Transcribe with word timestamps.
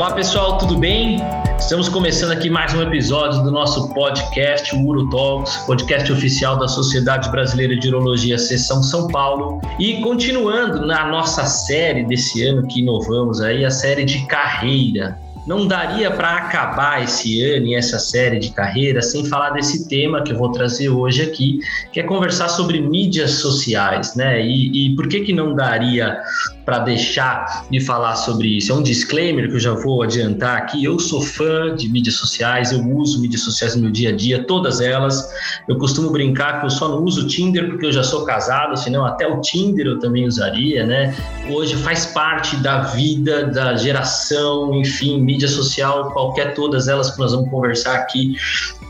Olá 0.00 0.12
pessoal, 0.12 0.56
tudo 0.56 0.78
bem? 0.78 1.18
Estamos 1.58 1.86
começando 1.86 2.30
aqui 2.30 2.48
mais 2.48 2.72
um 2.72 2.80
episódio 2.80 3.42
do 3.42 3.50
nosso 3.50 3.92
podcast, 3.92 4.74
Uro 4.74 5.10
Talks, 5.10 5.58
podcast 5.66 6.10
oficial 6.10 6.58
da 6.58 6.66
Sociedade 6.66 7.28
Brasileira 7.28 7.76
de 7.76 7.86
Urologia 7.88 8.38
Seção 8.38 8.82
São 8.82 9.08
Paulo. 9.08 9.60
E 9.78 10.00
continuando 10.00 10.86
na 10.86 11.06
nossa 11.08 11.44
série 11.44 12.02
desse 12.02 12.42
ano 12.46 12.66
que 12.66 12.80
inovamos 12.80 13.42
aí, 13.42 13.62
a 13.62 13.70
série 13.70 14.06
de 14.06 14.26
carreira 14.26 15.20
não 15.46 15.66
daria 15.66 16.10
para 16.10 16.36
acabar 16.36 17.02
esse 17.02 17.42
ano 17.42 17.66
e 17.66 17.74
essa 17.74 17.98
série 17.98 18.38
de 18.38 18.50
carreira 18.50 19.00
sem 19.00 19.24
falar 19.24 19.50
desse 19.50 19.88
tema 19.88 20.22
que 20.22 20.32
eu 20.32 20.38
vou 20.38 20.52
trazer 20.52 20.88
hoje 20.88 21.22
aqui, 21.22 21.60
que 21.92 22.00
é 22.00 22.02
conversar 22.02 22.48
sobre 22.48 22.80
mídias 22.80 23.32
sociais, 23.32 24.14
né? 24.14 24.44
E, 24.44 24.92
e 24.92 24.96
por 24.96 25.08
que 25.08 25.20
que 25.20 25.32
não 25.32 25.54
daria 25.54 26.18
para 26.64 26.80
deixar 26.80 27.66
de 27.70 27.80
falar 27.80 28.16
sobre 28.16 28.48
isso? 28.48 28.70
É 28.70 28.74
um 28.74 28.82
disclaimer 28.82 29.48
que 29.48 29.54
eu 29.54 29.60
já 29.60 29.72
vou 29.72 30.02
adiantar 30.02 30.56
aqui. 30.56 30.84
Eu 30.84 30.98
sou 30.98 31.20
fã 31.20 31.74
de 31.74 31.88
mídias 31.88 32.16
sociais, 32.16 32.70
eu 32.70 32.80
uso 32.96 33.20
mídias 33.20 33.42
sociais 33.42 33.74
no 33.74 33.82
meu 33.82 33.90
dia 33.90 34.10
a 34.10 34.12
dia, 34.12 34.44
todas 34.44 34.80
elas. 34.80 35.28
Eu 35.68 35.76
costumo 35.78 36.10
brincar 36.10 36.60
que 36.60 36.66
eu 36.66 36.70
só 36.70 36.88
não 36.88 37.02
uso 37.02 37.26
Tinder 37.26 37.68
porque 37.68 37.86
eu 37.86 37.92
já 37.92 38.02
sou 38.02 38.24
casado, 38.24 38.76
senão 38.76 39.04
até 39.04 39.26
o 39.26 39.40
Tinder 39.40 39.86
eu 39.86 39.98
também 39.98 40.26
usaria, 40.26 40.84
né? 40.86 41.14
Hoje 41.48 41.76
faz 41.76 42.06
parte 42.06 42.56
da 42.56 42.82
vida, 42.82 43.46
da 43.46 43.74
geração, 43.76 44.74
enfim, 44.74 45.20
mídia 45.30 45.48
social, 45.48 46.10
qualquer 46.12 46.54
todas 46.54 46.88
elas 46.88 47.10
que 47.10 47.18
nós 47.18 47.32
vamos 47.32 47.50
conversar 47.50 47.94
aqui, 47.94 48.34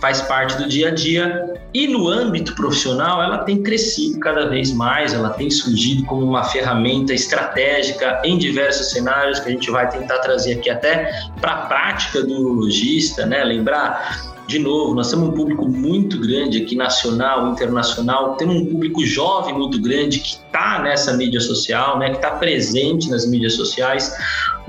faz 0.00 0.22
parte 0.22 0.56
do 0.56 0.68
dia 0.68 0.88
a 0.88 0.90
dia. 0.90 1.54
E 1.72 1.86
no 1.86 2.08
âmbito 2.08 2.54
profissional, 2.54 3.22
ela 3.22 3.38
tem 3.38 3.62
crescido 3.62 4.18
cada 4.18 4.48
vez 4.48 4.72
mais, 4.72 5.12
ela 5.12 5.30
tem 5.30 5.50
surgido 5.50 6.04
como 6.06 6.24
uma 6.24 6.44
ferramenta 6.44 7.12
estratégica 7.12 8.20
em 8.24 8.38
diversos 8.38 8.90
cenários 8.90 9.38
que 9.38 9.48
a 9.48 9.52
gente 9.52 9.70
vai 9.70 9.88
tentar 9.90 10.18
trazer 10.18 10.54
aqui 10.54 10.70
até 10.70 11.12
para 11.40 11.52
a 11.52 11.66
prática 11.66 12.22
do 12.22 12.32
urologista, 12.40 13.26
né? 13.26 13.44
Lembrar 13.44 14.30
de 14.50 14.58
novo, 14.58 14.96
nós 14.96 15.08
temos 15.08 15.28
um 15.28 15.32
público 15.32 15.68
muito 15.68 16.18
grande 16.18 16.60
aqui, 16.60 16.74
nacional, 16.74 17.52
internacional, 17.52 18.34
temos 18.34 18.56
um 18.56 18.66
público 18.66 19.06
jovem 19.06 19.54
muito 19.54 19.80
grande 19.80 20.18
que 20.18 20.30
está 20.30 20.82
nessa 20.82 21.16
mídia 21.16 21.40
social, 21.40 22.00
né, 22.00 22.10
que 22.10 22.16
está 22.16 22.32
presente 22.32 23.08
nas 23.08 23.24
mídias 23.24 23.54
sociais. 23.54 24.12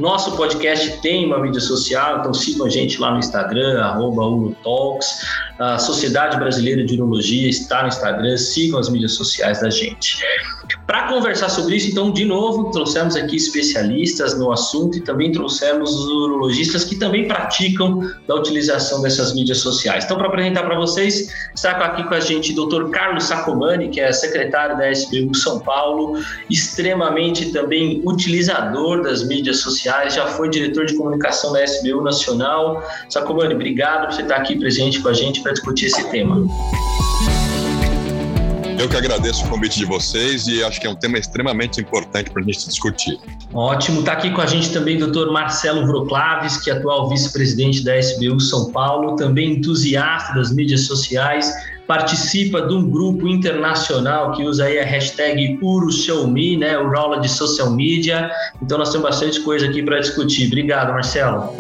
Nosso 0.02 0.36
podcast 0.36 1.00
tem 1.04 1.28
uma 1.28 1.38
mídia 1.38 1.62
social, 1.62 2.18
então 2.18 2.34
sigam 2.34 2.66
a 2.66 2.70
gente 2.70 3.00
lá 3.00 3.12
no 3.12 3.20
Instagram, 3.20 3.80
arroba 3.80 4.52
Talks. 4.64 5.22
A 5.60 5.78
Sociedade 5.78 6.38
Brasileira 6.38 6.84
de 6.84 6.96
Urologia 6.96 7.48
está 7.48 7.84
no 7.84 7.88
Instagram, 7.88 8.36
sigam 8.36 8.80
as 8.80 8.90
mídias 8.90 9.14
sociais 9.14 9.62
da 9.62 9.70
gente. 9.70 10.18
Para 10.88 11.08
conversar 11.08 11.50
sobre 11.50 11.76
isso, 11.76 11.92
então, 11.92 12.12
de 12.12 12.26
novo, 12.26 12.72
trouxemos 12.72 13.16
aqui 13.16 13.36
especialistas 13.36 14.38
no 14.38 14.52
assunto 14.52 14.98
e 14.98 15.02
também 15.02 15.32
trouxemos 15.32 15.94
os 15.94 16.06
urologistas 16.08 16.84
que 16.84 16.96
também 16.96 17.28
praticam 17.28 18.02
da 18.28 18.36
utilização 18.36 19.04
dessas 19.04 19.36
mídias 19.36 19.60
sociais. 19.60 20.06
Então, 20.06 20.18
para 20.18 20.28
apresentar 20.28 20.64
para 20.64 20.76
vocês, 20.80 21.32
está 21.56 21.72
aqui 21.72 22.04
com 22.04 22.16
a 22.16 22.20
gente 22.20 22.60
o 22.60 22.66
Dr. 22.66 22.90
Carlos 22.90 23.26
Sacomani, 23.26 23.90
que 23.90 24.00
é 24.00 24.12
secretário 24.12 24.78
da 24.78 24.90
SBU 24.92 25.36
São 25.36 25.60
Paulo, 25.60 26.20
extremamente 26.50 27.52
também 27.52 28.02
utilizador 28.04 29.04
das 29.04 29.24
mídias 29.28 29.58
sociais, 29.58 29.91
já 30.10 30.28
foi 30.28 30.50
diretor 30.50 30.86
de 30.86 30.96
comunicação 30.96 31.54
da 31.54 31.64
SBU 31.64 32.02
Nacional. 32.02 32.84
Sacomani, 33.10 33.54
obrigado 33.54 34.08
por 34.08 34.16
você 34.16 34.22
estar 34.22 34.38
aqui 34.38 34.58
presente 34.58 35.00
com 35.02 35.10
a 35.10 35.14
gente 35.14 35.42
para 35.42 35.52
discutir 35.52 35.88
esse 35.88 36.10
tema. 36.10 36.46
Eu 38.82 38.90
que 38.90 38.98
agradeço 38.98 39.46
o 39.46 39.48
convite 39.48 39.78
de 39.78 39.86
vocês 39.86 40.48
e 40.48 40.64
acho 40.64 40.82
que 40.82 40.88
é 40.88 40.90
um 40.90 40.96
tema 40.96 41.20
extremamente 41.20 41.80
importante 41.80 42.32
para 42.32 42.42
a 42.42 42.46
gente 42.46 42.68
discutir. 42.68 43.20
Ótimo. 43.54 44.00
Está 44.00 44.14
aqui 44.14 44.32
com 44.32 44.42
a 44.42 44.48
gente 44.48 44.74
também 44.74 45.00
o 45.00 45.12
Dr. 45.12 45.32
Marcelo 45.32 45.86
Vroclaves, 45.86 46.58
que 46.58 46.72
é 46.72 46.74
atual 46.74 47.08
vice-presidente 47.08 47.84
da 47.84 47.96
SBU 48.00 48.40
São 48.40 48.72
Paulo, 48.72 49.16
também 49.16 49.52
entusiasta 49.52 50.34
das 50.34 50.52
mídias 50.52 50.88
sociais, 50.88 51.54
participa 51.92 52.62
de 52.62 52.74
um 52.74 52.90
grupo 52.90 53.28
internacional 53.28 54.32
que 54.32 54.44
usa 54.44 54.64
aí 54.64 54.80
a 54.80 54.86
hashtag 54.86 55.60
UruShowMe, 55.62 56.56
né, 56.56 56.78
o 56.78 56.90
Rola 56.90 57.20
de 57.20 57.28
Social 57.28 57.70
Media. 57.70 58.32
Então 58.62 58.78
nós 58.78 58.94
temos 58.94 59.10
bastante 59.10 59.42
coisa 59.42 59.68
aqui 59.68 59.84
para 59.84 60.00
discutir. 60.00 60.48
Obrigado, 60.48 60.94
Marcelo. 60.94 61.54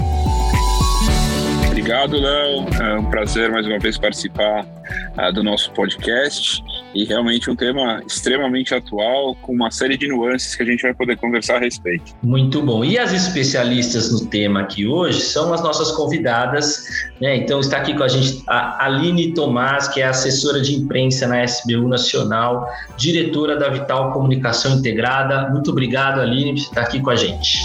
Obrigado, 1.68 2.16
Léo. 2.16 2.66
É 2.81 2.97
um 2.97 3.09
prazer 3.09 3.52
mais 3.52 3.68
uma 3.68 3.78
vez 3.78 3.97
participar 3.97 4.66
uh, 4.66 5.34
do 5.34 5.44
nosso 5.44 5.70
podcast 5.74 6.64
e 6.94 7.06
realmente 7.06 7.50
um 7.50 7.56
tema 7.56 8.02
extremamente 8.06 8.74
atual, 8.75 9.35
com 9.35 9.53
uma 9.53 9.72
série 9.72 9.97
de 9.97 10.07
nuances 10.07 10.56
que 10.56 10.63
a 10.63 10.66
gente 10.66 10.81
vai 10.81 10.94
poder 10.94 11.18
conversar 11.18 11.57
a 11.57 11.59
respeito. 11.59 12.13
Muito 12.22 12.62
bom. 12.62 12.84
E 12.84 12.97
as 12.97 13.13
especialistas 13.13 14.12
no 14.12 14.28
tema 14.28 14.62
aqui 14.62 14.88
hoje 14.88 15.22
são 15.22 15.53
as 15.53 15.62
nossas 15.62 15.91
convidadas, 15.91 16.85
né? 17.19 17.35
Então 17.38 17.59
está 17.59 17.78
aqui 17.78 17.96
com 17.96 18.03
a 18.03 18.07
gente 18.07 18.44
a 18.47 18.85
Aline 18.85 19.34
Tomás, 19.34 19.88
que 19.88 20.02
é 20.02 20.06
assessora 20.06 20.62
de 20.62 20.75
imprensa 20.75 21.28
na 21.28 21.44
SBU 21.44 21.88
Nacional, 21.88 22.68
diretora 22.97 23.58
da 23.58 23.69
Vital 23.69 24.12
Comunicação 24.12 24.78
Integrada. 24.78 25.50
Muito 25.50 25.72
obrigado, 25.72 26.19
Aline, 26.19 26.53
por 26.53 26.59
estar 26.59 26.81
aqui 26.81 27.00
com 27.00 27.09
a 27.09 27.16
gente. 27.16 27.59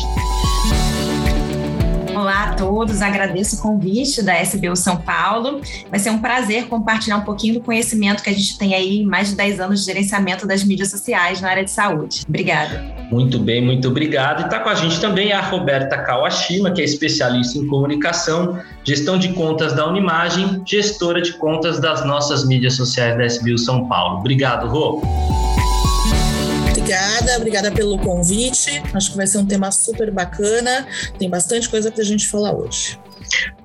Olá 2.17 2.45
a 2.45 2.55
todos, 2.55 3.03
agradeço 3.03 3.57
o 3.57 3.59
convite 3.59 4.23
da 4.23 4.41
SBU 4.41 4.75
São 4.75 4.97
Paulo. 4.97 5.61
Vai 5.91 5.99
ser 5.99 6.09
um 6.09 6.19
prazer 6.19 6.67
compartilhar 6.67 7.19
um 7.19 7.25
pouquinho 7.25 7.53
do 7.53 7.61
conhecimento 7.61 8.23
que 8.23 8.31
a 8.31 8.33
gente 8.33 8.57
tem 8.57 8.75
aí, 8.75 9.05
mais 9.05 9.29
de 9.29 9.37
10 9.37 9.61
anos 9.61 9.81
de 9.81 9.85
gerenciamento 9.85 10.47
das 10.47 10.65
mídias 10.65 10.91
sociais 10.91 11.43
na 11.43 11.51
área 11.51 11.63
de 11.63 11.71
saúde. 11.71 12.23
Obrigada. 12.27 12.83
Muito 13.11 13.39
bem, 13.39 13.63
muito 13.63 13.89
obrigado. 13.89 14.41
E 14.41 14.45
está 14.47 14.61
com 14.61 14.71
a 14.71 14.75
gente 14.75 14.99
também 14.99 15.35
a 15.35 15.43
Roberta 15.43 15.99
Kawashima, 15.99 16.71
que 16.71 16.81
é 16.81 16.85
especialista 16.85 17.59
em 17.59 17.67
comunicação, 17.67 18.59
gestão 18.83 19.19
de 19.19 19.35
contas 19.35 19.75
da 19.75 19.87
Unimagem, 19.87 20.63
gestora 20.65 21.21
de 21.21 21.35
contas 21.35 21.79
das 21.79 22.03
nossas 22.07 22.47
mídias 22.47 22.73
sociais 22.77 23.15
da 23.19 23.27
SBU 23.27 23.59
São 23.59 23.87
Paulo. 23.89 24.21
Obrigado, 24.21 24.67
Rô 24.69 25.03
obrigada, 26.87 27.37
obrigada 27.37 27.73
pelo 27.73 27.99
convite. 27.99 28.81
Acho 28.95 29.11
que 29.11 29.17
vai 29.17 29.27
ser 29.27 29.39
um 29.39 29.47
tema 29.47 29.73
super 29.73 30.11
bacana. 30.11 30.87
Tem 31.19 31.29
bastante 31.29 31.69
coisa 31.69 31.91
para 31.91 32.01
a 32.01 32.05
gente 32.05 32.27
falar 32.29 32.53
hoje. 32.53 32.99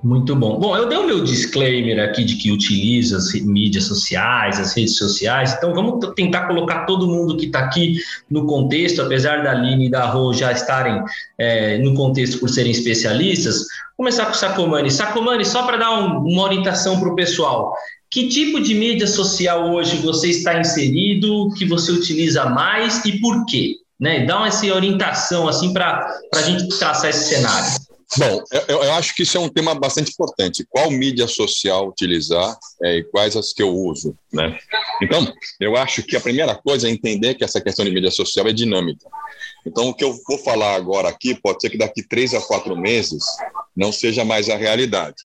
Muito 0.03 0.35
bom. 0.35 0.59
Bom, 0.59 0.75
eu 0.75 0.89
dei 0.89 0.97
o 0.97 1.05
meu 1.05 1.23
disclaimer 1.23 2.03
aqui 2.03 2.23
de 2.23 2.35
que 2.35 2.51
utilizo 2.51 3.15
as 3.15 3.31
mídias 3.33 3.83
sociais, 3.83 4.59
as 4.59 4.75
redes 4.75 4.97
sociais, 4.97 5.53
então 5.53 5.71
vamos 5.71 6.03
tentar 6.15 6.47
colocar 6.47 6.85
todo 6.85 7.05
mundo 7.05 7.37
que 7.37 7.45
está 7.45 7.59
aqui 7.59 7.97
no 8.27 8.47
contexto, 8.47 9.03
apesar 9.03 9.43
da 9.43 9.51
Aline 9.51 9.85
e 9.85 9.91
da 9.91 10.07
Rô 10.07 10.33
já 10.33 10.51
estarem 10.51 11.03
é, 11.37 11.77
no 11.77 11.93
contexto 11.93 12.39
por 12.39 12.49
serem 12.49 12.71
especialistas. 12.71 13.67
Começar 13.95 14.25
com 14.25 14.31
o 14.31 14.35
Sacomani. 14.35 14.89
Sacomani, 14.89 15.45
só 15.45 15.61
para 15.61 15.77
dar 15.77 15.91
um, 15.91 16.23
uma 16.23 16.41
orientação 16.41 16.99
para 16.99 17.09
o 17.09 17.15
pessoal, 17.15 17.75
que 18.11 18.27
tipo 18.27 18.59
de 18.59 18.75
mídia 18.75 19.07
social 19.07 19.71
hoje 19.71 19.95
você 19.95 20.29
está 20.29 20.59
inserido, 20.59 21.49
que 21.57 21.65
você 21.65 21.93
utiliza 21.93 22.45
mais 22.45 23.03
e 23.05 23.19
por 23.21 23.45
quê? 23.45 23.77
Né? 23.97 24.25
Dá 24.25 24.45
essa 24.45 24.65
orientação 24.65 25.47
assim 25.47 25.71
para 25.71 26.05
a 26.35 26.41
gente 26.41 26.67
traçar 26.77 27.09
esse 27.09 27.29
cenário. 27.35 27.71
Bom, 28.17 28.43
eu, 28.51 28.83
eu, 28.83 28.91
acho 28.93 29.15
que 29.15 29.23
isso 29.23 29.37
é 29.37 29.39
um 29.39 29.47
tema 29.47 29.73
bastante 29.73 30.11
importante. 30.11 30.65
Qual 30.69 30.91
mídia 30.91 31.27
social 31.29 31.87
utilizar 31.87 32.57
é, 32.83 32.97
e 32.97 33.03
quais 33.05 33.37
as 33.37 33.53
que 33.53 33.63
eu 33.63 33.73
uso, 33.73 34.13
né? 34.33 34.59
Então, 35.01 35.33
eu 35.61 35.77
acho 35.77 36.03
que 36.03 36.17
a 36.17 36.19
primeira 36.19 36.53
coisa 36.53 36.89
é 36.89 36.91
entender 36.91 37.35
que 37.35 37.43
essa 37.45 37.61
questão 37.61 37.85
de 37.85 37.91
mídia 37.91 38.11
social 38.11 38.45
é 38.45 38.51
dinâmica. 38.51 39.07
Então, 39.65 39.87
o 39.87 39.93
que 39.93 40.03
eu 40.03 40.13
vou 40.27 40.37
falar 40.39 40.75
agora 40.75 41.07
aqui 41.07 41.33
pode 41.33 41.61
ser 41.61 41.69
que 41.69 41.77
daqui 41.77 42.03
três 42.03 42.33
a 42.33 42.41
quatro 42.41 42.75
meses 42.75 43.23
não 43.73 43.93
seja 43.93 44.25
mais 44.25 44.49
a 44.49 44.57
realidade. 44.57 45.15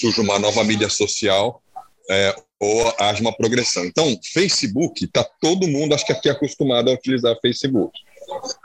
Surge 0.00 0.20
uma 0.20 0.40
nova 0.40 0.64
mídia 0.64 0.90
social 0.90 1.62
é, 2.10 2.34
ou 2.60 2.94
haja 2.98 3.20
uma 3.20 3.36
progressão. 3.36 3.84
Então, 3.84 4.18
Facebook, 4.32 5.04
está 5.04 5.24
todo 5.40 5.68
mundo, 5.68 5.94
acho 5.94 6.06
que 6.06 6.12
aqui 6.12 6.28
é 6.28 6.32
acostumado 6.32 6.90
a 6.90 6.94
utilizar 6.94 7.36
Facebook. 7.40 7.98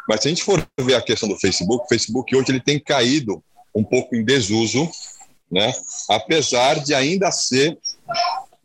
Mas 0.08 0.22
se 0.22 0.28
a 0.28 0.30
gente 0.30 0.44
for 0.44 0.66
ver 0.80 0.96
a 0.96 1.02
questão 1.02 1.28
do 1.28 1.40
Facebook, 1.40 1.86
o 1.86 1.88
Facebook 1.88 2.36
hoje 2.36 2.52
ele 2.52 2.62
tem 2.62 2.80
caído 2.80 3.44
um 3.76 3.84
pouco 3.84 4.16
em 4.16 4.24
desuso, 4.24 4.90
né? 5.52 5.74
apesar 6.10 6.80
de 6.80 6.94
ainda 6.94 7.32
ser 7.32 7.78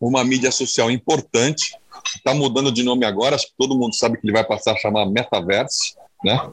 uma 0.00 0.25
mídia 0.25 0.50
social 0.50 0.90
importante, 0.90 1.76
está 2.17 2.34
mudando 2.34 2.70
de 2.70 2.82
nome 2.82 3.05
agora, 3.05 3.34
acho 3.34 3.46
que 3.46 3.55
todo 3.58 3.76
mundo 3.76 3.94
sabe 3.94 4.19
que 4.19 4.26
ele 4.26 4.32
vai 4.32 4.44
passar 4.44 4.72
a 4.72 4.79
chamar 4.79 5.06
Metaverse, 5.06 5.94
né? 6.25 6.50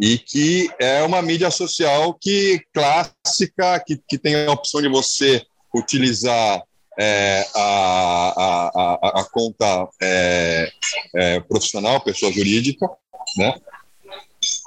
e 0.00 0.18
que 0.18 0.70
é 0.78 1.02
uma 1.02 1.22
mídia 1.22 1.50
social 1.50 2.14
que 2.14 2.60
clássica, 2.72 3.82
que, 3.86 4.00
que 4.08 4.18
tem 4.18 4.46
a 4.46 4.52
opção 4.52 4.80
de 4.80 4.88
você 4.88 5.44
utilizar 5.74 6.62
é, 6.98 7.46
a, 7.54 8.70
a, 8.74 9.20
a, 9.20 9.24
conta 9.24 9.88
é, 10.00 10.70
é, 11.14 11.40
profissional, 11.40 12.00
pessoa 12.00 12.32
jurídica, 12.32 12.88
né? 13.36 13.54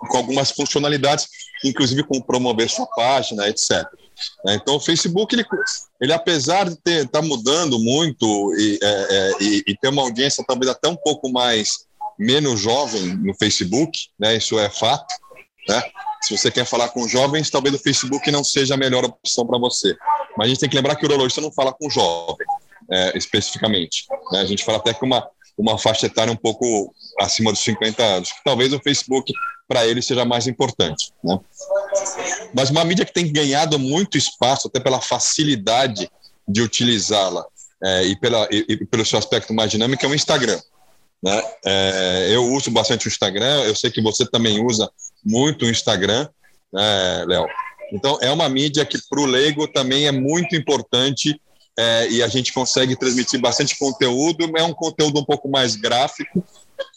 com 0.09 0.17
algumas 0.17 0.51
funcionalidades, 0.51 1.27
inclusive 1.63 2.03
com 2.03 2.19
promover 2.21 2.69
sua 2.69 2.87
página, 2.87 3.47
etc. 3.47 3.85
Né? 4.43 4.55
Então, 4.55 4.75
o 4.75 4.79
Facebook, 4.79 5.35
ele, 5.35 5.45
ele 6.01 6.13
apesar 6.13 6.69
de 6.69 6.77
estar 6.85 7.07
tá 7.07 7.21
mudando 7.21 7.79
muito 7.79 8.53
e, 8.57 8.79
é, 8.81 8.87
é, 8.87 9.31
e, 9.41 9.63
e, 9.67 9.77
ter 9.77 9.89
uma 9.89 10.01
audiência 10.01 10.43
talvez 10.47 10.71
até 10.71 10.87
um 10.87 10.95
pouco 10.95 11.31
mais 11.31 11.85
menos 12.17 12.59
jovem 12.59 13.15
no 13.17 13.33
Facebook, 13.35 13.91
né? 14.19 14.35
isso 14.35 14.57
é 14.57 14.69
fato, 14.69 15.13
né? 15.69 15.83
Se 16.21 16.35
você 16.35 16.49
quer 16.49 16.65
falar 16.65 16.89
com 16.89 17.07
jovens, 17.07 17.49
talvez 17.49 17.75
o 17.75 17.79
Facebook 17.79 18.31
não 18.31 18.43
seja 18.43 18.73
a 18.73 18.77
melhor 18.77 19.05
opção 19.05 19.45
para 19.45 19.59
você. 19.59 19.95
Mas 20.37 20.47
a 20.47 20.49
gente 20.49 20.59
tem 20.59 20.69
que 20.69 20.75
lembrar 20.75 20.95
que 20.95 21.05
o 21.05 21.09
urologista 21.09 21.41
não 21.41 21.51
fala 21.51 21.73
com 21.73 21.89
jovem, 21.89 22.45
é, 22.91 23.17
especificamente. 23.17 24.05
Né? 24.31 24.39
A 24.39 24.45
gente 24.45 24.63
fala 24.63 24.77
até 24.77 24.93
que 24.93 25.03
uma, 25.03 25.27
uma 25.57 25.77
faixa 25.77 26.05
etária 26.05 26.31
um 26.31 26.37
pouco 26.37 26.93
acima 27.19 27.51
dos 27.51 27.61
50 27.61 28.03
anos, 28.03 28.31
que 28.31 28.43
talvez 28.43 28.71
o 28.71 28.79
Facebook 28.79 29.33
para 29.67 29.85
ele 29.85 30.01
seja 30.01 30.23
mais 30.23 30.47
importante. 30.47 31.11
Né? 31.23 31.39
Mas 32.53 32.69
uma 32.69 32.85
mídia 32.85 33.05
que 33.05 33.13
tem 33.13 33.31
ganhado 33.31 33.77
muito 33.77 34.17
espaço, 34.17 34.67
até 34.67 34.79
pela 34.79 35.01
facilidade 35.01 36.09
de 36.47 36.61
utilizá-la 36.61 37.45
é, 37.83 38.03
e, 38.05 38.15
pela, 38.15 38.47
e, 38.51 38.65
e, 38.69 38.85
pelo 38.85 39.05
seu 39.05 39.19
aspecto 39.19 39.53
mais 39.53 39.71
dinâmico, 39.71 40.05
é 40.05 40.07
o 40.09 40.15
Instagram. 40.15 40.59
Né? 41.21 41.43
É, 41.65 42.29
eu 42.31 42.45
uso 42.53 42.71
bastante 42.71 43.07
o 43.07 43.09
Instagram, 43.09 43.63
eu 43.63 43.75
sei 43.75 43.91
que 43.91 44.01
você 44.01 44.25
também 44.25 44.63
usa 44.63 44.89
muito 45.25 45.65
o 45.65 45.69
Instagram, 45.69 46.29
né, 46.71 47.25
Léo? 47.27 47.47
Então, 47.91 48.17
é 48.21 48.29
uma 48.31 48.49
mídia 48.49 48.85
que 48.85 48.97
para 49.09 49.21
o 49.21 49.25
leigo 49.25 49.67
também 49.67 50.07
é 50.07 50.11
muito 50.11 50.55
importante 50.55 51.39
é, 51.79 52.09
e 52.09 52.23
a 52.23 52.27
gente 52.27 52.51
consegue 52.51 52.95
transmitir 52.95 53.39
bastante 53.39 53.77
conteúdo, 53.77 54.51
é 54.57 54.63
um 54.63 54.73
conteúdo 54.73 55.19
um 55.19 55.25
pouco 55.25 55.47
mais 55.47 55.75
gráfico, 55.75 56.43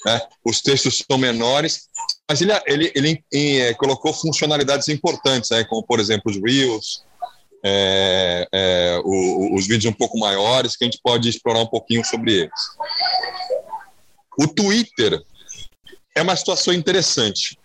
né? 0.06 0.20
os 0.44 0.62
textos 0.62 1.02
são 1.08 1.18
menores, 1.18 1.88
mas 2.28 2.40
ele, 2.40 2.52
ele, 2.66 3.24
ele 3.30 3.58
é, 3.60 3.74
colocou 3.74 4.12
funcionalidades 4.12 4.88
importantes, 4.88 5.50
né? 5.50 5.64
como, 5.64 5.82
por 5.82 6.00
exemplo, 6.00 6.30
os 6.30 6.40
Reels, 6.42 7.04
é, 7.62 8.48
é, 8.52 9.00
o, 9.04 9.54
os 9.54 9.66
vídeos 9.66 9.92
um 9.92 9.96
pouco 9.96 10.18
maiores, 10.18 10.76
que 10.76 10.84
a 10.84 10.86
gente 10.86 11.00
pode 11.02 11.28
explorar 11.28 11.60
um 11.60 11.66
pouquinho 11.66 12.04
sobre 12.04 12.32
eles. 12.32 12.60
O 14.38 14.46
Twitter 14.46 15.22
é 16.16 16.22
uma 16.22 16.36
situação 16.36 16.72
interessante. 16.72 17.58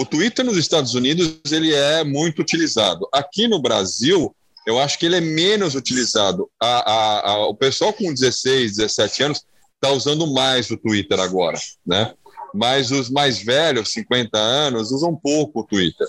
O 0.00 0.06
Twitter 0.06 0.44
nos 0.44 0.56
Estados 0.56 0.94
Unidos 0.94 1.40
ele 1.50 1.74
é 1.74 2.04
muito 2.04 2.40
utilizado. 2.40 3.08
Aqui 3.12 3.48
no 3.48 3.60
Brasil, 3.60 4.32
eu 4.64 4.78
acho 4.78 4.96
que 4.96 5.04
ele 5.04 5.16
é 5.16 5.20
menos 5.20 5.74
utilizado. 5.74 6.48
A, 6.62 6.92
a, 6.92 7.30
a, 7.30 7.46
o 7.48 7.54
pessoal 7.56 7.92
com 7.92 8.14
16, 8.14 8.76
17 8.76 9.22
anos 9.24 9.44
está 9.74 9.90
usando 9.90 10.24
mais 10.32 10.70
o 10.70 10.76
Twitter 10.76 11.18
agora, 11.18 11.58
né? 11.84 12.14
Mas 12.54 12.92
os 12.92 13.10
mais 13.10 13.42
velhos, 13.42 13.90
50 13.90 14.38
anos, 14.38 14.92
usam 14.92 15.16
pouco 15.16 15.62
o 15.62 15.64
Twitter. 15.64 16.06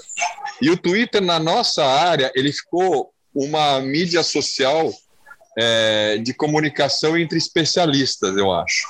E 0.62 0.70
o 0.70 0.78
Twitter, 0.78 1.20
na 1.20 1.40
nossa 1.40 1.84
área, 1.84 2.32
ele 2.36 2.54
ficou 2.54 3.12
uma 3.34 3.82
mídia 3.82 4.22
social 4.22 4.94
é, 5.58 6.20
de 6.20 6.32
comunicação 6.32 7.18
entre 7.18 7.40
especialistas, 7.40 8.38
eu 8.38 8.52
acho. 8.52 8.88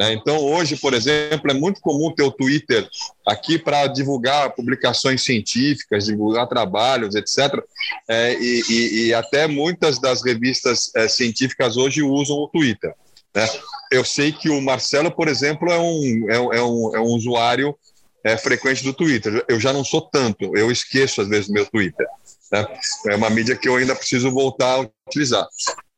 Né? 0.00 0.14
Então, 0.14 0.38
hoje, 0.38 0.76
por 0.76 0.94
exemplo, 0.94 1.50
é 1.50 1.52
muito 1.52 1.78
comum 1.82 2.10
ter 2.10 2.22
o 2.22 2.30
Twitter 2.30 2.88
aqui 3.26 3.58
para 3.58 3.86
divulgar 3.86 4.50
publicações 4.54 5.22
científicas, 5.22 6.06
divulgar 6.06 6.48
trabalhos, 6.48 7.14
etc. 7.14 7.62
É, 8.08 8.32
e, 8.32 8.62
e, 8.70 9.06
e, 9.08 9.14
até 9.14 9.46
muitas 9.46 10.00
das 10.00 10.24
revistas 10.24 10.90
é, 10.96 11.06
científicas 11.06 11.76
hoje 11.76 12.02
usam 12.02 12.38
o 12.38 12.48
Twitter. 12.48 12.94
Né? 13.34 13.46
Eu 13.92 14.02
sei 14.02 14.32
que 14.32 14.48
o 14.48 14.62
Marcelo, 14.62 15.10
por 15.10 15.28
exemplo, 15.28 15.70
é 15.70 15.78
um, 15.78 16.30
é, 16.30 16.58
é 16.58 16.62
um, 16.62 16.96
é 16.96 17.00
um 17.00 17.14
usuário 17.14 17.76
é, 18.24 18.38
frequente 18.38 18.82
do 18.82 18.94
Twitter. 18.94 19.44
Eu 19.46 19.60
já 19.60 19.70
não 19.70 19.84
sou 19.84 20.00
tanto, 20.00 20.56
eu 20.56 20.72
esqueço 20.72 21.20
às 21.20 21.28
vezes 21.28 21.50
meu 21.50 21.66
Twitter. 21.66 22.06
Né? 22.50 22.66
É 23.08 23.16
uma 23.16 23.28
mídia 23.28 23.54
que 23.54 23.68
eu 23.68 23.76
ainda 23.76 23.94
preciso 23.94 24.30
voltar 24.30 24.76
a 24.76 24.88
utilizar. 25.06 25.46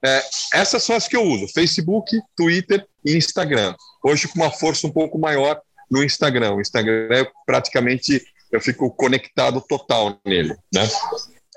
É, 0.04 0.22
essas 0.54 0.82
são 0.82 0.96
as 0.96 1.06
que 1.06 1.16
eu 1.16 1.22
uso: 1.22 1.49
Facebook, 1.52 2.19
Twitter 2.37 2.87
e 3.04 3.16
Instagram. 3.16 3.75
Hoje, 4.04 4.28
com 4.28 4.37
uma 4.37 4.50
força 4.50 4.87
um 4.87 4.90
pouco 4.90 5.19
maior 5.19 5.60
no 5.90 6.02
Instagram. 6.02 6.54
O 6.54 6.60
Instagram 6.60 7.08
é 7.10 7.31
praticamente 7.46 8.25
eu 8.50 8.60
fico 8.60 8.90
conectado 8.90 9.60
total 9.66 10.19
nele, 10.25 10.54
né? 10.72 10.88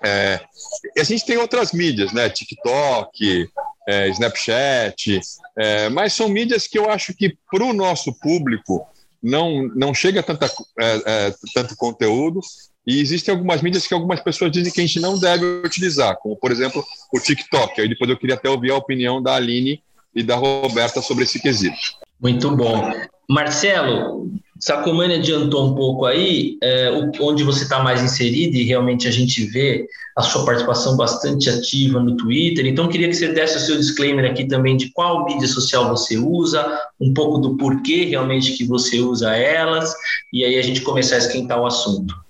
É, 0.04 0.42
a 0.98 1.04
gente 1.04 1.26
tem 1.26 1.38
outras 1.38 1.72
mídias, 1.72 2.14
né? 2.14 2.30
TikTok, 2.30 3.50
é, 3.88 4.10
Snapchat, 4.10 5.20
é, 5.58 5.90
mas 5.90 6.14
são 6.14 6.30
mídias 6.30 6.68
que 6.68 6.78
eu 6.78 6.90
acho 6.90 7.14
que 7.14 7.38
para 7.52 7.64
o 7.64 7.74
nosso 7.74 8.14
público 8.20 8.88
não, 9.22 9.64
não 9.76 9.94
chega 9.94 10.22
tanta, 10.22 10.46
é, 10.80 11.02
é, 11.06 11.34
tanto 11.54 11.76
conteúdo 11.76 12.40
e 12.86 13.00
existem 13.00 13.34
algumas 13.34 13.62
mídias 13.62 13.88
que 13.88 13.94
algumas 13.94 14.20
pessoas 14.20 14.52
dizem 14.52 14.72
que 14.72 14.80
a 14.80 14.86
gente 14.86 15.00
não 15.00 15.20
deve 15.20 15.46
utilizar, 15.66 16.18
como, 16.18 16.36
por 16.36 16.52
exemplo, 16.52 16.84
o 17.14 17.20
TikTok. 17.20 17.82
Aí 17.82 17.90
depois 17.90 18.10
eu 18.10 18.18
queria 18.18 18.36
até 18.36 18.50
ouvir 18.50 18.72
a 18.72 18.78
opinião 18.78 19.22
da 19.22 19.36
Aline 19.36 19.82
e 20.14 20.22
da 20.22 20.36
Roberta 20.36 21.02
sobre 21.02 21.24
esse 21.24 21.42
quesito. 21.42 21.76
Muito 22.22 22.56
bom. 22.56 22.92
Marcelo, 23.30 24.32
Sacomani 24.60 25.16
adiantou 25.16 25.68
um 25.68 25.76
pouco 25.76 26.06
aí, 26.06 26.58
é, 26.64 26.90
onde 27.20 27.44
você 27.44 27.64
está 27.64 27.84
mais 27.84 28.02
inserido 28.02 28.56
e 28.56 28.64
realmente 28.64 29.08
a 29.08 29.12
gente 29.12 29.44
vê 29.46 29.86
a 30.16 30.22
sua 30.22 30.46
participação 30.46 30.96
bastante 30.96 31.50
ativa 31.50 32.00
no 32.00 32.16
Twitter. 32.16 32.66
Então, 32.66 32.88
queria 32.88 33.10
que 33.10 33.16
você 33.16 33.34
desse 33.34 33.58
o 33.58 33.60
seu 33.60 33.76
disclaimer 33.76 34.32
aqui 34.32 34.46
também 34.46 34.78
de 34.78 34.92
qual 34.92 35.26
mídia 35.26 35.48
social 35.48 35.90
você 35.90 36.18
usa, 36.18 36.80
um 37.02 37.14
pouco 37.14 37.40
do 37.40 37.58
porquê 37.58 38.06
realmente 38.06 38.54
que 38.54 38.64
você 38.64 39.00
usa 39.00 39.36
elas, 39.36 39.94
e 40.32 40.46
aí 40.46 40.58
a 40.58 40.62
gente 40.62 40.82
começar 40.82 41.16
a 41.16 41.20
esquentar 41.20 41.60
o 41.60 41.66
assunto. 41.66 42.25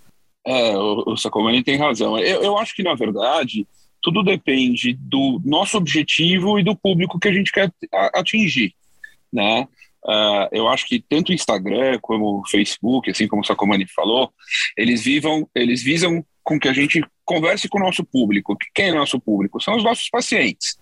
É, 0.45 0.77
o, 0.77 1.03
o 1.07 1.17
Sacomani 1.17 1.63
tem 1.63 1.77
razão. 1.77 2.17
Eu, 2.17 2.43
eu 2.43 2.57
acho 2.57 2.75
que, 2.75 2.83
na 2.83 2.93
verdade, 2.93 3.67
tudo 4.01 4.21
depende 4.23 4.93
do 4.93 5.41
nosso 5.43 5.77
objetivo 5.77 6.59
e 6.59 6.63
do 6.63 6.75
público 6.75 7.19
que 7.19 7.27
a 7.27 7.33
gente 7.33 7.51
quer 7.51 7.71
atingir, 8.13 8.73
né? 9.33 9.67
Uh, 10.05 10.47
eu 10.51 10.67
acho 10.67 10.85
que 10.85 11.03
tanto 11.09 11.29
o 11.29 11.33
Instagram 11.33 11.97
como 11.99 12.41
o 12.41 12.47
Facebook, 12.47 13.09
assim 13.09 13.27
como 13.27 13.41
o 13.41 13.45
Sacomani 13.45 13.87
falou, 13.87 14.31
eles 14.77 15.03
vivam, 15.03 15.49
eles 15.55 15.81
visam 15.81 16.23
com 16.43 16.59
que 16.59 16.67
a 16.67 16.73
gente 16.73 17.03
converse 17.25 17.67
com 17.67 17.79
o 17.79 17.83
nosso 17.83 18.05
público. 18.05 18.55
Quem 18.75 18.89
é 18.89 18.93
nosso 18.93 19.19
público? 19.19 19.59
São 19.59 19.75
os 19.75 19.83
nossos 19.83 20.07
pacientes. 20.09 20.77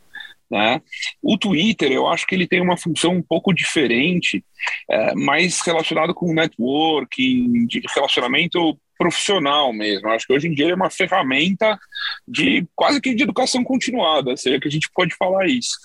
Né? 0.52 0.82
O 1.22 1.38
Twitter, 1.38 1.90
eu 1.92 2.06
acho 2.06 2.28
que 2.28 2.36
ele 2.36 2.46
tem 2.46 2.62
uma 2.62 2.76
função 2.76 3.16
um 3.16 3.24
pouco 3.24 3.54
diferente, 3.54 4.44
é, 4.92 5.16
mais 5.16 5.62
relacionado 5.62 6.14
com 6.14 6.34
networking, 6.34 7.66
de 7.66 7.82
relacionamento 7.96 8.78
profissional 9.04 9.74
mesmo. 9.74 10.08
Acho 10.10 10.26
que 10.26 10.34
hoje 10.34 10.48
em 10.48 10.54
dia 10.54 10.70
é 10.70 10.76
uma 10.76 10.90
ferramenta 10.90 11.78
de 12.26 12.66
quase 12.74 13.02
que 13.02 13.14
de 13.14 13.24
educação 13.24 13.62
continuada, 13.62 14.38
seja 14.38 14.60
que 14.62 14.68
a 14.70 14.72
gente 14.72 14.90
pode 14.94 15.14
falar 15.16 15.46
isso. 15.46 15.78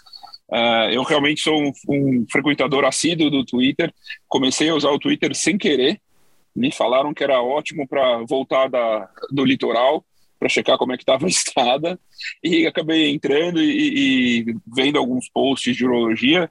Uh, 0.49 0.89
eu 0.93 1.03
realmente 1.03 1.41
sou 1.41 1.61
um, 1.61 1.73
um, 1.89 2.27
frequentador 2.31 2.85
assíduo 2.85 3.29
do 3.29 3.45
Twitter. 3.45 3.93
Comecei 4.29 4.69
a 4.69 4.75
usar 4.75 4.91
o 4.91 5.01
Twitter 5.01 5.35
sem 5.35 5.59
querer. 5.59 6.01
Me 6.55 6.71
falaram 6.71 7.13
que 7.13 7.25
era 7.25 7.43
ótimo 7.43 7.89
para 7.89 8.19
voltar 8.19 8.69
da, 8.69 9.11
do 9.33 9.45
litoral, 9.45 10.05
para 10.39 10.49
checar 10.49 10.79
como 10.79 10.93
é 10.93 10.97
que 10.97 11.03
estava 11.03 11.27
a 11.27 11.29
estrada. 11.29 11.99
E 12.43 12.69
acabei 12.69 13.11
entrando 13.11 13.61
e, 13.61 14.47
e 14.49 14.57
vendo 14.65 14.97
alguns 14.97 15.29
posts 15.29 15.77
de 15.77 15.85
urologia. 15.85 16.49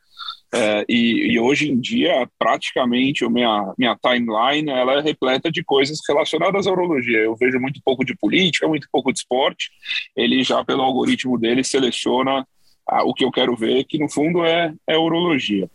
Uh, 0.53 0.85
e, 0.87 1.33
e, 1.33 1.39
hoje 1.39 1.69
em 1.69 1.79
dia, 1.79 2.27
praticamente, 2.39 3.25
a 3.25 3.29
minha, 3.29 3.73
minha 3.77 3.97
timeline 4.01 4.69
ela 4.69 4.93
é 4.93 5.01
repleta 5.01 5.51
de 5.51 5.61
coisas 5.63 5.99
relacionadas 6.07 6.67
à 6.67 6.71
urologia. 6.71 7.19
Eu 7.19 7.35
vejo 7.35 7.59
muito 7.59 7.81
pouco 7.83 8.05
de 8.05 8.15
política, 8.15 8.67
muito 8.67 8.87
pouco 8.91 9.11
de 9.11 9.19
esporte. 9.19 9.69
Ele 10.15 10.41
já, 10.43 10.63
pelo 10.63 10.83
algoritmo 10.83 11.37
dele, 11.37 11.63
seleciona 11.63 12.47
o 13.03 13.13
que 13.13 13.25
eu 13.25 13.31
quero 13.31 13.55
ver, 13.55 13.83
que 13.83 13.99
no 13.99 14.09
fundo 14.09 14.45
é, 14.45 14.73
é 14.87 14.97
urologia. 14.97 15.69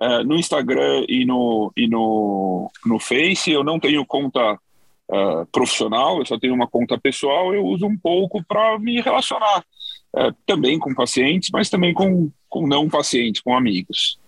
Uh, 0.00 0.24
no 0.24 0.36
Instagram 0.36 1.04
e 1.08 1.24
no, 1.24 1.72
e 1.76 1.86
no, 1.86 2.70
no 2.84 2.98
Face 2.98 3.50
eu 3.50 3.62
não 3.62 3.78
tenho 3.78 4.04
conta 4.04 4.54
uh, 4.54 5.46
profissional, 5.52 6.18
eu 6.18 6.26
só 6.26 6.38
tenho 6.38 6.54
uma 6.54 6.66
conta 6.66 6.98
pessoal, 6.98 7.54
eu 7.54 7.64
uso 7.64 7.86
um 7.86 7.96
pouco 7.96 8.42
para 8.44 8.78
me 8.78 9.00
relacionar 9.00 9.64
uh, 10.14 10.34
também 10.46 10.78
com 10.78 10.94
pacientes, 10.94 11.50
mas 11.52 11.70
também 11.70 11.92
com, 11.94 12.30
com 12.48 12.66
não 12.66 12.88
pacientes, 12.88 13.40
com 13.40 13.56
amigos. 13.56 14.18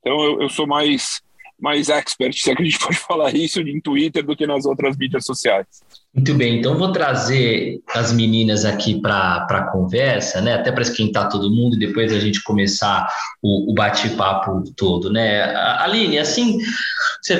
Então 0.00 0.22
eu, 0.22 0.42
eu 0.42 0.48
sou 0.48 0.66
mais, 0.66 1.20
mais 1.58 1.88
expert, 1.88 2.34
se 2.34 2.50
é 2.50 2.56
que 2.56 2.62
a 2.62 2.64
gente 2.64 2.78
pode 2.84 2.98
falar 2.98 3.34
isso, 3.34 3.60
em 3.60 3.80
Twitter 3.80 4.24
do 4.24 4.36
que 4.36 4.46
nas 4.46 4.64
outras 4.64 4.96
mídias 4.96 5.24
sociais. 5.24 5.66
Muito 6.14 6.34
bem, 6.34 6.58
então 6.58 6.76
vou 6.76 6.90
trazer 6.90 7.80
as 7.94 8.12
meninas 8.12 8.64
aqui 8.64 9.00
para 9.00 9.46
a 9.48 9.70
conversa, 9.70 10.40
né? 10.40 10.54
Até 10.54 10.72
para 10.72 10.82
esquentar 10.82 11.28
todo 11.28 11.50
mundo 11.50 11.76
e 11.76 11.78
depois 11.78 12.12
a 12.12 12.18
gente 12.18 12.42
começar 12.42 13.06
o, 13.42 13.70
o 13.70 13.74
bate-papo 13.74 14.64
todo, 14.74 15.12
né? 15.12 15.54
Aline, 15.78 16.18
assim, 16.18 16.58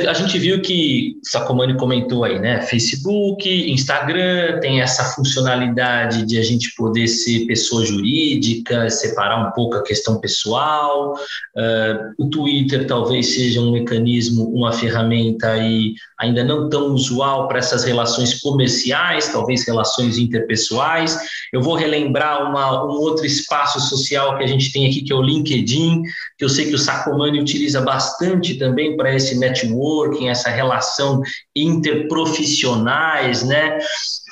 a 0.06 0.12
gente 0.12 0.38
viu 0.38 0.60
que 0.60 1.16
Sacomani 1.24 1.76
comentou 1.76 2.24
aí, 2.24 2.38
né? 2.38 2.60
Facebook, 2.60 3.48
Instagram 3.48 4.60
tem 4.60 4.80
essa 4.80 5.02
funcionalidade 5.14 6.26
de 6.26 6.38
a 6.38 6.42
gente 6.42 6.74
poder 6.76 7.08
ser 7.08 7.46
pessoa 7.46 7.84
jurídica, 7.84 8.90
separar 8.90 9.48
um 9.48 9.50
pouco 9.52 9.76
a 9.76 9.82
questão 9.82 10.20
pessoal. 10.20 11.14
Uh, 11.56 12.24
o 12.24 12.28
Twitter 12.28 12.86
talvez 12.86 13.34
seja 13.34 13.60
um 13.60 13.72
mecanismo, 13.72 14.44
uma 14.54 14.72
ferramenta 14.72 15.48
aí 15.48 15.94
ainda 16.20 16.44
não 16.44 16.68
tão 16.68 16.92
usual 16.92 17.48
para 17.48 17.58
essas 17.58 17.84
relações 17.84 18.34
comerciais 18.34 18.57
comerciais, 18.58 19.28
talvez 19.28 19.64
relações 19.64 20.18
interpessoais. 20.18 21.16
Eu 21.52 21.62
vou 21.62 21.76
relembrar 21.76 22.50
uma, 22.50 22.84
um 22.84 22.98
outro 22.98 23.24
espaço 23.24 23.80
social 23.80 24.36
que 24.36 24.42
a 24.42 24.46
gente 24.48 24.72
tem 24.72 24.86
aqui, 24.86 25.02
que 25.02 25.12
é 25.12 25.16
o 25.16 25.22
LinkedIn, 25.22 26.02
que 26.36 26.44
eu 26.44 26.48
sei 26.48 26.66
que 26.66 26.74
o 26.74 26.78
Sacomani 26.78 27.40
utiliza 27.40 27.80
bastante 27.80 28.56
também 28.56 28.96
para 28.96 29.14
esse 29.14 29.38
networking, 29.38 30.28
essa 30.28 30.50
relação 30.50 31.22
interprofissionais, 31.54 33.44
né? 33.44 33.78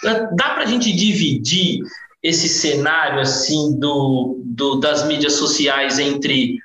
Dá 0.02 0.50
para 0.50 0.64
a 0.64 0.66
gente 0.66 0.92
dividir 0.92 1.78
esse 2.20 2.48
cenário 2.48 3.20
assim 3.20 3.78
do, 3.78 4.40
do, 4.44 4.80
das 4.80 5.06
mídias 5.06 5.34
sociais 5.34 6.00
entre 6.00 6.58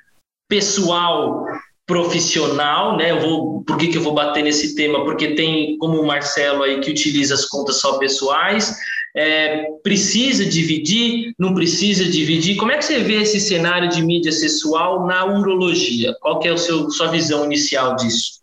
pessoal 0.48 1.46
profissional, 1.92 2.96
né? 2.96 3.10
Eu 3.10 3.20
vou, 3.20 3.62
por 3.64 3.76
que, 3.76 3.88
que 3.88 3.98
eu 3.98 4.02
vou 4.02 4.14
bater 4.14 4.42
nesse 4.42 4.74
tema? 4.74 5.04
Porque 5.04 5.34
tem 5.34 5.76
como 5.76 6.00
o 6.00 6.06
Marcelo 6.06 6.62
aí 6.62 6.80
que 6.80 6.90
utiliza 6.90 7.34
as 7.34 7.44
contas 7.44 7.80
só 7.80 7.98
pessoais, 7.98 8.74
é, 9.14 9.66
precisa 9.82 10.46
dividir, 10.46 11.34
não 11.38 11.52
precisa 11.52 12.06
dividir. 12.06 12.56
Como 12.56 12.72
é 12.72 12.78
que 12.78 12.86
você 12.86 12.98
vê 13.00 13.20
esse 13.20 13.38
cenário 13.38 13.90
de 13.90 14.00
mídia 14.00 14.32
sexual 14.32 15.06
na 15.06 15.26
urologia? 15.26 16.16
Qual 16.22 16.38
que 16.40 16.48
é 16.48 16.52
a 16.52 16.56
sua 16.56 17.08
visão 17.08 17.44
inicial 17.44 17.94
disso? 17.96 18.40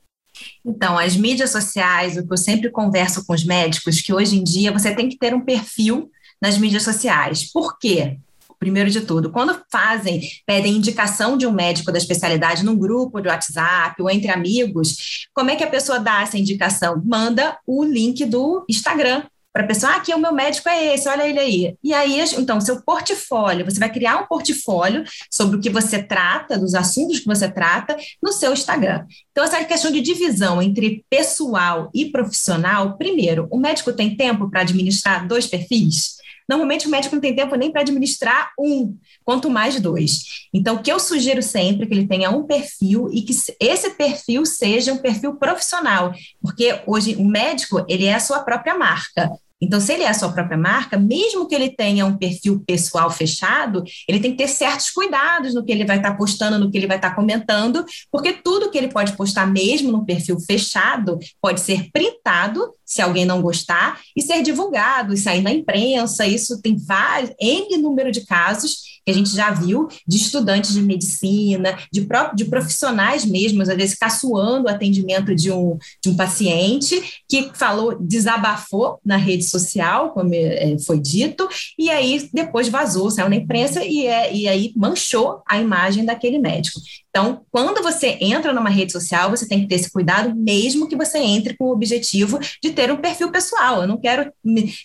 Então, 0.63 0.95
as 0.99 1.17
mídias 1.17 1.49
sociais, 1.49 2.17
o 2.17 2.27
que 2.27 2.31
eu 2.31 2.37
sempre 2.37 2.69
converso 2.69 3.25
com 3.25 3.33
os 3.33 3.43
médicos, 3.43 3.99
que 3.99 4.13
hoje 4.13 4.37
em 4.37 4.43
dia 4.43 4.71
você 4.71 4.93
tem 4.93 5.09
que 5.09 5.17
ter 5.17 5.33
um 5.33 5.41
perfil 5.41 6.11
nas 6.39 6.55
mídias 6.59 6.83
sociais. 6.83 7.51
Por 7.51 7.79
quê? 7.79 8.19
Primeiro 8.59 8.89
de 8.89 9.01
tudo, 9.01 9.31
quando 9.31 9.61
fazem, 9.71 10.21
pedem 10.45 10.75
indicação 10.75 11.37
de 11.37 11.47
um 11.47 11.51
médico 11.51 11.91
da 11.91 11.97
especialidade 11.97 12.65
num 12.65 12.77
grupo 12.77 13.21
de 13.21 13.29
WhatsApp 13.29 14.01
ou 14.01 14.09
entre 14.09 14.29
amigos, 14.29 15.27
como 15.33 15.49
é 15.49 15.55
que 15.55 15.63
a 15.63 15.69
pessoa 15.69 15.99
dá 15.99 16.21
essa 16.21 16.37
indicação? 16.37 17.01
Manda 17.05 17.57
o 17.65 17.83
link 17.85 18.25
do 18.25 18.65
Instagram 18.69 19.23
para 19.51 19.63
a 19.63 19.67
pessoa, 19.67 19.93
ah, 19.93 19.95
aqui 19.95 20.11
é 20.11 20.15
o 20.15 20.19
meu 20.19 20.31
médico 20.31 20.69
é 20.69 20.93
esse, 20.93 21.09
olha 21.09 21.27
ele 21.27 21.39
aí. 21.39 21.75
E 21.83 21.91
aí, 21.91 22.23
então, 22.37 22.61
seu 22.61 22.83
portfólio, 22.83 23.65
você 23.65 23.79
vai 23.79 23.91
criar 23.91 24.17
um 24.17 24.27
portfólio 24.27 25.03
sobre 25.31 25.57
o 25.57 25.59
que 25.59 25.71
você 25.71 26.03
trata, 26.03 26.57
dos 26.57 26.75
assuntos 26.75 27.19
que 27.19 27.25
você 27.25 27.49
trata, 27.49 27.97
no 28.21 28.31
seu 28.31 28.53
Instagram. 28.53 29.05
Então, 29.31 29.43
essa 29.43 29.63
questão 29.65 29.91
de 29.91 30.01
divisão 30.01 30.61
entre 30.61 31.03
pessoal 31.09 31.89
e 31.95 32.11
profissional, 32.11 32.95
primeiro, 32.95 33.47
o 33.49 33.57
médico 33.57 33.91
tem 33.91 34.15
tempo 34.15 34.49
para 34.51 34.61
administrar 34.61 35.27
dois 35.27 35.47
perfis? 35.47 36.18
Normalmente 36.49 36.87
o 36.87 36.89
médico 36.89 37.13
não 37.13 37.21
tem 37.21 37.35
tempo 37.35 37.55
nem 37.55 37.71
para 37.71 37.81
administrar 37.81 38.51
um, 38.59 38.97
quanto 39.23 39.51
mais 39.51 39.79
dois. 39.79 40.47
Então, 40.51 40.77
o 40.77 40.81
que 40.81 40.91
eu 40.91 40.99
sugiro 40.99 41.43
sempre 41.43 41.83
é 41.83 41.85
que 41.85 41.93
ele 41.93 42.07
tenha 42.07 42.31
um 42.31 42.47
perfil 42.47 43.07
e 43.13 43.21
que 43.21 43.33
esse 43.59 43.89
perfil 43.91 44.43
seja 44.47 44.91
um 44.91 44.97
perfil 44.97 45.35
profissional, 45.35 46.11
porque 46.41 46.81
hoje 46.87 47.15
o 47.15 47.23
médico 47.23 47.85
ele 47.87 48.05
é 48.05 48.15
a 48.15 48.19
sua 48.19 48.39
própria 48.39 48.75
marca. 48.75 49.29
Então, 49.61 49.79
se 49.79 49.93
ele 49.93 50.03
é 50.03 50.09
a 50.09 50.13
sua 50.13 50.31
própria 50.31 50.57
marca, 50.57 50.97
mesmo 50.97 51.47
que 51.47 51.53
ele 51.53 51.69
tenha 51.69 52.05
um 52.05 52.17
perfil 52.17 52.63
pessoal 52.65 53.11
fechado, 53.11 53.83
ele 54.07 54.19
tem 54.19 54.31
que 54.31 54.37
ter 54.37 54.47
certos 54.47 54.89
cuidados 54.89 55.53
no 55.53 55.63
que 55.65 55.71
ele 55.71 55.85
vai 55.85 55.97
estar 55.97 56.11
tá 56.11 56.17
postando, 56.17 56.57
no 56.57 56.71
que 56.71 56.77
ele 56.77 56.87
vai 56.87 56.95
estar 56.95 57.09
tá 57.09 57.15
comentando, 57.15 57.85
porque 58.11 58.33
tudo 58.33 58.71
que 58.71 58.77
ele 58.77 58.87
pode 58.87 59.11
postar 59.13 59.45
mesmo 59.45 59.91
no 59.91 60.05
perfil 60.05 60.39
fechado 60.39 61.19
pode 61.41 61.59
ser 61.59 61.91
printado, 61.91 62.73
se 62.89 63.03
alguém 63.03 63.23
não 63.23 63.39
gostar, 63.39 64.01
e 64.17 64.21
ser 64.21 64.41
divulgado, 64.41 65.13
e 65.13 65.17
sair 65.17 65.43
na 65.43 65.53
imprensa. 65.53 66.25
Isso 66.25 66.59
tem 66.59 66.75
vários, 66.75 67.31
N 67.39 67.77
número 67.77 68.11
de 68.11 68.21
casos 68.25 68.89
que 69.05 69.11
a 69.11 69.13
gente 69.13 69.29
já 69.29 69.51
viu 69.51 69.87
de 70.07 70.17
estudantes 70.17 70.73
de 70.73 70.81
medicina, 70.81 71.77
de, 71.91 72.01
pro, 72.01 72.33
de 72.35 72.45
profissionais 72.45 73.25
mesmo, 73.25 73.61
às 73.61 73.67
vezes 73.69 73.95
caçoando 73.95 74.67
o 74.67 74.69
atendimento 74.69 75.35
de 75.35 75.51
um, 75.51 75.77
de 76.03 76.09
um 76.09 76.15
paciente 76.15 77.21
que 77.27 77.51
falou, 77.53 77.97
desabafou 77.99 78.99
na 79.05 79.17
rede 79.17 79.43
social, 79.43 80.11
como 80.11 80.33
é, 80.33 80.75
foi 80.85 80.99
dito, 80.99 81.47
e 81.77 81.89
aí 81.89 82.27
depois 82.33 82.69
vazou, 82.69 83.11
saiu 83.11 83.29
na 83.29 83.35
imprensa 83.35 83.83
e, 83.83 84.05
é, 84.05 84.33
e 84.33 84.47
aí 84.47 84.73
manchou 84.75 85.41
a 85.47 85.59
imagem 85.59 86.05
daquele 86.05 86.39
médico. 86.39 86.79
Então, 87.09 87.41
quando 87.51 87.81
você 87.81 88.17
entra 88.21 88.53
numa 88.53 88.69
rede 88.69 88.91
social, 88.91 89.31
você 89.31 89.47
tem 89.47 89.61
que 89.61 89.67
ter 89.67 89.75
esse 89.75 89.91
cuidado, 89.91 90.35
mesmo 90.35 90.87
que 90.87 90.95
você 90.95 91.17
entre 91.17 91.55
com 91.57 91.65
o 91.65 91.71
objetivo 91.71 92.39
de 92.61 92.71
ter 92.71 92.91
um 92.91 92.97
perfil 92.97 93.31
pessoal. 93.31 93.81
Eu 93.81 93.87
não 93.87 93.99
quero 93.99 94.31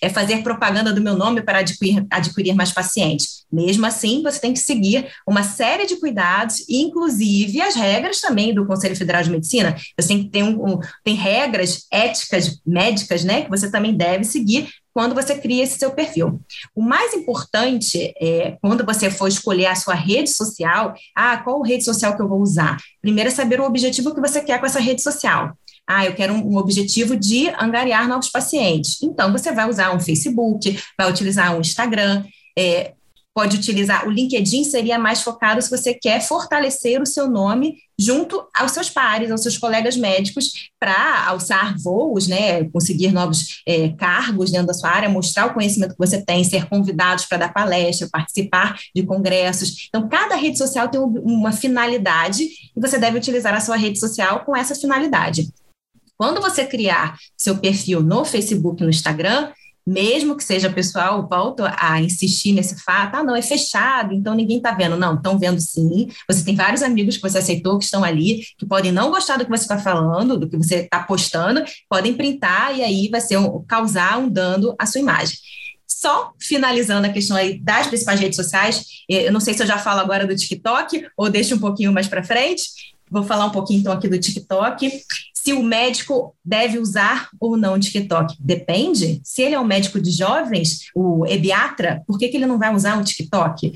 é, 0.00 0.08
fazer 0.08 0.42
propaganda 0.42 0.92
do 0.92 1.02
meu 1.02 1.16
nome 1.16 1.42
para 1.42 1.58
adquirir, 1.58 2.06
adquirir 2.10 2.54
mais 2.54 2.72
pacientes. 2.72 3.44
Mesmo 3.52 3.84
assim, 3.84 4.22
você 4.22 4.40
tem 4.40 4.52
que 4.52 4.58
seguir 4.58 5.06
uma 5.28 5.42
série 5.42 5.86
de 5.86 5.96
cuidados, 5.96 6.64
inclusive 6.68 7.60
as 7.60 7.74
regras 7.74 8.20
também 8.20 8.54
do 8.54 8.66
Conselho 8.66 8.96
Federal 8.96 9.22
de 9.22 9.30
Medicina. 9.30 9.76
Você 9.98 10.08
tem 10.08 10.24
que 10.24 10.30
ter 10.30 10.42
um, 10.42 10.74
um, 10.74 10.80
tem 11.04 11.14
regras 11.14 11.86
éticas 11.90 12.58
médicas, 12.66 13.22
né, 13.22 13.42
que 13.42 13.50
você 13.50 13.70
também 13.70 13.94
deve 13.94 14.24
seguir 14.24 14.68
quando 14.94 15.14
você 15.14 15.34
cria 15.36 15.64
esse 15.64 15.76
seu 15.76 15.90
perfil. 15.90 16.40
O 16.74 16.80
mais 16.80 17.12
importante 17.12 18.14
é 18.20 18.56
quando 18.62 18.86
você 18.86 19.10
for 19.10 19.26
escolher 19.26 19.66
a 19.66 19.74
sua 19.74 19.94
rede 19.94 20.30
social, 20.30 20.94
ah, 21.14 21.36
qual 21.38 21.60
rede 21.62 21.84
social 21.84 22.16
que 22.16 22.22
eu 22.22 22.28
vou 22.28 22.40
usar? 22.40 22.78
Primeiro 23.02 23.28
é 23.28 23.32
saber 23.32 23.60
o 23.60 23.64
objetivo 23.64 24.14
que 24.14 24.20
você 24.20 24.40
quer 24.40 24.60
com 24.60 24.66
essa 24.66 24.78
rede 24.78 25.02
social. 25.02 25.52
Ah, 25.86 26.06
eu 26.06 26.14
quero 26.14 26.32
um, 26.32 26.56
objetivo 26.56 27.16
de 27.16 27.48
angariar 27.60 28.08
novos 28.08 28.30
pacientes. 28.30 29.02
Então, 29.02 29.32
você 29.32 29.52
vai 29.52 29.68
usar 29.68 29.94
um 29.94 30.00
Facebook, 30.00 30.78
vai 30.96 31.10
utilizar 31.10 31.54
um 31.54 31.60
Instagram, 31.60 32.24
é, 32.56 32.94
pode 33.34 33.56
utilizar 33.56 34.06
o 34.06 34.10
LinkedIn 34.10 34.62
seria 34.62 34.96
mais 34.96 35.20
focado 35.22 35.60
se 35.60 35.68
você 35.68 35.92
quer 35.92 36.20
fortalecer 36.20 37.02
o 37.02 37.06
seu 37.06 37.28
nome 37.28 37.76
junto 37.98 38.46
aos 38.54 38.72
seus 38.72 38.90
pares, 38.90 39.30
aos 39.30 39.42
seus 39.42 39.56
colegas 39.56 39.96
médicos, 39.96 40.70
para 40.78 41.26
alçar 41.26 41.76
voos, 41.78 42.26
né, 42.26 42.64
conseguir 42.70 43.12
novos 43.12 43.62
é, 43.66 43.90
cargos 43.90 44.50
dentro 44.50 44.66
da 44.66 44.74
sua 44.74 44.90
área, 44.90 45.08
mostrar 45.08 45.46
o 45.46 45.54
conhecimento 45.54 45.92
que 45.92 45.98
você 45.98 46.20
tem, 46.20 46.44
ser 46.44 46.68
convidados 46.68 47.26
para 47.26 47.38
dar 47.38 47.52
palestra, 47.52 48.08
participar 48.10 48.78
de 48.94 49.02
congressos. 49.02 49.86
Então, 49.88 50.08
cada 50.08 50.34
rede 50.34 50.58
social 50.58 50.88
tem 50.88 51.00
uma 51.00 51.52
finalidade 51.52 52.44
e 52.44 52.80
você 52.80 52.98
deve 52.98 53.18
utilizar 53.18 53.54
a 53.54 53.60
sua 53.60 53.76
rede 53.76 53.98
social 53.98 54.44
com 54.44 54.56
essa 54.56 54.74
finalidade. 54.74 55.48
Quando 56.16 56.40
você 56.40 56.64
criar 56.64 57.16
seu 57.36 57.58
perfil 57.58 58.00
no 58.00 58.24
Facebook, 58.24 58.82
no 58.82 58.90
Instagram, 58.90 59.50
mesmo 59.86 60.36
que 60.36 60.42
seja 60.42 60.70
pessoal, 60.70 61.26
volto 61.28 61.62
a 61.64 62.00
insistir 62.00 62.52
nesse 62.52 62.76
fato, 62.82 63.16
ah, 63.16 63.22
não, 63.22 63.36
é 63.36 63.42
fechado, 63.42 64.14
então 64.14 64.34
ninguém 64.34 64.56
está 64.56 64.72
vendo. 64.72 64.96
Não, 64.96 65.14
estão 65.14 65.38
vendo 65.38 65.60
sim. 65.60 66.08
Você 66.28 66.44
tem 66.44 66.54
vários 66.54 66.82
amigos 66.82 67.16
que 67.16 67.22
você 67.22 67.38
aceitou 67.38 67.78
que 67.78 67.84
estão 67.84 68.02
ali, 68.02 68.44
que 68.58 68.64
podem 68.66 68.90
não 68.90 69.10
gostar 69.10 69.36
do 69.36 69.44
que 69.44 69.50
você 69.50 69.64
está 69.64 69.78
falando, 69.78 70.38
do 70.38 70.48
que 70.48 70.56
você 70.56 70.76
está 70.76 71.02
postando, 71.02 71.62
podem 71.88 72.14
printar 72.14 72.76
e 72.76 72.82
aí 72.82 73.08
vai 73.10 73.20
ser 73.20 73.36
um, 73.36 73.62
causar 73.64 74.18
um 74.18 74.28
dano 74.28 74.74
à 74.78 74.86
sua 74.86 75.00
imagem. 75.00 75.36
Só 75.86 76.32
finalizando 76.40 77.06
a 77.06 77.10
questão 77.10 77.36
aí 77.36 77.58
das 77.58 77.86
principais 77.86 78.18
redes 78.18 78.36
sociais, 78.36 78.84
eh, 79.10 79.28
eu 79.28 79.32
não 79.32 79.40
sei 79.40 79.54
se 79.54 79.62
eu 79.62 79.66
já 79.66 79.78
falo 79.78 80.00
agora 80.00 80.26
do 80.26 80.34
TikTok 80.34 81.06
ou 81.16 81.28
deixo 81.28 81.54
um 81.54 81.58
pouquinho 81.58 81.92
mais 81.92 82.08
para 82.08 82.24
frente. 82.24 82.94
Vou 83.10 83.22
falar 83.22 83.46
um 83.46 83.50
pouquinho 83.50 83.80
então 83.80 83.92
aqui 83.92 84.08
do 84.08 84.18
TikTok 84.18 84.90
se 85.44 85.52
o 85.52 85.62
médico 85.62 86.34
deve 86.42 86.78
usar 86.78 87.28
ou 87.38 87.54
não 87.54 87.78
TikTok. 87.78 88.34
Depende. 88.40 89.20
Se 89.22 89.42
ele 89.42 89.54
é 89.54 89.60
um 89.60 89.66
médico 89.66 90.00
de 90.00 90.10
jovens, 90.10 90.86
o 90.94 91.26
ebiatra, 91.26 92.02
por 92.06 92.18
que, 92.18 92.28
que 92.28 92.38
ele 92.38 92.46
não 92.46 92.58
vai 92.58 92.74
usar 92.74 92.98
o 92.98 93.04
TikTok? 93.04 93.74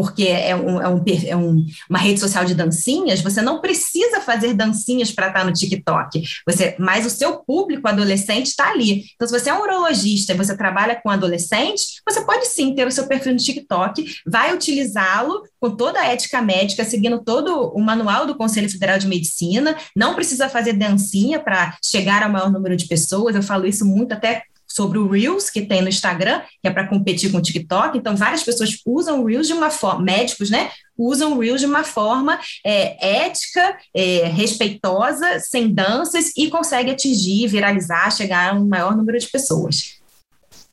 Porque 0.00 0.24
é, 0.24 0.56
um, 0.56 0.80
é, 0.80 0.88
um, 0.88 1.04
é 1.26 1.36
um, 1.36 1.66
uma 1.90 1.98
rede 1.98 2.18
social 2.18 2.42
de 2.46 2.54
dancinhas, 2.54 3.20
você 3.20 3.42
não 3.42 3.60
precisa 3.60 4.22
fazer 4.22 4.54
dancinhas 4.54 5.12
para 5.12 5.26
estar 5.26 5.44
no 5.44 5.52
TikTok. 5.52 6.22
Você, 6.46 6.74
mas 6.78 7.04
o 7.04 7.10
seu 7.10 7.36
público 7.40 7.86
adolescente 7.86 8.46
está 8.46 8.70
ali. 8.70 9.04
Então, 9.14 9.28
se 9.28 9.38
você 9.38 9.50
é 9.50 9.54
um 9.54 9.60
urologista 9.60 10.32
e 10.32 10.36
você 10.36 10.56
trabalha 10.56 10.98
com 11.02 11.10
adolescentes, 11.10 12.00
você 12.08 12.22
pode 12.22 12.46
sim 12.46 12.74
ter 12.74 12.86
o 12.86 12.90
seu 12.90 13.06
perfil 13.06 13.32
no 13.32 13.38
TikTok, 13.38 14.06
vai 14.26 14.54
utilizá-lo 14.54 15.42
com 15.60 15.76
toda 15.76 16.00
a 16.00 16.06
ética 16.06 16.40
médica, 16.40 16.82
seguindo 16.82 17.22
todo 17.22 17.68
o 17.74 17.80
manual 17.80 18.26
do 18.26 18.34
Conselho 18.34 18.70
Federal 18.70 18.98
de 18.98 19.06
Medicina, 19.06 19.76
não 19.94 20.14
precisa 20.14 20.48
fazer 20.48 20.72
dancinha 20.72 21.38
para 21.38 21.76
chegar 21.84 22.22
ao 22.22 22.30
maior 22.30 22.50
número 22.50 22.74
de 22.74 22.86
pessoas. 22.86 23.36
Eu 23.36 23.42
falo 23.42 23.66
isso 23.66 23.84
muito 23.84 24.14
até 24.14 24.44
sobre 24.70 24.98
o 24.98 25.08
Reels 25.08 25.50
que 25.50 25.62
tem 25.62 25.82
no 25.82 25.88
Instagram, 25.88 26.40
que 26.62 26.68
é 26.68 26.70
para 26.70 26.86
competir 26.86 27.30
com 27.30 27.38
o 27.38 27.42
TikTok. 27.42 27.98
Então, 27.98 28.16
várias 28.16 28.42
pessoas 28.42 28.70
usam 28.86 29.20
o 29.20 29.26
Reels 29.26 29.46
de 29.46 29.52
uma 29.52 29.70
forma, 29.70 30.02
médicos, 30.02 30.48
né? 30.48 30.70
Usam 30.96 31.34
o 31.34 31.40
Reels 31.40 31.60
de 31.60 31.66
uma 31.66 31.82
forma 31.82 32.38
é, 32.64 33.24
ética, 33.24 33.76
é, 33.94 34.26
respeitosa, 34.28 35.40
sem 35.40 35.72
danças 35.72 36.32
e 36.36 36.48
consegue 36.48 36.90
atingir, 36.90 37.48
viralizar, 37.48 38.10
chegar 38.10 38.52
a 38.52 38.56
um 38.56 38.66
maior 38.66 38.96
número 38.96 39.18
de 39.18 39.28
pessoas. 39.28 40.00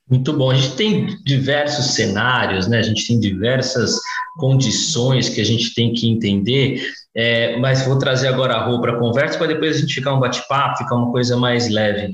Muito 0.09 0.31
bom. 0.31 0.51
A 0.51 0.55
gente 0.55 0.75
tem 0.75 1.17
diversos 1.23 1.93
cenários, 1.93 2.67
né? 2.67 2.79
A 2.79 2.83
gente 2.83 3.05
tem 3.05 3.19
diversas 3.19 3.99
condições 4.37 5.27
que 5.29 5.41
a 5.41 5.45
gente 5.45 5.73
tem 5.73 5.93
que 5.93 6.07
entender 6.07 6.81
é, 7.19 7.57
mas 7.57 7.83
vou 7.83 7.97
trazer 7.97 8.27
agora 8.27 8.53
a 8.53 8.63
Rô 8.63 8.79
para 8.79 8.93
a 8.93 8.99
conversa, 8.99 9.39
para 9.39 9.47
depois 9.47 9.75
a 9.75 9.79
gente 9.79 9.95
ficar 9.95 10.13
um 10.13 10.19
bate-papo, 10.19 10.77
ficar 10.77 10.93
uma 10.93 11.11
coisa 11.11 11.35
mais 11.35 11.67
leve. 11.67 12.11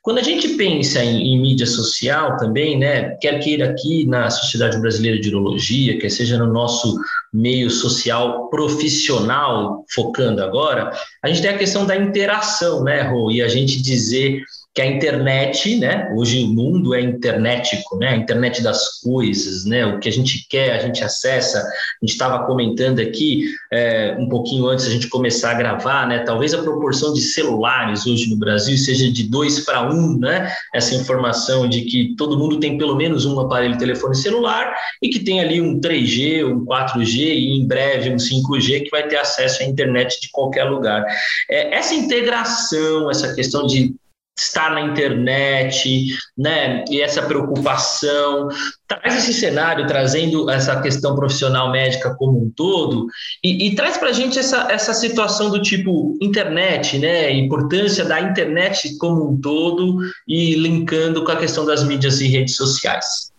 Quando 0.00 0.16
a 0.16 0.22
gente 0.22 0.48
pensa 0.56 1.04
em, 1.04 1.34
em, 1.34 1.38
mídia 1.38 1.66
social 1.66 2.38
também, 2.38 2.78
né, 2.78 3.10
quer 3.20 3.38
queira 3.38 3.68
aqui 3.68 4.06
na 4.06 4.30
Sociedade 4.30 4.80
Brasileira 4.80 5.20
de 5.20 5.28
Urologia, 5.28 5.98
quer 5.98 6.08
seja 6.08 6.38
no 6.38 6.50
nosso 6.50 6.96
meio 7.30 7.68
social 7.68 8.48
profissional, 8.48 9.84
focando 9.94 10.42
agora, 10.42 10.90
a 11.22 11.28
gente 11.28 11.42
tem 11.42 11.50
a 11.50 11.58
questão 11.58 11.84
da 11.84 11.94
interação, 11.94 12.82
né, 12.82 13.02
Rô, 13.02 13.30
e 13.30 13.42
a 13.42 13.48
gente 13.48 13.82
dizer 13.82 14.40
que 14.76 14.82
a 14.82 14.86
internet, 14.86 15.74
né? 15.76 16.12
Hoje 16.14 16.44
o 16.44 16.48
mundo 16.48 16.94
é 16.94 17.00
internetico, 17.00 17.96
né? 17.96 18.08
A 18.08 18.16
internet 18.16 18.62
das 18.62 19.00
coisas, 19.00 19.64
né? 19.64 19.86
O 19.86 19.98
que 19.98 20.06
a 20.06 20.12
gente 20.12 20.46
quer, 20.50 20.74
a 20.74 20.78
gente 20.80 21.02
acessa. 21.02 21.60
A 21.60 22.04
gente 22.04 22.12
estava 22.12 22.44
comentando 22.44 23.00
aqui 23.00 23.46
é, 23.72 24.14
um 24.18 24.28
pouquinho 24.28 24.66
antes 24.66 24.86
a 24.86 24.90
gente 24.90 25.08
começar 25.08 25.52
a 25.52 25.54
gravar, 25.54 26.06
né? 26.06 26.18
Talvez 26.18 26.52
a 26.52 26.62
proporção 26.62 27.14
de 27.14 27.22
celulares 27.22 28.06
hoje 28.06 28.28
no 28.28 28.36
Brasil 28.36 28.76
seja 28.76 29.10
de 29.10 29.22
dois 29.22 29.60
para 29.60 29.90
um, 29.90 30.18
né? 30.18 30.52
Essa 30.74 30.94
informação 30.94 31.66
de 31.66 31.80
que 31.80 32.14
todo 32.14 32.38
mundo 32.38 32.60
tem 32.60 32.76
pelo 32.76 32.96
menos 32.96 33.24
um 33.24 33.40
aparelho 33.40 33.78
telefone 33.78 34.14
celular 34.14 34.74
e 35.02 35.08
que 35.08 35.20
tem 35.20 35.40
ali 35.40 35.58
um 35.58 35.80
3G, 35.80 36.46
um 36.46 36.66
4G 36.66 37.20
e 37.20 37.58
em 37.58 37.66
breve 37.66 38.10
um 38.10 38.16
5G 38.16 38.82
que 38.82 38.90
vai 38.90 39.08
ter 39.08 39.16
acesso 39.16 39.62
à 39.62 39.64
internet 39.64 40.20
de 40.20 40.28
qualquer 40.30 40.64
lugar. 40.64 41.02
É, 41.48 41.74
essa 41.74 41.94
integração, 41.94 43.10
essa 43.10 43.34
questão 43.34 43.66
de 43.66 43.94
estar 44.38 44.70
na 44.70 44.82
internet, 44.82 46.08
né, 46.36 46.84
e 46.90 47.00
essa 47.00 47.22
preocupação, 47.22 48.48
traz 48.86 49.16
esse 49.16 49.32
cenário, 49.32 49.86
trazendo 49.86 50.50
essa 50.50 50.80
questão 50.80 51.14
profissional 51.14 51.70
médica 51.72 52.14
como 52.14 52.42
um 52.42 52.50
todo, 52.50 53.06
e, 53.42 53.68
e 53.68 53.74
traz 53.74 53.96
para 53.96 54.10
a 54.10 54.12
gente 54.12 54.38
essa, 54.38 54.70
essa 54.70 54.92
situação 54.92 55.50
do 55.50 55.62
tipo 55.62 56.16
internet, 56.20 56.98
né, 56.98 57.32
importância 57.32 58.04
da 58.04 58.20
internet 58.20 58.96
como 58.98 59.30
um 59.30 59.40
todo, 59.40 59.98
e 60.28 60.54
linkando 60.54 61.24
com 61.24 61.32
a 61.32 61.36
questão 61.36 61.64
das 61.64 61.82
mídias 61.82 62.20
e 62.20 62.28
redes 62.28 62.56
sociais. 62.56 63.34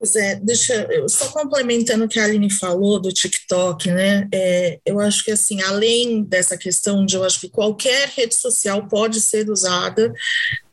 Pois 0.00 0.16
é, 0.16 0.36
deixa 0.36 0.72
eu 0.90 1.06
só 1.10 1.28
complementando 1.28 2.06
o 2.06 2.08
que 2.08 2.18
a 2.18 2.24
Aline 2.24 2.50
falou 2.50 2.98
do 2.98 3.12
TikTok, 3.12 3.90
né? 3.90 4.26
É, 4.32 4.80
eu 4.86 4.98
acho 4.98 5.22
que 5.22 5.30
assim, 5.30 5.60
além 5.60 6.22
dessa 6.24 6.56
questão 6.56 7.04
de 7.04 7.16
eu 7.16 7.22
acho 7.22 7.38
que 7.38 7.50
qualquer 7.50 8.08
rede 8.08 8.34
social 8.34 8.88
pode 8.88 9.20
ser 9.20 9.50
usada 9.50 10.10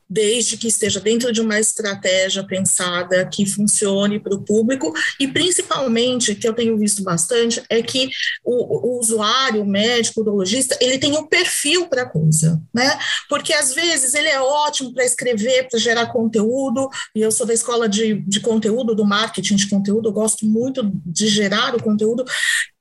desde 0.10 0.58
que 0.58 0.68
esteja 0.68 1.00
dentro 1.00 1.32
de 1.32 1.42
uma 1.42 1.60
estratégia 1.60 2.44
pensada 2.44 3.26
que 3.26 3.46
funcione 3.46 4.20
para 4.20 4.36
o 4.36 4.42
público 4.42 4.94
e 5.20 5.28
principalmente 5.28 6.36
que 6.36 6.48
eu 6.48 6.54
tenho 6.54 6.78
visto 6.78 7.04
bastante 7.04 7.62
é 7.70 7.82
que 7.82 8.10
o, 8.44 8.96
o 8.96 9.00
usuário, 9.00 9.62
o 9.62 9.66
médico, 9.66 10.22
o 10.22 10.24
urologista, 10.24 10.78
ele 10.80 10.98
tem 10.98 11.18
um 11.18 11.28
perfil 11.28 11.88
para 11.88 12.04
a 12.04 12.10
coisa, 12.10 12.62
né? 12.74 12.98
Porque 13.30 13.54
às 13.54 13.74
vezes 13.74 14.14
ele 14.14 14.28
é 14.28 14.40
ótimo 14.40 14.94
para 14.94 15.06
escrever, 15.06 15.68
para 15.70 15.80
gerar 15.80 16.08
conteúdo, 16.08 16.90
e 17.16 17.22
eu 17.22 17.32
sou 17.32 17.46
da 17.46 17.54
escola 17.54 17.90
de, 17.90 18.16
de 18.22 18.40
conteúdo, 18.40 18.96
do 18.96 19.06
marketing 19.06 19.56
de 19.56 19.70
conteúdo, 19.70 20.10
eu 20.10 20.14
gosto 20.14 20.46
muito 20.46 20.90
de 21.06 21.28
gerar 21.28 21.76
o 21.76 21.84
conteúdo, 21.84 22.24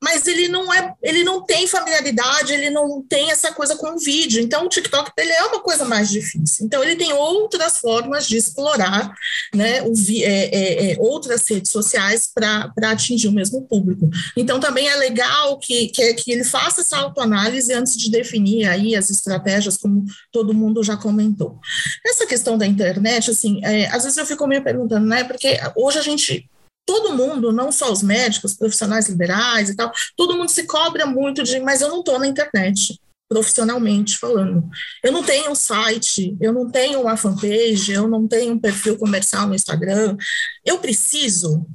mas 0.02 0.26
ele 0.26 0.48
não 0.48 0.72
é, 0.72 0.94
ele 1.02 1.24
não 1.24 1.42
tem 1.42 1.66
familiaridade, 1.66 2.52
ele 2.52 2.68
não 2.68 3.02
tem 3.02 3.30
essa 3.30 3.52
coisa 3.52 3.76
com 3.76 3.94
o 3.94 3.98
vídeo. 3.98 4.42
Então 4.42 4.66
o 4.66 4.68
TikTok 4.68 5.10
ele 5.16 5.32
é 5.32 5.44
uma 5.44 5.60
coisa 5.60 5.84
mais 5.84 6.10
difícil. 6.10 6.66
Então 6.66 6.82
ele 6.82 6.96
tem 6.96 7.12
outras 7.12 7.78
formas 7.78 8.26
de 8.26 8.36
explorar, 8.36 9.12
né, 9.54 9.82
o, 9.82 9.92
é, 10.10 10.22
é, 10.22 10.92
é, 10.92 10.96
outras 10.98 11.48
redes 11.48 11.70
sociais 11.70 12.28
para 12.32 12.70
atingir 12.90 13.28
o 13.28 13.32
mesmo 13.32 13.62
público. 13.62 14.08
Então 14.36 14.60
também 14.60 14.86
é 14.88 14.96
legal 14.96 15.58
que, 15.58 15.88
que, 15.88 16.14
que 16.14 16.30
ele 16.30 16.44
faça 16.44 16.82
essa 16.82 16.98
autoanálise 16.98 17.72
antes 17.72 17.96
de 17.96 18.10
definir 18.10 18.66
aí 18.66 18.94
as 18.94 19.08
estratégias, 19.08 19.78
como 19.78 20.04
todo 20.30 20.54
mundo 20.54 20.84
já 20.84 20.96
comentou. 20.96 21.58
Essa 22.06 22.26
questão 22.26 22.58
da 22.58 22.66
internet, 22.66 23.30
assim, 23.30 23.60
é, 23.64 23.86
às 23.86 24.04
vezes 24.04 24.18
eu 24.18 24.26
fico 24.26 24.46
me 24.46 24.60
perguntando, 24.60 25.06
né, 25.06 25.24
porque 25.24 25.58
hoje 25.74 25.98
a 25.98 26.02
gente 26.02 26.48
todo 26.86 27.14
mundo, 27.14 27.52
não 27.52 27.72
só 27.72 27.92
os 27.92 28.02
médicos, 28.02 28.54
profissionais 28.54 29.08
liberais 29.08 29.68
e 29.68 29.76
tal, 29.76 29.92
todo 30.16 30.36
mundo 30.36 30.48
se 30.48 30.64
cobra 30.64 31.04
muito 31.04 31.42
de, 31.42 31.58
mas 31.58 31.80
eu 31.80 31.88
não 31.88 31.98
estou 31.98 32.18
na 32.18 32.28
internet, 32.28 32.98
profissionalmente 33.28 34.16
falando. 34.16 34.68
Eu 35.02 35.10
não 35.10 35.24
tenho 35.24 35.50
um 35.50 35.54
site, 35.54 36.36
eu 36.40 36.52
não 36.52 36.70
tenho 36.70 37.00
uma 37.00 37.16
fanpage, 37.16 37.92
eu 37.92 38.06
não 38.06 38.28
tenho 38.28 38.54
um 38.54 38.58
perfil 38.58 38.96
comercial 38.96 39.48
no 39.48 39.54
Instagram. 39.54 40.16
Eu 40.64 40.78
preciso, 40.78 41.66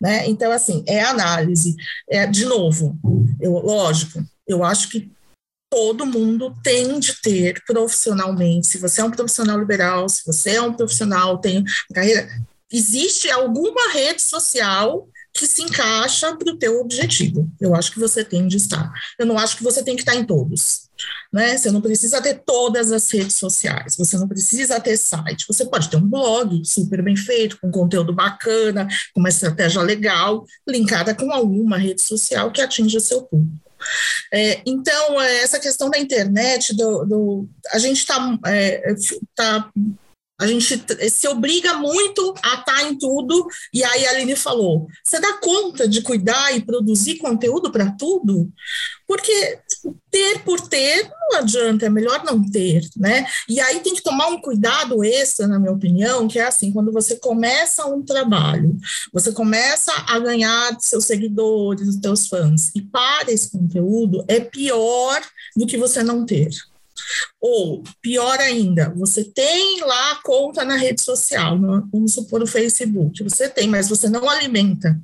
né? 0.00 0.28
Então, 0.28 0.50
assim, 0.50 0.84
é 0.88 1.02
análise. 1.02 1.76
É, 2.10 2.26
de 2.26 2.44
novo, 2.44 2.98
eu, 3.40 3.52
lógico, 3.52 4.20
eu 4.46 4.64
acho 4.64 4.88
que 4.88 5.10
todo 5.70 6.04
mundo 6.04 6.54
tem 6.62 6.98
de 6.98 7.18
ter 7.22 7.62
profissionalmente. 7.64 8.66
Se 8.66 8.76
você 8.76 9.00
é 9.00 9.04
um 9.04 9.10
profissional 9.10 9.58
liberal, 9.58 10.08
se 10.08 10.22
você 10.26 10.56
é 10.56 10.62
um 10.62 10.74
profissional, 10.74 11.38
tem 11.38 11.64
carreira, 11.94 12.28
existe 12.72 13.30
alguma 13.30 13.92
rede 13.92 14.22
social 14.22 15.08
que 15.34 15.46
se 15.46 15.62
encaixa 15.62 16.36
para 16.36 16.52
o 16.52 16.58
teu 16.58 16.80
objetivo. 16.80 17.50
Eu 17.60 17.74
acho 17.74 17.92
que 17.92 17.98
você 17.98 18.22
tem 18.22 18.46
de 18.46 18.58
estar. 18.58 18.92
Eu 19.18 19.24
não 19.24 19.38
acho 19.38 19.56
que 19.56 19.62
você 19.62 19.82
tem 19.82 19.96
que 19.96 20.02
estar 20.02 20.14
em 20.14 20.24
todos. 20.24 20.90
Né? 21.32 21.56
Você 21.56 21.70
não 21.70 21.80
precisa 21.80 22.20
ter 22.20 22.42
todas 22.44 22.92
as 22.92 23.10
redes 23.10 23.36
sociais, 23.36 23.96
você 23.96 24.16
não 24.18 24.28
precisa 24.28 24.78
ter 24.78 24.96
site, 24.96 25.46
você 25.48 25.64
pode 25.64 25.88
ter 25.88 25.96
um 25.96 26.06
blog 26.06 26.62
super 26.64 27.02
bem 27.02 27.16
feito, 27.16 27.58
com 27.60 27.70
conteúdo 27.70 28.12
bacana, 28.12 28.86
com 29.14 29.20
uma 29.20 29.30
estratégia 29.30 29.80
legal, 29.80 30.44
linkada 30.68 31.14
com 31.14 31.32
alguma 31.32 31.78
rede 31.78 32.02
social 32.02 32.52
que 32.52 32.60
atinja 32.60 33.00
seu 33.00 33.22
público. 33.22 33.72
É, 34.32 34.62
então, 34.64 35.20
é, 35.20 35.38
essa 35.42 35.58
questão 35.58 35.90
da 35.90 35.98
internet, 35.98 36.76
do, 36.76 37.04
do 37.04 37.48
a 37.72 37.78
gente 37.78 37.98
está 37.98 38.38
é, 38.46 38.94
tá 39.34 39.70
a 40.42 40.46
gente 40.46 40.84
se 41.10 41.28
obriga 41.28 41.74
muito 41.74 42.34
a 42.42 42.54
estar 42.54 42.82
em 42.84 42.98
tudo, 42.98 43.46
e 43.72 43.84
aí 43.84 44.06
a 44.06 44.10
Aline 44.10 44.36
falou: 44.36 44.86
você 45.04 45.20
dá 45.20 45.34
conta 45.34 45.86
de 45.86 46.02
cuidar 46.02 46.56
e 46.56 46.64
produzir 46.64 47.18
conteúdo 47.18 47.70
para 47.70 47.92
tudo? 47.92 48.50
Porque 49.06 49.58
ter 50.10 50.42
por 50.44 50.60
ter 50.60 51.10
não 51.32 51.38
adianta, 51.38 51.86
é 51.86 51.90
melhor 51.90 52.22
não 52.24 52.42
ter, 52.42 52.82
né? 52.96 53.26
E 53.48 53.60
aí 53.60 53.80
tem 53.80 53.94
que 53.94 54.02
tomar 54.02 54.28
um 54.28 54.40
cuidado 54.40 55.02
extra, 55.02 55.46
na 55.46 55.58
minha 55.58 55.72
opinião, 55.72 56.28
que 56.28 56.38
é 56.38 56.44
assim, 56.44 56.72
quando 56.72 56.92
você 56.92 57.16
começa 57.16 57.86
um 57.86 58.02
trabalho, 58.02 58.76
você 59.12 59.32
começa 59.32 59.92
a 60.06 60.18
ganhar 60.18 60.76
seus 60.80 61.06
seguidores, 61.06 61.98
seus 62.02 62.28
fãs, 62.28 62.70
e 62.74 62.82
para 62.82 63.32
esse 63.32 63.50
conteúdo, 63.50 64.24
é 64.28 64.40
pior 64.40 65.22
do 65.56 65.66
que 65.66 65.78
você 65.78 66.02
não 66.02 66.26
ter. 66.26 66.50
Ou, 67.40 67.82
pior 68.00 68.38
ainda, 68.38 68.92
você 68.96 69.24
tem 69.24 69.80
lá 69.80 70.20
conta 70.22 70.64
na 70.64 70.76
rede 70.76 71.02
social, 71.02 71.58
no, 71.58 71.88
vamos 71.92 72.14
supor 72.14 72.42
o 72.42 72.46
Facebook, 72.46 73.22
você 73.22 73.48
tem, 73.48 73.68
mas 73.68 73.88
você 73.88 74.08
não 74.08 74.28
alimenta. 74.28 74.98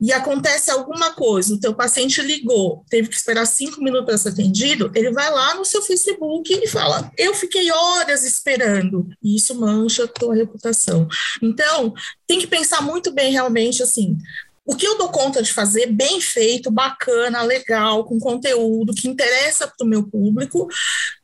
E 0.00 0.12
acontece 0.12 0.70
alguma 0.70 1.12
coisa, 1.12 1.54
o 1.54 1.60
teu 1.60 1.74
paciente 1.74 2.20
ligou, 2.20 2.84
teve 2.90 3.08
que 3.08 3.16
esperar 3.16 3.46
cinco 3.46 3.82
minutos 3.82 4.04
para 4.04 4.18
ser 4.18 4.28
atendido, 4.30 4.90
ele 4.94 5.10
vai 5.12 5.30
lá 5.30 5.54
no 5.54 5.64
seu 5.64 5.80
Facebook 5.80 6.52
e 6.52 6.68
fala, 6.68 7.10
eu 7.16 7.34
fiquei 7.34 7.70
horas 7.70 8.24
esperando, 8.24 9.08
e 9.22 9.36
isso 9.36 9.54
mancha 9.54 10.04
a 10.04 10.08
tua 10.08 10.34
reputação. 10.34 11.08
Então, 11.40 11.94
tem 12.26 12.38
que 12.38 12.46
pensar 12.46 12.82
muito 12.82 13.12
bem 13.12 13.32
realmente, 13.32 13.82
assim, 13.82 14.18
o 14.66 14.74
que 14.74 14.86
eu 14.86 14.96
dou 14.96 15.10
conta 15.10 15.42
de 15.42 15.52
fazer 15.52 15.86
bem 15.86 16.20
feito, 16.20 16.70
bacana, 16.70 17.42
legal, 17.42 18.04
com 18.04 18.18
conteúdo 18.18 18.94
que 18.94 19.08
interessa 19.08 19.66
para 19.66 19.84
o 19.84 19.88
meu 19.88 20.08
público 20.08 20.66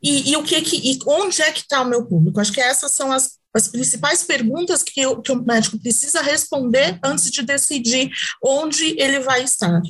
e, 0.02 0.30
e, 0.30 0.36
o 0.36 0.42
que, 0.42 0.60
que 0.60 0.76
e 0.76 0.98
onde 1.06 1.40
é 1.40 1.50
que 1.50 1.60
está 1.60 1.80
o 1.80 1.88
meu 1.88 2.04
público? 2.04 2.40
Acho 2.40 2.52
que 2.52 2.60
essas 2.60 2.92
são 2.92 3.10
as, 3.10 3.38
as 3.54 3.68
principais 3.68 4.22
perguntas 4.22 4.82
que, 4.82 5.00
eu, 5.00 5.22
que 5.22 5.32
o 5.32 5.42
médico 5.42 5.78
precisa 5.78 6.20
responder 6.20 6.98
antes 7.02 7.30
de 7.30 7.42
decidir 7.42 8.10
onde 8.42 9.00
ele 9.00 9.20
vai 9.20 9.42
estar. 9.42 9.80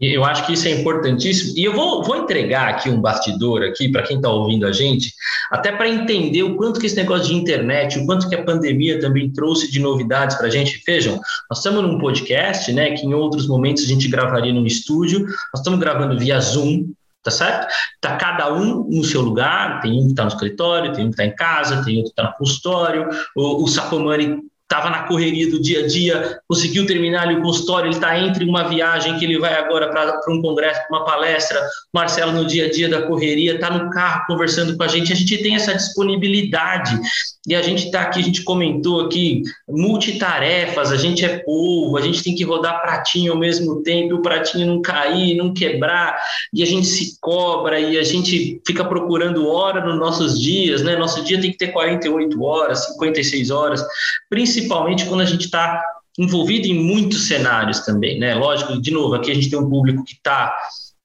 Eu 0.00 0.24
acho 0.24 0.44
que 0.44 0.54
isso 0.54 0.66
é 0.66 0.72
importantíssimo. 0.72 1.56
E 1.56 1.64
eu 1.64 1.72
vou, 1.72 2.02
vou 2.02 2.16
entregar 2.16 2.68
aqui 2.68 2.90
um 2.90 3.00
bastidor 3.00 3.62
aqui 3.62 3.88
para 3.88 4.02
quem 4.02 4.16
está 4.16 4.28
ouvindo 4.28 4.66
a 4.66 4.72
gente, 4.72 5.12
até 5.50 5.70
para 5.70 5.88
entender 5.88 6.42
o 6.42 6.56
quanto 6.56 6.80
que 6.80 6.86
esse 6.86 6.96
negócio 6.96 7.28
de 7.28 7.34
internet, 7.34 7.98
o 7.98 8.04
quanto 8.04 8.28
que 8.28 8.34
a 8.34 8.42
pandemia 8.42 9.00
também 9.00 9.32
trouxe 9.32 9.70
de 9.70 9.78
novidades 9.78 10.36
para 10.36 10.48
a 10.48 10.50
gente. 10.50 10.82
Vejam, 10.84 11.20
nós 11.48 11.58
estamos 11.58 11.82
num 11.82 11.98
podcast, 11.98 12.72
né, 12.72 12.90
que 12.90 13.06
em 13.06 13.14
outros 13.14 13.46
momentos 13.46 13.84
a 13.84 13.86
gente 13.86 14.08
gravaria 14.08 14.52
num 14.52 14.66
estúdio, 14.66 15.20
nós 15.20 15.60
estamos 15.60 15.78
gravando 15.78 16.18
via 16.18 16.40
Zoom, 16.40 16.92
tá 17.22 17.30
certo? 17.30 17.72
Tá 18.00 18.16
cada 18.16 18.52
um 18.52 18.88
no 18.90 19.04
seu 19.04 19.22
lugar, 19.22 19.80
tem 19.80 19.92
um 19.92 20.06
que 20.06 20.10
está 20.10 20.24
no 20.24 20.28
escritório, 20.28 20.92
tem 20.92 21.04
um 21.04 21.08
que 21.08 21.14
está 21.14 21.24
em 21.24 21.34
casa, 21.34 21.84
tem 21.84 21.98
outro 21.98 22.12
que 22.12 22.20
está 22.20 22.30
no 22.30 22.36
consultório, 22.36 23.08
o, 23.36 23.64
o 23.64 23.68
Sacomani 23.68 24.40
estava 24.64 24.90
na 24.90 25.04
correria 25.06 25.50
do 25.50 25.60
dia 25.60 25.84
a 25.84 25.86
dia, 25.86 26.38
conseguiu 26.48 26.86
terminar 26.86 27.22
ali 27.22 27.36
o 27.36 27.42
consultório, 27.42 27.88
ele 27.88 27.94
está 27.94 28.18
entre 28.18 28.44
uma 28.44 28.66
viagem 28.66 29.18
que 29.18 29.24
ele 29.24 29.38
vai 29.38 29.54
agora 29.54 29.90
para 29.90 30.34
um 30.34 30.40
congresso, 30.40 30.80
uma 30.90 31.04
palestra, 31.04 31.60
Marcelo 31.92 32.32
no 32.32 32.46
dia 32.46 32.66
a 32.66 32.70
dia 32.70 32.88
da 32.88 33.02
correria, 33.02 33.54
está 33.54 33.70
no 33.70 33.90
carro 33.90 34.24
conversando 34.26 34.76
com 34.76 34.82
a 34.82 34.88
gente, 34.88 35.12
a 35.12 35.16
gente 35.16 35.38
tem 35.38 35.54
essa 35.54 35.74
disponibilidade 35.74 36.98
e 37.46 37.54
a 37.54 37.60
gente 37.60 37.84
está 37.86 38.00
aqui, 38.00 38.20
a 38.20 38.22
gente 38.22 38.42
comentou 38.42 39.02
aqui, 39.02 39.42
multitarefas, 39.68 40.90
a 40.90 40.96
gente 40.96 41.24
é 41.24 41.38
povo, 41.38 41.96
a 41.98 42.00
gente 42.00 42.22
tem 42.22 42.34
que 42.34 42.42
rodar 42.42 42.80
pratinho 42.80 43.32
ao 43.32 43.38
mesmo 43.38 43.82
tempo, 43.82 44.14
o 44.14 44.22
pratinho 44.22 44.66
não 44.66 44.80
cair, 44.80 45.36
não 45.36 45.52
quebrar, 45.52 46.18
e 46.54 46.62
a 46.62 46.66
gente 46.66 46.86
se 46.86 47.18
cobra, 47.20 47.78
e 47.78 47.98
a 47.98 48.02
gente 48.02 48.62
fica 48.66 48.82
procurando 48.82 49.46
hora 49.46 49.84
nos 49.84 49.98
nossos 49.98 50.40
dias, 50.40 50.82
né? 50.82 50.96
Nosso 50.96 51.22
dia 51.22 51.38
tem 51.38 51.50
que 51.50 51.58
ter 51.58 51.68
48 51.68 52.42
horas, 52.42 52.86
56 52.86 53.50
horas, 53.50 53.84
principalmente 54.30 54.53
quando 54.62 55.20
a 55.20 55.26
gente 55.26 55.46
está 55.46 55.82
envolvido 56.18 56.66
em 56.66 56.74
muitos 56.74 57.26
cenários 57.26 57.80
também, 57.80 58.18
né? 58.18 58.34
Lógico, 58.34 58.80
de 58.80 58.90
novo, 58.90 59.14
aqui 59.14 59.30
a 59.30 59.34
gente 59.34 59.50
tem 59.50 59.58
um 59.58 59.68
público 59.68 60.04
que 60.04 60.14
está 60.14 60.56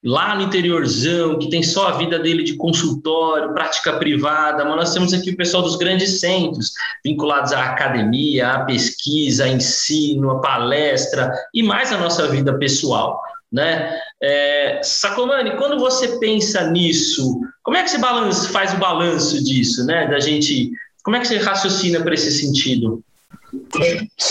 lá 0.03 0.35
no 0.35 0.43
interiorzão, 0.43 1.37
que 1.37 1.49
tem 1.49 1.61
só 1.61 1.89
a 1.89 1.97
vida 1.97 2.17
dele 2.19 2.43
de 2.43 2.55
consultório, 2.55 3.53
prática 3.53 3.93
privada, 3.93 4.63
mas 4.63 4.75
nós 4.75 4.93
temos 4.93 5.13
aqui 5.13 5.31
o 5.31 5.37
pessoal 5.37 5.61
dos 5.61 5.75
grandes 5.75 6.19
centros, 6.19 6.71
vinculados 7.03 7.51
à 7.51 7.65
academia, 7.65 8.49
à 8.49 8.65
pesquisa, 8.65 9.43
a 9.43 9.49
ensino, 9.49 10.31
a 10.31 10.39
palestra 10.39 11.31
e 11.53 11.61
mais 11.61 11.91
a 11.91 11.97
nossa 11.97 12.27
vida 12.27 12.57
pessoal. 12.57 13.19
Né? 13.51 13.99
É, 14.21 14.79
Sacomani, 14.83 15.57
quando 15.57 15.79
você 15.79 16.19
pensa 16.19 16.69
nisso, 16.69 17.41
como 17.63 17.75
é 17.75 17.83
que 17.83 17.89
você 17.89 18.47
faz 18.49 18.73
o 18.73 18.77
balanço 18.77 19.43
disso, 19.43 19.85
né? 19.85 20.07
Da 20.07 20.19
gente, 20.19 20.71
como 21.03 21.17
é 21.17 21.19
que 21.19 21.27
você 21.27 21.37
raciocina 21.37 21.99
para 22.01 22.13
esse 22.13 22.31
sentido? 22.31 23.03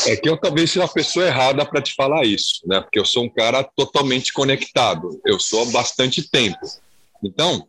É 0.07 0.17
que 0.17 0.29
eu 0.29 0.37
talvez 0.37 0.71
seja 0.71 0.85
a 0.85 0.89
pessoa 0.89 1.27
errada 1.27 1.65
para 1.65 1.81
te 1.81 1.95
falar 1.95 2.25
isso, 2.25 2.61
né? 2.67 2.81
Porque 2.81 2.99
eu 2.99 3.05
sou 3.05 3.25
um 3.25 3.29
cara 3.29 3.63
totalmente 3.63 4.33
conectado. 4.33 5.21
Eu 5.25 5.39
sou 5.39 5.63
há 5.63 5.67
bastante 5.67 6.29
tempo. 6.29 6.59
Então, 7.23 7.65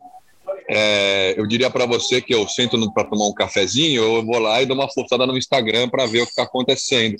é, 0.68 1.34
eu 1.36 1.46
diria 1.46 1.70
para 1.70 1.86
você 1.86 2.20
que 2.20 2.34
eu 2.34 2.46
sento 2.48 2.92
para 2.92 3.04
tomar 3.04 3.26
um 3.26 3.34
cafezinho, 3.34 4.02
eu 4.02 4.24
vou 4.24 4.38
lá 4.38 4.62
e 4.62 4.66
dou 4.66 4.76
uma 4.76 4.90
forçada 4.90 5.26
no 5.26 5.36
Instagram 5.36 5.88
para 5.88 6.06
ver 6.06 6.22
o 6.22 6.24
que 6.24 6.30
está 6.30 6.44
acontecendo. 6.44 7.16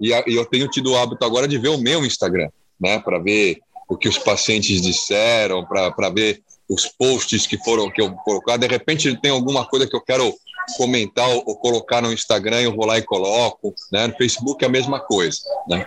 E, 0.00 0.12
a, 0.12 0.24
e, 0.26 0.34
eu 0.34 0.44
tenho 0.44 0.68
tido 0.68 0.92
o 0.92 0.96
hábito 0.96 1.24
agora 1.24 1.48
de 1.48 1.58
ver 1.58 1.68
o 1.68 1.78
meu 1.78 2.04
Instagram, 2.04 2.48
né? 2.80 2.98
Para 2.98 3.18
ver 3.18 3.58
o 3.88 3.96
que 3.96 4.08
os 4.08 4.18
pacientes 4.18 4.80
disseram, 4.80 5.64
para 5.64 6.10
ver 6.10 6.42
os 6.72 6.86
posts 6.86 7.46
que 7.46 7.58
foram 7.58 7.90
que 7.90 8.00
eu 8.00 8.12
colocar. 8.24 8.56
De 8.56 8.66
repente 8.66 9.14
tem 9.20 9.30
alguma 9.30 9.66
coisa 9.66 9.86
que 9.86 9.94
eu 9.94 10.00
quero 10.00 10.34
comentar 10.76 11.28
ou 11.28 11.56
colocar 11.56 12.00
no 12.00 12.12
Instagram, 12.12 12.62
eu 12.62 12.74
vou 12.74 12.86
lá 12.86 12.96
e 12.96 13.02
coloco. 13.02 13.74
Né? 13.92 14.06
No 14.06 14.16
Facebook 14.16 14.64
é 14.64 14.68
a 14.68 14.70
mesma 14.70 15.00
coisa. 15.00 15.38
Né? 15.68 15.84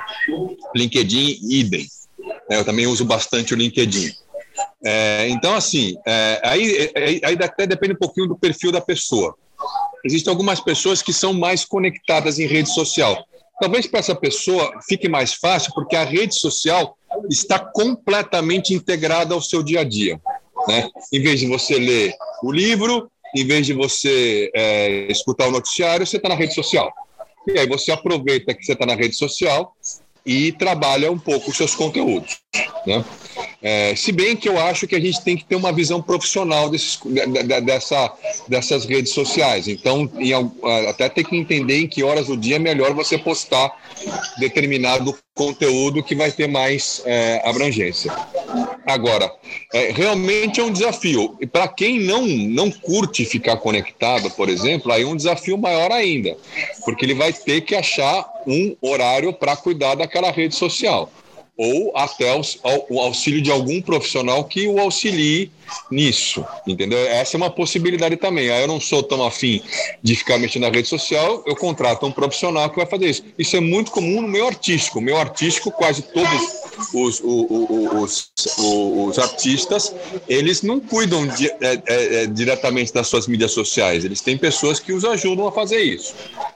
LinkedIn, 0.76 1.40
idem. 1.50 1.88
É, 2.50 2.58
eu 2.58 2.66
também 2.66 2.86
uso 2.86 3.04
bastante 3.04 3.54
o 3.54 3.58
LinkedIn. 3.58 4.12
É, 4.84 5.28
então, 5.30 5.56
assim, 5.56 5.96
é, 6.06 6.42
aí, 6.44 6.92
aí 7.24 7.38
até 7.42 7.66
depende 7.66 7.94
um 7.94 8.00
pouquinho 8.00 8.28
do 8.28 8.38
perfil 8.38 8.72
da 8.72 8.82
pessoa. 8.82 9.36
Existem 10.06 10.30
algumas 10.30 10.60
pessoas 10.60 11.02
que 11.02 11.12
são 11.12 11.34
mais 11.34 11.66
conectadas 11.66 12.38
em 12.38 12.46
rede 12.46 12.70
social. 12.72 13.26
Talvez 13.60 13.88
para 13.88 14.02
essa 14.02 14.14
pessoa 14.14 14.72
fique 14.88 15.10
mais 15.10 15.34
fácil, 15.34 15.74
porque 15.74 15.96
a 15.96 16.04
rede 16.04 16.36
social 16.36 16.96
está 17.30 17.58
completamente 17.58 18.74
integrada 18.74 19.34
ao 19.34 19.42
seu 19.42 19.64
dia 19.64 19.80
a 19.80 19.84
dia. 19.84 20.20
Né? 20.68 20.90
Em 21.12 21.22
vez 21.22 21.40
de 21.40 21.48
você 21.48 21.78
ler 21.78 22.14
o 22.44 22.52
livro, 22.52 23.10
em 23.36 23.46
vez 23.46 23.66
de 23.66 23.74
você 23.74 24.50
é, 24.56 25.12
escutar 25.12 25.48
o 25.48 25.52
noticiário, 25.52 26.06
você 26.06 26.18
está 26.18 26.30
na 26.30 26.36
rede 26.36 26.54
social. 26.54 26.92
E 27.48 27.60
aí 27.60 27.68
você 27.68 27.92
aproveita 27.92 28.54
que 28.54 28.64
você 28.64 28.74
está 28.74 28.86
na 28.86 28.96
rede 28.96 29.16
social 29.16 29.76
e 30.26 30.52
trabalha 30.54 31.12
um 31.12 31.20
pouco 31.20 31.52
os 31.52 31.58
seus 31.58 31.76
conteúdos. 31.76 32.40
Né? 32.88 33.04
É, 33.62 33.96
se 33.96 34.12
bem 34.12 34.36
que 34.36 34.48
eu 34.48 34.60
acho 34.60 34.88
que 34.88 34.96
a 34.96 35.00
gente 35.00 35.24
tem 35.24 35.36
que 35.36 35.46
ter 35.46 35.56
uma 35.56 35.72
visão 35.72 36.02
profissional 36.02 36.70
desses, 36.70 37.00
dessa, 37.64 38.14
dessas 38.48 38.86
redes 38.86 39.14
sociais. 39.14 39.68
Então, 39.68 40.10
em, 40.20 40.34
até 40.88 41.10
tem 41.10 41.24
que 41.24 41.36
entender 41.36 41.82
em 41.82 41.88
que 41.88 42.04
horas 42.04 42.28
do 42.28 42.38
dia 42.38 42.58
é 42.58 42.60
melhor 42.60 42.94
você 42.94 43.18
postar 43.18 43.72
determinado 44.38 45.18
conteúdo 45.34 46.04
que 46.04 46.16
vai 46.16 46.32
ter 46.32 46.48
mais 46.48 47.02
é, 47.06 47.42
abrangência. 47.44 48.12
Agora, 48.86 49.32
é, 49.74 49.92
realmente 49.92 50.60
é 50.60 50.64
um 50.64 50.72
desafio. 50.72 51.36
E 51.42 51.48
para 51.48 51.68
quem 51.68 52.00
não, 52.00 52.26
não 52.26 52.72
curte 52.72 53.26
ficar 53.26 53.58
conectado, 53.58 54.30
por 54.32 54.48
exemplo, 54.48 54.92
aí 54.92 55.04
é 55.04 55.08
um 55.08 55.16
desafio 55.16 55.58
maior 55.58 55.92
ainda, 55.92 56.38
porque 56.86 57.04
ele 57.04 57.16
vai 57.16 57.34
ter 57.34 57.62
que 57.62 57.76
achar 57.76 58.26
um 58.48 58.76
horário 58.80 59.34
para 59.34 59.58
cuidar 59.58 59.96
daquela 59.96 60.32
rede 60.32 60.56
social 60.56 61.12
ou 61.58 61.96
até 61.96 62.34
o 62.90 63.00
auxílio 63.00 63.42
de 63.42 63.52
algum 63.52 63.82
profissional 63.82 64.44
que 64.44 64.68
o 64.68 64.80
auxilie 64.80 65.52
nisso, 65.90 66.46
entendeu? 66.68 66.98
Essa 67.00 67.36
é 67.36 67.38
uma 67.38 67.50
possibilidade 67.50 68.18
também. 68.18 68.50
Aí 68.50 68.62
eu 68.62 68.68
não 68.68 68.80
sou 68.80 69.04
tão 69.04 69.26
afim 69.26 69.62
de 70.02 70.16
ficar 70.16 70.38
mexendo 70.38 70.64
na 70.64 70.70
rede 70.70 70.88
social, 70.88 71.44
eu 71.46 71.56
contrato 71.56 72.06
um 72.06 72.12
profissional 72.12 72.70
que 72.70 72.78
vai 72.78 72.86
fazer 72.86 73.10
isso. 73.10 73.24
Isso 73.38 73.56
é 73.56 73.60
muito 73.60 73.92
comum 73.92 74.22
no 74.22 74.28
meu 74.28 74.48
artístico. 74.48 75.00
O 75.00 75.02
meu 75.02 75.18
artístico, 75.18 75.72
quase 75.72 76.02
todos 76.02 76.42
os, 76.94 77.22
os, 77.24 78.32
os, 78.48 78.58
os 78.58 79.20
artistas, 79.20 79.94
eles 80.28 80.62
não 80.62 80.80
cuidam 80.80 81.28
é, 81.62 81.82
é, 81.86 82.24
é, 82.24 82.28
diretamente 82.28 82.94
das 82.94 83.08
suas 83.08 83.28
mídias 83.28 83.52
sociais. 83.52 84.06
Eles 84.06 84.22
têm 84.22 84.38
pessoas 84.38 84.80
que 84.80 84.94
os 84.94 85.06
ajudam 85.06 85.48
a 85.48 85.52
fazer 85.52 85.82
isso. 85.82 86.14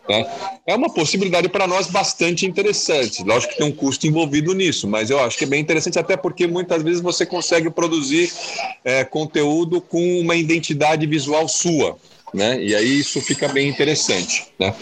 Né? 0.07 0.25
É 0.65 0.75
uma 0.75 0.91
possibilidade 0.91 1.47
para 1.49 1.67
nós 1.67 1.87
bastante 1.87 2.45
interessante. 2.45 3.23
Lógico 3.23 3.53
que 3.53 3.59
tem 3.59 3.67
um 3.67 3.71
custo 3.71 4.07
envolvido 4.07 4.53
nisso, 4.53 4.87
mas 4.87 5.09
eu 5.09 5.19
acho 5.19 5.37
que 5.37 5.43
é 5.43 5.47
bem 5.47 5.61
interessante, 5.61 5.99
até 5.99 6.17
porque 6.17 6.47
muitas 6.47 6.81
vezes 6.81 7.01
você 7.01 7.25
consegue 7.25 7.69
produzir 7.69 8.31
é, 8.83 8.98
conteúdo 9.03 9.81
com 9.81 10.19
uma 10.19 10.35
identidade 10.35 11.05
visual 11.05 11.47
sua. 11.47 11.97
Né? 12.33 12.61
E 12.63 12.75
aí 12.75 12.99
isso 12.99 13.19
fica 13.21 13.47
bem 13.47 13.67
interessante. 13.67 14.47
Né? 14.59 14.73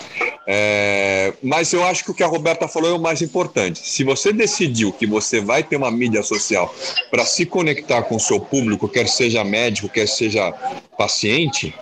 É, 0.46 1.34
mas 1.42 1.72
eu 1.72 1.84
acho 1.84 2.04
que 2.04 2.12
o 2.12 2.14
que 2.14 2.24
a 2.24 2.28
Roberta 2.28 2.68
falou 2.68 2.90
é 2.90 2.94
o 2.94 3.00
mais 3.00 3.22
importante. 3.22 3.80
Se 3.88 4.04
você 4.04 4.34
decidiu 4.34 4.92
que 4.92 5.06
você 5.06 5.40
vai 5.40 5.64
ter 5.64 5.78
uma 5.78 5.92
mídia 5.92 6.24
social 6.24 6.74
para 7.10 7.26
se 7.26 7.46
conectar 7.46 8.04
com 8.04 8.16
o 8.16 8.20
seu 8.20 8.40
público, 8.40 8.90
quer 8.90 9.08
seja 9.08 9.44
médico, 9.44 9.90
quer 9.90 10.08
seja 10.08 10.52
paciente, 10.98 11.74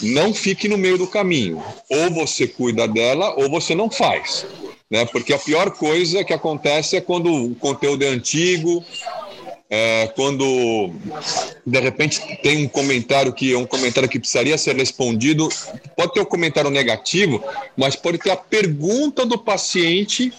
não 0.00 0.32
fique 0.32 0.68
no 0.68 0.78
meio 0.78 0.98
do 0.98 1.06
caminho. 1.06 1.62
Ou 1.90 2.10
você 2.10 2.46
cuida 2.46 2.88
dela 2.88 3.34
ou 3.38 3.50
você 3.50 3.74
não 3.74 3.90
faz. 3.90 4.46
Né? 4.90 5.06
Porque 5.06 5.32
a 5.32 5.38
pior 5.38 5.70
coisa 5.70 6.22
que 6.22 6.34
acontece 6.34 6.96
é 6.96 7.00
quando 7.00 7.32
o 7.32 7.54
conteúdo 7.54 8.04
é 8.04 8.08
antigo, 8.08 8.84
é, 9.74 10.06
quando 10.14 10.90
de 11.66 11.80
repente 11.80 12.20
tem 12.42 12.62
um 12.62 12.68
comentário 12.68 13.32
que 13.32 13.54
é 13.54 13.56
um 13.56 13.64
comentário 13.64 14.06
que 14.06 14.18
precisaria 14.18 14.58
ser 14.58 14.76
respondido, 14.76 15.48
pode 15.96 16.12
ter 16.12 16.20
um 16.20 16.26
comentário 16.26 16.68
negativo, 16.68 17.42
mas 17.74 17.96
pode 17.96 18.18
ter 18.18 18.32
a 18.32 18.36
pergunta 18.36 19.24
do 19.24 19.38
paciente 19.38 20.30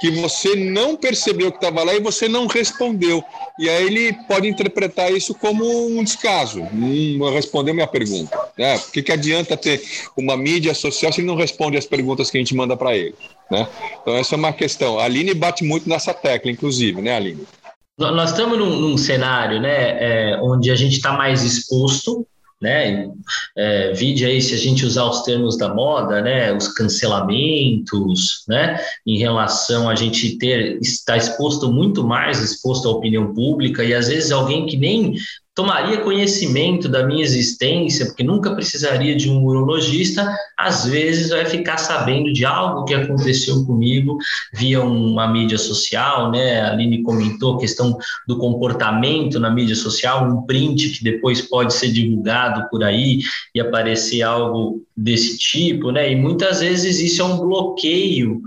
que 0.00 0.12
você 0.12 0.54
não 0.54 0.94
percebeu 0.94 1.50
que 1.50 1.56
estava 1.56 1.82
lá 1.82 1.92
e 1.92 1.98
você 1.98 2.28
não 2.28 2.46
respondeu. 2.46 3.20
E 3.58 3.68
aí 3.68 3.84
ele 3.84 4.12
pode 4.28 4.46
interpretar 4.46 5.12
isso 5.12 5.34
como 5.34 5.64
um 5.88 6.04
descaso, 6.04 6.64
não 6.72 7.32
respondeu 7.32 7.74
minha 7.74 7.88
pergunta. 7.88 8.38
Né? 8.56 8.78
Por 8.78 8.92
que, 8.92 9.02
que 9.02 9.10
adianta 9.10 9.56
ter 9.56 9.82
uma 10.16 10.36
mídia 10.36 10.72
social 10.72 11.12
se 11.12 11.20
ele 11.20 11.26
não 11.26 11.34
responde 11.34 11.76
as 11.76 11.84
perguntas 11.84 12.30
que 12.30 12.38
a 12.38 12.40
gente 12.40 12.54
manda 12.54 12.76
para 12.76 12.96
ele? 12.96 13.16
Né? 13.50 13.66
Então 14.00 14.14
essa 14.14 14.36
é 14.36 14.38
uma 14.38 14.52
questão. 14.52 15.00
A 15.00 15.04
Aline 15.04 15.34
bate 15.34 15.64
muito 15.64 15.88
nessa 15.88 16.14
tecla, 16.14 16.48
inclusive, 16.48 17.02
né, 17.02 17.16
Aline? 17.16 17.44
Nós 17.98 18.30
estamos 18.30 18.56
num, 18.56 18.76
num 18.80 18.96
cenário 18.96 19.60
né, 19.60 20.32
é, 20.32 20.40
onde 20.40 20.70
a 20.70 20.76
gente 20.76 20.96
está 20.96 21.12
mais 21.12 21.42
exposto, 21.42 22.26
né? 22.60 23.08
É, 23.56 23.92
vide 23.92 24.24
aí 24.24 24.42
se 24.42 24.54
a 24.54 24.58
gente 24.58 24.84
usar 24.84 25.04
os 25.04 25.22
termos 25.22 25.56
da 25.56 25.72
moda, 25.72 26.20
né? 26.20 26.52
Os 26.52 26.68
cancelamentos, 26.68 28.44
né? 28.48 28.80
Em 29.06 29.18
relação 29.18 29.88
a 29.88 29.94
gente 29.94 30.36
ter 30.38 30.78
estar 30.80 31.16
exposto 31.16 31.72
muito 31.72 32.02
mais 32.02 32.40
exposto 32.40 32.88
à 32.88 32.92
opinião 32.92 33.32
pública 33.32 33.84
e 33.84 33.94
às 33.94 34.08
vezes 34.08 34.32
alguém 34.32 34.66
que 34.66 34.76
nem 34.76 35.14
tomaria 35.58 36.02
conhecimento 36.02 36.88
da 36.88 37.04
minha 37.04 37.24
existência, 37.24 38.06
porque 38.06 38.22
nunca 38.22 38.54
precisaria 38.54 39.16
de 39.16 39.28
um 39.28 39.42
urologista, 39.42 40.32
às 40.56 40.86
vezes 40.86 41.30
vai 41.30 41.44
ficar 41.46 41.78
sabendo 41.78 42.32
de 42.32 42.44
algo 42.44 42.84
que 42.84 42.94
aconteceu 42.94 43.66
comigo 43.66 44.18
via 44.54 44.80
uma 44.80 45.26
mídia 45.26 45.58
social, 45.58 46.30
né? 46.30 46.60
A 46.60 46.70
Aline 46.70 47.02
comentou 47.02 47.56
a 47.56 47.58
questão 47.58 47.98
do 48.28 48.38
comportamento 48.38 49.40
na 49.40 49.50
mídia 49.50 49.74
social, 49.74 50.30
um 50.30 50.42
print 50.42 50.90
que 50.90 51.02
depois 51.02 51.40
pode 51.40 51.74
ser 51.74 51.90
divulgado 51.90 52.70
por 52.70 52.84
aí 52.84 53.18
e 53.52 53.60
aparecer 53.60 54.22
algo 54.22 54.80
desse 54.96 55.38
tipo, 55.38 55.90
né? 55.90 56.12
E 56.12 56.14
muitas 56.14 56.60
vezes 56.60 57.00
isso 57.00 57.20
é 57.20 57.24
um 57.24 57.36
bloqueio 57.36 58.40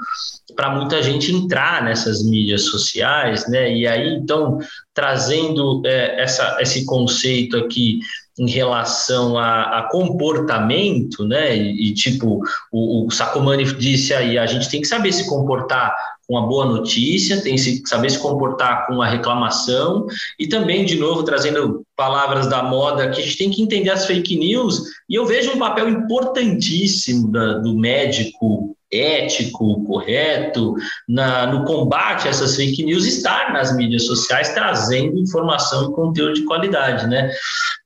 para 0.56 0.70
muita 0.70 1.02
gente 1.02 1.32
entrar 1.32 1.84
nessas 1.84 2.24
mídias 2.24 2.64
sociais, 2.66 3.48
né? 3.50 3.74
E 3.74 3.88
aí, 3.88 4.16
então, 4.16 4.60
trazendo 4.94 5.82
é, 5.86 6.22
essa, 6.22 6.58
esse 6.62 6.86
conceito 6.86 7.58
aqui 7.58 8.00
em 8.40 8.50
relação 8.50 9.38
a, 9.38 9.80
a 9.80 9.90
comportamento, 9.90 11.28
né? 11.28 11.56
E, 11.56 11.90
e 11.90 11.94
tipo, 11.94 12.42
o, 12.72 13.08
o 13.08 13.12
Sacomani 13.12 13.66
disse 13.74 14.14
aí, 14.14 14.38
a 14.38 14.46
gente 14.46 14.70
tem 14.70 14.82
que 14.82 14.88
saber 14.88 15.12
se 15.12 15.28
comportar 15.28 15.94
com 16.28 16.38
a 16.38 16.42
boa 16.42 16.66
notícia, 16.66 17.42
tem 17.42 17.56
que 17.56 17.82
saber 17.86 18.10
se 18.10 18.20
comportar 18.20 18.88
com 18.88 19.02
a 19.02 19.08
reclamação 19.08 20.08
e 20.40 20.48
também, 20.48 20.86
de 20.86 20.98
novo, 20.98 21.24
trazendo 21.24 21.86
palavras 21.96 22.48
da 22.48 22.64
moda, 22.64 23.10
que 23.10 23.20
a 23.20 23.24
gente 23.24 23.38
tem 23.38 23.52
que 23.52 23.62
entender 23.62 23.90
as 23.90 24.06
fake 24.06 24.38
news 24.38 24.82
e 25.10 25.16
eu 25.16 25.26
vejo 25.26 25.52
um 25.52 25.60
papel 25.60 25.90
importantíssimo 25.90 27.30
da, 27.30 27.58
do 27.58 27.78
médico 27.78 28.78
ético, 28.92 29.84
correto, 29.86 30.76
na, 31.08 31.48
no 31.48 31.66
combate 31.66 32.28
a 32.28 32.32
essas 32.32 32.56
fake 32.56 32.84
news, 32.84 33.06
estar 33.06 33.54
nas 33.54 33.76
mídias 33.76 34.06
sociais 34.06 34.50
trazendo 34.50 35.18
informação 35.18 35.90
e 35.90 35.94
conteúdo 35.94 36.34
de 36.34 36.46
qualidade, 36.46 37.08
né? 37.08 37.32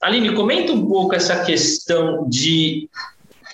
Aline, 0.01 0.33
comenta 0.33 0.73
um 0.73 0.85
pouco 0.87 1.15
essa 1.15 1.43
questão 1.43 2.27
de 2.27 2.89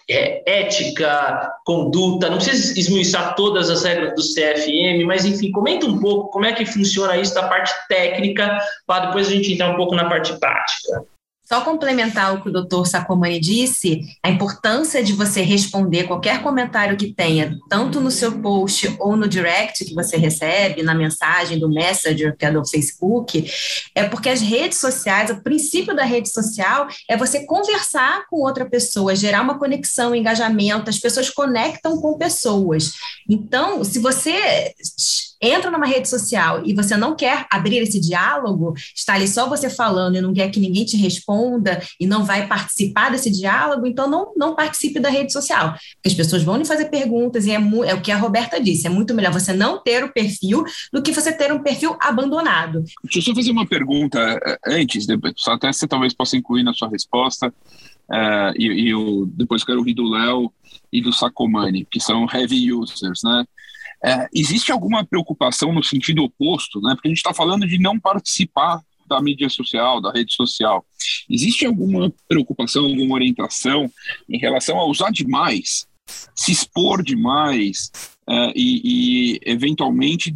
é, 0.10 0.44
ética, 0.46 1.50
conduta, 1.66 2.30
não 2.30 2.38
precisa 2.38 2.78
esmiuçar 2.78 3.36
todas 3.36 3.70
as 3.70 3.84
regras 3.84 4.14
do 4.16 4.22
CFM, 4.22 5.06
mas 5.06 5.26
enfim, 5.26 5.52
comenta 5.52 5.86
um 5.86 6.00
pouco 6.00 6.30
como 6.32 6.46
é 6.46 6.54
que 6.54 6.66
funciona 6.66 7.16
isso 7.18 7.34
da 7.34 7.48
parte 7.48 7.72
técnica, 7.88 8.60
para 8.86 9.08
depois 9.08 9.28
a 9.28 9.32
gente 9.32 9.54
entrar 9.54 9.72
um 9.72 9.78
pouco 9.78 9.96
na 9.96 10.10
parte 10.10 10.38
prática. 10.38 11.06
Só 11.52 11.60
complementar 11.60 12.34
o 12.34 12.42
que 12.42 12.48
o 12.48 12.52
doutor 12.52 12.88
Sacomani 12.88 13.38
disse, 13.38 14.00
a 14.24 14.30
importância 14.30 15.04
de 15.04 15.12
você 15.12 15.42
responder 15.42 16.06
qualquer 16.06 16.42
comentário 16.42 16.96
que 16.96 17.14
tenha, 17.14 17.58
tanto 17.70 18.00
no 18.00 18.10
seu 18.10 18.40
post 18.40 18.96
ou 18.98 19.18
no 19.18 19.28
direct 19.28 19.84
que 19.84 19.94
você 19.94 20.16
recebe, 20.16 20.82
na 20.82 20.96
mensagem 20.96 21.60
do 21.60 21.68
Messenger, 21.68 22.38
que 22.38 22.46
é 22.46 22.52
do 22.54 22.66
Facebook, 22.66 23.52
é 23.94 24.06
porque 24.06 24.30
as 24.30 24.40
redes 24.40 24.78
sociais, 24.78 25.30
o 25.30 25.44
princípio 25.44 25.94
da 25.94 26.06
rede 26.06 26.32
social 26.32 26.88
é 27.10 27.18
você 27.18 27.46
conversar 27.46 28.26
com 28.30 28.38
outra 28.38 28.66
pessoa, 28.66 29.14
gerar 29.14 29.42
uma 29.42 29.60
conexão, 29.60 30.12
um 30.12 30.16
engajamento, 30.16 30.90
as 30.90 31.00
pessoas 31.00 31.30
conectam 31.30 32.00
com 32.00 32.18
pessoas. 32.18 32.94
Então, 33.30 33.84
se 33.84 34.00
você 34.00 34.74
entra 35.42 35.72
numa 35.72 35.86
rede 35.86 36.08
social 36.08 36.62
e 36.66 36.74
você 36.74 36.96
não 36.96 37.16
quer 37.16 37.46
abrir 37.52 37.78
esse 37.78 38.00
diálogo, 38.00 38.74
está 38.96 39.16
ali 39.16 39.28
só 39.28 39.50
você 39.50 39.70
falando 39.70 40.16
e 40.16 40.22
não 40.22 40.34
quer 40.34 40.50
que 40.50 40.60
ninguém 40.60 40.86
te 40.86 40.96
responda 40.98 41.82
e 42.00 42.06
não 42.06 42.24
vai 42.24 42.48
participar 42.48 43.10
desse 43.10 43.32
diálogo, 43.32 43.88
então 43.88 44.10
não, 44.10 44.34
não 44.38 44.56
participe 44.56 45.00
da 45.00 45.10
rede 45.10 45.34
social. 45.34 45.74
Porque 45.96 46.10
as 46.10 46.14
pessoas 46.14 46.44
vão 46.44 46.58
lhe 46.58 46.66
fazer 46.66 46.86
perguntas 46.86 47.46
e 47.46 47.52
é, 47.52 47.56
é 47.56 47.94
o 47.94 48.02
que 48.02 48.12
a 48.12 48.18
Roberta 48.18 48.62
disse, 48.62 48.86
é 48.88 48.90
muito 48.90 49.14
melhor 49.14 49.34
você 49.34 49.54
não 49.54 49.82
ter 49.82 50.04
o 50.04 50.14
perfil 50.14 50.64
do 50.94 51.02
que 51.02 51.12
você 51.12 51.32
ter 51.32 51.52
um 51.52 51.64
perfil 51.64 51.98
abandonado. 52.00 52.84
Deixa 53.04 53.20
eu 53.20 53.24
só 53.24 53.36
fazer 53.36 53.52
uma 53.52 53.66
pergunta 53.66 54.20
eh, 54.20 54.60
antes, 54.68 55.08
até 55.48 55.72
você 55.72 55.88
talvez 55.88 56.14
possa 56.14 56.38
incluir 56.38 56.64
na 56.64 56.74
sua 56.74 56.90
resposta, 56.90 57.48
uh, 57.48 58.54
e, 58.56 58.92
e 58.92 59.26
depois 59.28 59.64
quero 59.64 59.80
ouvir 59.80 59.94
do 59.94 60.10
Léo 60.10 60.52
e 60.92 61.02
do 61.02 61.14
Sacomani, 61.14 61.88
que 61.90 62.00
são 62.00 62.28
heavy 62.32 62.72
users, 62.72 63.22
né? 63.24 63.46
É, 64.04 64.28
existe 64.34 64.72
alguma 64.72 65.06
preocupação 65.06 65.72
no 65.72 65.84
sentido 65.84 66.24
oposto, 66.24 66.82
né? 66.82 66.94
Porque 66.96 67.08
a 67.08 67.12
gente 67.12 67.18
está 67.18 67.34
falando 67.34 67.68
de 67.68 67.78
não 67.78 68.00
participar 68.00 68.82
da 69.08 69.22
mídia 69.22 69.50
social, 69.50 70.02
da 70.02 70.12
rede 70.12 70.34
social. 70.34 70.86
Existe 71.30 71.66
alguma 71.66 72.12
preocupação, 72.28 72.86
alguma 72.86 73.16
orientação 73.16 73.92
em 74.30 74.38
relação 74.38 74.80
a 74.80 74.86
usar 74.86 75.12
demais, 75.12 75.86
se 76.34 76.52
expor 76.52 77.04
demais 77.04 77.92
é, 78.28 78.54
e, 78.56 79.36
e, 79.36 79.40
eventualmente 79.46 80.36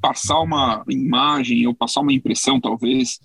passar 0.00 0.40
uma 0.40 0.84
imagem 0.88 1.66
ou 1.66 1.74
passar 1.74 2.00
uma 2.00 2.12
impressão, 2.12 2.60
talvez, 2.60 3.18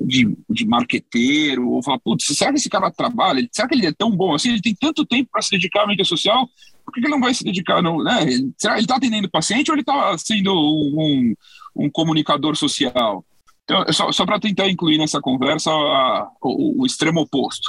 de, 0.00 0.36
de 0.48 0.66
marqueteiro, 0.66 1.68
ou 1.68 1.82
falar, 1.82 1.98
putz, 1.98 2.24
será 2.36 2.52
que 2.52 2.58
esse 2.58 2.68
cara 2.68 2.90
trabalha? 2.90 3.48
Será 3.50 3.68
que 3.68 3.74
ele 3.74 3.86
é 3.86 3.92
tão 3.92 4.10
bom 4.10 4.34
assim? 4.34 4.50
Ele 4.50 4.60
tem 4.60 4.74
tanto 4.74 5.04
tempo 5.04 5.30
para 5.32 5.42
se 5.42 5.50
dedicar 5.50 5.82
à 5.82 5.86
mídia 5.86 6.04
social 6.04 6.48
por 6.84 6.92
que 6.92 7.00
ele 7.00 7.08
não 7.08 7.20
vai 7.20 7.32
se 7.32 7.42
dedicar? 7.42 7.82
Não, 7.82 8.02
né? 8.02 8.20
Será 8.58 8.74
que 8.74 8.80
ele 8.80 8.84
está 8.84 8.96
atendendo 8.96 9.30
paciente 9.30 9.70
ou 9.70 9.74
ele 9.74 9.82
está 9.82 10.16
sendo 10.18 10.52
um, 10.52 11.34
um, 11.74 11.90
comunicador 11.90 12.56
social? 12.56 13.24
Então, 13.64 13.84
só, 13.92 14.12
só 14.12 14.26
para 14.26 14.38
tentar 14.38 14.68
incluir 14.68 14.98
nessa 14.98 15.20
conversa 15.20 15.70
a, 15.70 16.28
o, 16.42 16.82
o, 16.82 16.86
extremo 16.86 17.20
oposto. 17.20 17.68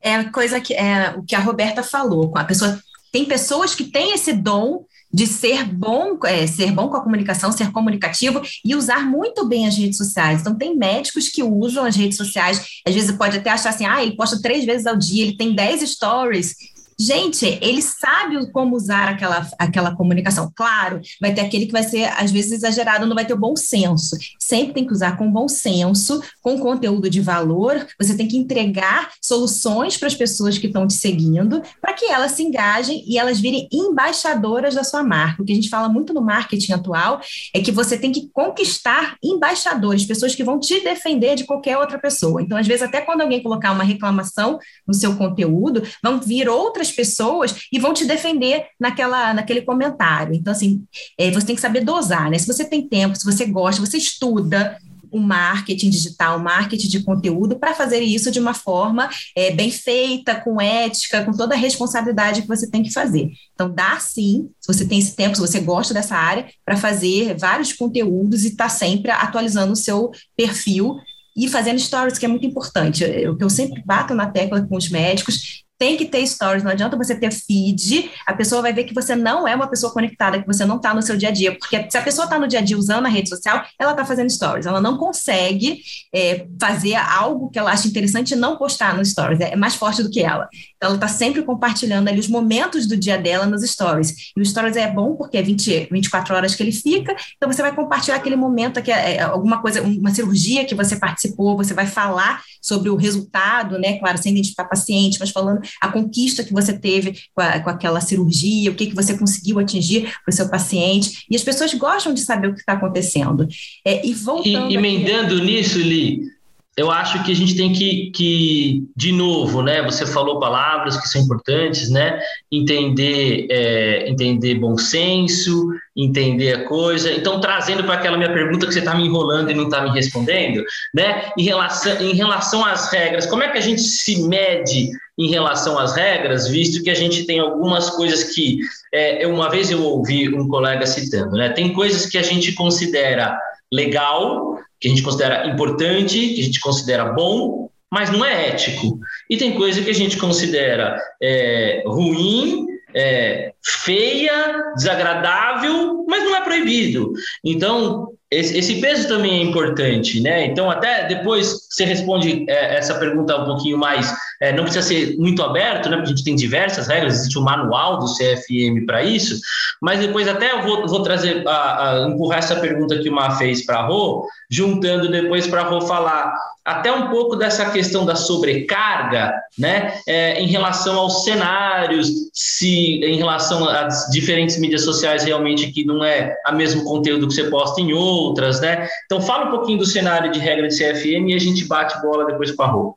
É 0.00 0.14
a 0.14 0.30
coisa 0.30 0.60
que 0.60 0.72
é 0.72 1.14
o 1.16 1.24
que 1.24 1.34
a 1.34 1.40
Roberta 1.40 1.82
falou. 1.82 2.32
A 2.36 2.44
pessoa 2.44 2.78
tem 3.10 3.24
pessoas 3.24 3.74
que 3.74 3.84
têm 3.84 4.12
esse 4.12 4.32
dom 4.32 4.84
de 5.12 5.28
ser 5.28 5.64
bom, 5.64 6.18
é, 6.24 6.44
ser 6.44 6.72
bom 6.72 6.88
com 6.88 6.96
a 6.96 7.00
comunicação, 7.00 7.52
ser 7.52 7.70
comunicativo 7.70 8.42
e 8.64 8.74
usar 8.74 9.06
muito 9.06 9.46
bem 9.46 9.68
as 9.68 9.76
redes 9.76 9.96
sociais. 9.96 10.40
Então, 10.40 10.56
tem 10.56 10.76
médicos 10.76 11.28
que 11.28 11.40
usam 11.40 11.84
as 11.84 11.94
redes 11.94 12.16
sociais, 12.16 12.60
às 12.84 12.92
vezes 12.92 13.16
pode 13.16 13.38
até 13.38 13.50
achar 13.50 13.68
assim, 13.70 13.86
ah, 13.86 14.02
ele 14.02 14.16
posta 14.16 14.42
três 14.42 14.64
vezes 14.64 14.86
ao 14.86 14.96
dia, 14.96 15.22
ele 15.22 15.36
tem 15.36 15.54
dez 15.54 15.88
stories, 15.88 16.56
Gente, 16.98 17.58
ele 17.60 17.82
sabe 17.82 18.50
como 18.52 18.76
usar 18.76 19.08
aquela, 19.08 19.46
aquela 19.58 19.94
comunicação. 19.96 20.50
Claro, 20.54 21.00
vai 21.20 21.34
ter 21.34 21.40
aquele 21.40 21.66
que 21.66 21.72
vai 21.72 21.82
ser, 21.82 22.04
às 22.16 22.30
vezes, 22.30 22.52
exagerado, 22.52 23.06
não 23.06 23.14
vai 23.14 23.26
ter 23.26 23.34
o 23.34 23.38
bom 23.38 23.56
senso. 23.56 24.16
Sempre 24.38 24.74
tem 24.74 24.86
que 24.86 24.92
usar 24.92 25.16
com 25.16 25.30
bom 25.30 25.48
senso, 25.48 26.22
com 26.40 26.58
conteúdo 26.58 27.10
de 27.10 27.20
valor. 27.20 27.86
Você 28.00 28.16
tem 28.16 28.28
que 28.28 28.36
entregar 28.36 29.10
soluções 29.20 29.96
para 29.96 30.08
as 30.08 30.14
pessoas 30.14 30.58
que 30.58 30.66
estão 30.66 30.86
te 30.86 30.94
seguindo, 30.94 31.62
para 31.80 31.92
que 31.92 32.06
elas 32.06 32.32
se 32.32 32.42
engajem 32.42 33.04
e 33.06 33.18
elas 33.18 33.40
virem 33.40 33.68
embaixadoras 33.72 34.74
da 34.74 34.84
sua 34.84 35.02
marca. 35.02 35.42
O 35.42 35.44
que 35.44 35.52
a 35.52 35.56
gente 35.56 35.68
fala 35.68 35.88
muito 35.88 36.14
no 36.14 36.20
marketing 36.20 36.72
atual 36.72 37.20
é 37.52 37.60
que 37.60 37.72
você 37.72 37.98
tem 37.98 38.12
que 38.12 38.28
conquistar 38.32 39.16
embaixadores, 39.22 40.04
pessoas 40.04 40.34
que 40.34 40.44
vão 40.44 40.60
te 40.60 40.80
defender 40.80 41.34
de 41.34 41.44
qualquer 41.44 41.78
outra 41.78 41.98
pessoa. 41.98 42.42
Então, 42.42 42.56
às 42.56 42.66
vezes, 42.66 42.82
até 42.82 43.00
quando 43.00 43.22
alguém 43.22 43.42
colocar 43.42 43.72
uma 43.72 43.84
reclamação 43.84 44.58
no 44.86 44.94
seu 44.94 45.16
conteúdo, 45.16 45.82
vão 46.02 46.20
vir 46.20 46.48
outras 46.48 46.83
outras 46.84 46.92
pessoas 46.92 47.54
e 47.72 47.78
vão 47.78 47.94
te 47.94 48.04
defender 48.04 48.66
naquela, 48.78 49.32
naquele 49.32 49.62
comentário. 49.62 50.34
Então, 50.34 50.52
assim, 50.52 50.84
é, 51.18 51.30
você 51.30 51.46
tem 51.46 51.56
que 51.56 51.62
saber 51.62 51.84
dosar, 51.84 52.30
né? 52.30 52.38
Se 52.38 52.46
você 52.46 52.64
tem 52.64 52.86
tempo, 52.86 53.16
se 53.16 53.24
você 53.24 53.46
gosta, 53.46 53.84
você 53.84 53.96
estuda, 53.96 54.78
o 55.10 55.20
marketing 55.20 55.90
digital, 55.90 56.38
o 56.38 56.42
marketing 56.42 56.88
de 56.88 57.04
conteúdo, 57.04 57.56
para 57.56 57.72
fazer 57.72 58.00
isso 58.00 58.32
de 58.32 58.40
uma 58.40 58.52
forma 58.52 59.08
é, 59.36 59.52
bem 59.52 59.70
feita, 59.70 60.34
com 60.34 60.60
ética, 60.60 61.24
com 61.24 61.30
toda 61.30 61.54
a 61.54 61.58
responsabilidade 61.58 62.42
que 62.42 62.48
você 62.48 62.68
tem 62.68 62.82
que 62.82 62.92
fazer. 62.92 63.30
Então, 63.54 63.72
dá 63.72 63.96
sim, 64.00 64.50
se 64.60 64.72
você 64.72 64.84
tem 64.84 64.98
esse 64.98 65.14
tempo, 65.14 65.36
se 65.36 65.40
você 65.40 65.60
gosta 65.60 65.94
dessa 65.94 66.16
área, 66.16 66.48
para 66.64 66.76
fazer 66.76 67.36
vários 67.38 67.72
conteúdos 67.72 68.42
e 68.42 68.48
estar 68.48 68.64
tá 68.64 68.70
sempre 68.70 69.12
atualizando 69.12 69.72
o 69.72 69.76
seu 69.76 70.10
perfil 70.36 70.96
e 71.36 71.48
fazendo 71.48 71.78
stories, 71.78 72.18
que 72.18 72.24
é 72.24 72.28
muito 72.28 72.46
importante. 72.46 73.04
O 73.28 73.36
que 73.36 73.44
eu 73.44 73.50
sempre 73.50 73.82
bato 73.84 74.14
na 74.14 74.26
tecla 74.26 74.66
com 74.66 74.76
os 74.76 74.88
médicos 74.88 75.63
tem 75.78 75.96
que 75.96 76.06
ter 76.06 76.26
stories, 76.26 76.62
não 76.62 76.70
adianta 76.70 76.96
você 76.96 77.14
ter 77.14 77.32
feed, 77.32 78.10
a 78.26 78.32
pessoa 78.32 78.62
vai 78.62 78.72
ver 78.72 78.84
que 78.84 78.94
você 78.94 79.16
não 79.16 79.46
é 79.46 79.54
uma 79.54 79.66
pessoa 79.66 79.92
conectada, 79.92 80.40
que 80.40 80.46
você 80.46 80.64
não 80.64 80.76
está 80.76 80.94
no 80.94 81.02
seu 81.02 81.16
dia 81.16 81.28
a 81.28 81.32
dia, 81.32 81.56
porque 81.58 81.90
se 81.90 81.98
a 81.98 82.02
pessoa 82.02 82.24
está 82.24 82.38
no 82.38 82.46
dia 82.46 82.60
a 82.60 82.62
dia 82.62 82.78
usando 82.78 83.06
a 83.06 83.08
rede 83.08 83.28
social, 83.28 83.64
ela 83.78 83.90
está 83.90 84.04
fazendo 84.04 84.30
stories, 84.30 84.66
ela 84.66 84.80
não 84.80 84.96
consegue 84.96 85.80
é, 86.14 86.46
fazer 86.60 86.94
algo 86.94 87.50
que 87.50 87.58
ela 87.58 87.72
acha 87.72 87.88
interessante 87.88 88.32
e 88.32 88.36
não 88.36 88.56
postar 88.56 88.96
nos 88.96 89.10
stories, 89.10 89.40
é, 89.40 89.52
é 89.52 89.56
mais 89.56 89.74
forte 89.74 90.02
do 90.02 90.10
que 90.10 90.20
ela. 90.20 90.48
Então, 90.76 90.88
ela 90.88 90.94
está 90.96 91.08
sempre 91.08 91.42
compartilhando 91.42 92.08
ali 92.08 92.20
os 92.20 92.28
momentos 92.28 92.86
do 92.86 92.96
dia 92.96 93.18
dela 93.18 93.46
nos 93.46 93.62
stories. 93.62 94.32
E 94.36 94.40
o 94.40 94.44
stories 94.44 94.76
é 94.76 94.90
bom 94.90 95.16
porque 95.16 95.36
é 95.36 95.42
20, 95.42 95.88
24 95.90 96.34
horas 96.34 96.54
que 96.54 96.62
ele 96.62 96.72
fica, 96.72 97.14
então 97.36 97.50
você 97.50 97.62
vai 97.62 97.74
compartilhar 97.74 98.16
aquele 98.16 98.36
momento, 98.36 98.80
que 98.82 98.92
é, 98.92 99.16
é 99.16 99.22
alguma 99.22 99.60
coisa, 99.60 99.82
uma 99.82 100.14
cirurgia 100.14 100.64
que 100.64 100.74
você 100.74 100.96
participou, 100.96 101.56
você 101.56 101.74
vai 101.74 101.86
falar 101.86 102.42
sobre 102.62 102.88
o 102.88 102.96
resultado, 102.96 103.78
né? 103.78 103.98
Claro, 103.98 104.18
sem 104.18 104.32
identificar 104.32 104.64
paciente, 104.64 105.18
mas 105.18 105.30
falando 105.30 105.63
a 105.80 105.88
conquista 105.88 106.44
que 106.44 106.52
você 106.52 106.72
teve 106.72 107.18
com, 107.34 107.42
a, 107.42 107.60
com 107.60 107.70
aquela 107.70 108.00
cirurgia, 108.00 108.70
o 108.70 108.74
que, 108.74 108.86
que 108.86 108.94
você 108.94 109.16
conseguiu 109.16 109.58
atingir 109.58 110.02
para 110.24 110.32
o 110.32 110.32
seu 110.32 110.48
paciente. 110.48 111.24
E 111.30 111.36
as 111.36 111.42
pessoas 111.42 111.72
gostam 111.74 112.14
de 112.14 112.20
saber 112.20 112.48
o 112.48 112.54
que 112.54 112.60
está 112.60 112.74
acontecendo. 112.74 113.46
É, 113.84 114.06
e 114.06 114.14
voltando. 114.14 114.70
E, 114.70 114.74
emendando 114.74 115.36
aqui, 115.36 115.44
nisso, 115.44 115.78
Li, 115.78 116.34
eu 116.76 116.90
acho 116.90 117.22
que 117.22 117.30
a 117.30 117.36
gente 117.36 117.56
tem 117.56 117.72
que, 117.72 118.10
que, 118.10 118.82
de 118.96 119.12
novo, 119.12 119.62
né? 119.62 119.80
Você 119.82 120.04
falou 120.04 120.40
palavras 120.40 121.00
que 121.00 121.08
são 121.08 121.22
importantes, 121.22 121.88
né? 121.88 122.18
Entender, 122.50 123.46
é, 123.48 124.08
entender 124.08 124.56
bom 124.56 124.76
senso, 124.76 125.68
entender 125.96 126.52
a 126.52 126.64
coisa. 126.64 127.12
Então, 127.12 127.40
trazendo 127.40 127.84
para 127.84 127.94
aquela 127.94 128.16
minha 128.16 128.32
pergunta 128.32 128.66
que 128.66 128.72
você 128.72 128.80
está 128.80 128.94
me 128.94 129.06
enrolando 129.06 129.50
e 129.50 129.54
não 129.54 129.64
está 129.64 129.82
me 129.82 129.90
respondendo, 129.90 130.64
né? 130.92 131.30
Em 131.38 131.44
relação, 131.44 132.00
em 132.00 132.14
relação 132.14 132.64
às 132.64 132.90
regras, 132.90 133.26
como 133.26 133.44
é 133.44 133.48
que 133.50 133.58
a 133.58 133.62
gente 133.62 133.80
se 133.80 134.26
mede 134.26 134.90
em 135.18 135.28
relação 135.28 135.78
às 135.78 135.94
regras, 135.94 136.48
visto 136.48 136.82
que 136.82 136.90
a 136.90 136.94
gente 136.94 137.24
tem 137.24 137.38
algumas 137.38 137.90
coisas 137.90 138.34
que, 138.34 138.58
é, 138.92 139.26
uma 139.26 139.48
vez 139.48 139.70
eu 139.70 139.82
ouvi 139.82 140.28
um 140.34 140.48
colega 140.48 140.86
citando, 140.86 141.36
né? 141.36 141.50
Tem 141.50 141.72
coisas 141.72 142.06
que 142.06 142.18
a 142.18 142.22
gente 142.22 142.52
considera 142.52 143.38
legal, 143.72 144.58
que 144.80 144.88
a 144.88 144.90
gente 144.90 145.02
considera 145.02 145.46
importante, 145.46 146.18
que 146.34 146.40
a 146.40 146.44
gente 146.44 146.60
considera 146.60 147.04
bom, 147.06 147.70
mas 147.90 148.10
não 148.10 148.24
é 148.24 148.48
ético. 148.48 148.98
E 149.30 149.36
tem 149.36 149.54
coisa 149.54 149.80
que 149.80 149.90
a 149.90 149.94
gente 149.94 150.16
considera 150.16 151.00
é, 151.22 151.84
ruim, 151.86 152.66
é, 152.94 153.52
feia, 153.62 154.72
desagradável, 154.76 156.04
mas 156.08 156.24
não 156.24 156.36
é 156.36 156.40
proibido. 156.40 157.12
Então, 157.44 158.08
esse, 158.30 158.56
esse, 158.56 158.80
peso 158.80 159.08
também 159.08 159.38
é 159.38 159.42
importante, 159.42 160.20
né? 160.20 160.44
Então, 160.46 160.70
até 160.70 161.06
depois 161.06 161.68
você 161.70 161.84
responde 161.84 162.44
é, 162.48 162.76
essa 162.76 162.94
pergunta 162.94 163.36
um 163.36 163.44
pouquinho 163.44 163.78
mais, 163.78 164.12
é, 164.40 164.52
não 164.52 164.64
precisa 164.64 164.86
ser 164.86 165.16
muito 165.16 165.42
aberto, 165.42 165.88
né? 165.88 165.96
Porque 165.96 166.12
a 166.12 166.14
gente 166.14 166.24
tem 166.24 166.34
diversas 166.34 166.88
regras, 166.88 167.14
existe 167.14 167.38
um 167.38 167.42
manual 167.42 167.98
do 167.98 168.06
CFM 168.14 168.84
para 168.86 169.02
isso, 169.02 169.40
mas 169.80 170.00
depois 170.00 170.28
até 170.28 170.52
eu 170.52 170.62
vou, 170.62 170.86
vou 170.86 171.02
trazer, 171.02 171.46
a, 171.46 172.04
a, 172.04 172.08
empurrar 172.08 172.38
essa 172.38 172.56
pergunta 172.56 172.98
que 172.98 173.08
o 173.08 173.12
Má 173.12 173.32
fez 173.32 173.64
para 173.64 173.78
a 173.78 173.86
Rô, 173.86 174.26
juntando 174.50 175.10
depois 175.10 175.46
para 175.46 175.62
a 175.62 175.64
Rô 175.64 175.80
falar 175.80 176.34
até 176.64 176.90
um 176.90 177.10
pouco 177.10 177.36
dessa 177.36 177.70
questão 177.70 178.06
da 178.06 178.16
sobrecarga, 178.16 179.34
né? 179.58 179.98
É, 180.08 180.40
em 180.40 180.46
relação 180.46 180.98
aos 180.98 181.22
cenários, 181.22 182.08
se 182.32 183.04
em 183.04 183.16
relação 183.16 183.68
às 183.68 184.08
diferentes 184.10 184.58
mídias 184.58 184.82
sociais 184.82 185.24
realmente 185.24 185.70
que 185.70 185.84
não 185.84 186.02
é 186.02 186.34
a 186.46 186.52
mesmo 186.52 186.82
conteúdo 186.84 187.28
que 187.28 187.34
você 187.34 187.44
posta 187.44 187.80
em 187.82 187.92
outras, 187.92 188.60
né? 188.60 188.88
Então 189.04 189.20
fala 189.20 189.46
um 189.46 189.50
pouquinho 189.50 189.78
do 189.78 189.86
cenário 189.86 190.32
de 190.32 190.38
regra 190.38 190.66
de 190.66 190.76
CFM 190.76 191.28
e 191.28 191.34
a 191.34 191.38
gente 191.38 191.66
bate 191.66 192.00
bola 192.00 192.24
depois 192.24 192.50
com 192.50 192.62
a 192.62 192.66
Rô. 192.66 192.96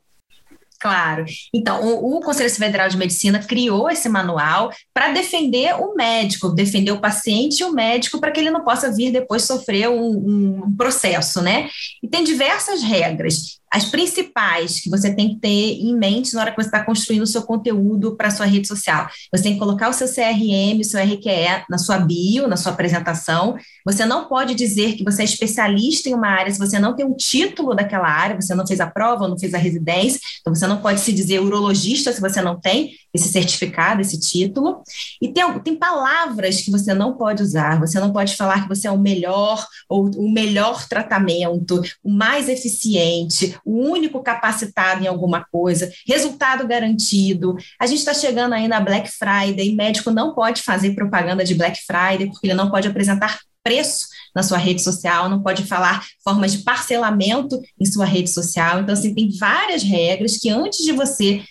Claro. 0.80 1.24
Então, 1.52 1.82
o, 1.82 2.16
o, 2.16 2.20
Conselho 2.20 2.48
Federal 2.50 2.88
de 2.88 2.96
Medicina 2.96 3.40
criou 3.40 3.90
esse 3.90 4.08
manual 4.08 4.72
para 4.94 5.10
defender 5.10 5.74
o 5.74 5.94
médico, 5.94 6.50
defender 6.50 6.92
o 6.92 7.00
paciente 7.00 7.60
e 7.60 7.64
o 7.64 7.72
médico 7.72 8.20
para 8.20 8.30
que 8.30 8.38
ele 8.38 8.50
não 8.50 8.62
possa 8.62 8.94
vir 8.94 9.10
depois 9.10 9.42
sofrer 9.42 9.88
um, 9.88 10.62
um 10.64 10.76
processo, 10.76 11.42
né? 11.42 11.68
E 12.00 12.08
tem 12.08 12.22
diversas 12.22 12.80
regras 12.82 13.58
as 13.72 13.84
principais 13.84 14.80
que 14.80 14.90
você 14.90 15.14
tem 15.14 15.30
que 15.30 15.40
ter 15.40 15.72
em 15.80 15.96
mente 15.96 16.34
na 16.34 16.40
hora 16.40 16.50
que 16.50 16.56
você 16.56 16.68
está 16.68 16.84
construindo 16.84 17.22
o 17.22 17.26
seu 17.26 17.42
conteúdo 17.42 18.16
para 18.16 18.28
a 18.28 18.30
sua 18.30 18.46
rede 18.46 18.66
social. 18.66 19.08
Você 19.32 19.42
tem 19.42 19.54
que 19.54 19.58
colocar 19.58 19.88
o 19.88 19.92
seu 19.92 20.08
CRM, 20.08 20.80
o 20.80 20.84
seu 20.84 21.00
RQE 21.00 21.64
na 21.68 21.78
sua 21.78 21.98
bio, 21.98 22.48
na 22.48 22.56
sua 22.56 22.72
apresentação. 22.72 23.56
Você 23.84 24.04
não 24.04 24.28
pode 24.28 24.54
dizer 24.54 24.94
que 24.94 25.04
você 25.04 25.22
é 25.22 25.24
especialista 25.24 26.08
em 26.08 26.14
uma 26.14 26.28
área 26.28 26.52
se 26.52 26.58
você 26.58 26.78
não 26.78 26.94
tem 26.94 27.04
um 27.04 27.14
título 27.14 27.74
daquela 27.74 28.08
área, 28.08 28.40
você 28.40 28.54
não 28.54 28.66
fez 28.66 28.80
a 28.80 28.86
prova, 28.86 29.28
não 29.28 29.38
fez 29.38 29.54
a 29.54 29.58
residência, 29.58 30.20
então 30.40 30.54
você 30.54 30.66
não 30.66 30.78
pode 30.78 31.00
se 31.00 31.12
dizer 31.12 31.40
urologista 31.40 32.12
se 32.12 32.20
você 32.20 32.40
não 32.40 32.58
tem 32.58 32.92
esse 33.12 33.28
certificado, 33.28 34.00
esse 34.00 34.18
título. 34.18 34.82
E 35.20 35.28
tem, 35.28 35.58
tem 35.60 35.76
palavras 35.76 36.60
que 36.60 36.70
você 36.70 36.94
não 36.94 37.16
pode 37.16 37.42
usar, 37.42 37.78
você 37.78 37.98
não 37.98 38.12
pode 38.12 38.36
falar 38.36 38.62
que 38.62 38.68
você 38.68 38.86
é 38.88 38.90
o 38.90 38.98
melhor 38.98 39.66
ou 39.88 40.10
o 40.16 40.30
melhor 40.30 40.86
tratamento, 40.88 41.82
o 42.02 42.10
mais 42.10 42.48
eficiente, 42.48 43.56
o 43.64 43.88
único 43.88 44.22
capacitado 44.22 45.02
em 45.02 45.06
alguma 45.06 45.44
coisa, 45.50 45.90
resultado 46.06 46.66
garantido. 46.66 47.56
A 47.80 47.86
gente 47.86 47.98
está 47.98 48.14
chegando 48.14 48.52
aí 48.54 48.68
na 48.68 48.80
Black 48.80 49.10
Friday, 49.10 49.74
médico 49.74 50.10
não 50.10 50.34
pode 50.34 50.62
fazer 50.62 50.94
propaganda 50.94 51.44
de 51.44 51.54
Black 51.54 51.78
Friday, 51.84 52.28
porque 52.28 52.46
ele 52.46 52.54
não 52.54 52.70
pode 52.70 52.88
apresentar 52.88 53.38
preço 53.62 54.06
na 54.34 54.42
sua 54.42 54.58
rede 54.58 54.82
social, 54.82 55.28
não 55.28 55.42
pode 55.42 55.64
falar 55.64 56.04
formas 56.22 56.52
de 56.52 56.58
parcelamento 56.58 57.60
em 57.78 57.84
sua 57.84 58.04
rede 58.04 58.30
social. 58.30 58.80
Então, 58.80 58.92
assim, 58.92 59.14
tem 59.14 59.30
várias 59.38 59.82
regras 59.82 60.36
que 60.36 60.48
antes 60.48 60.84
de 60.84 60.92
você 60.92 61.42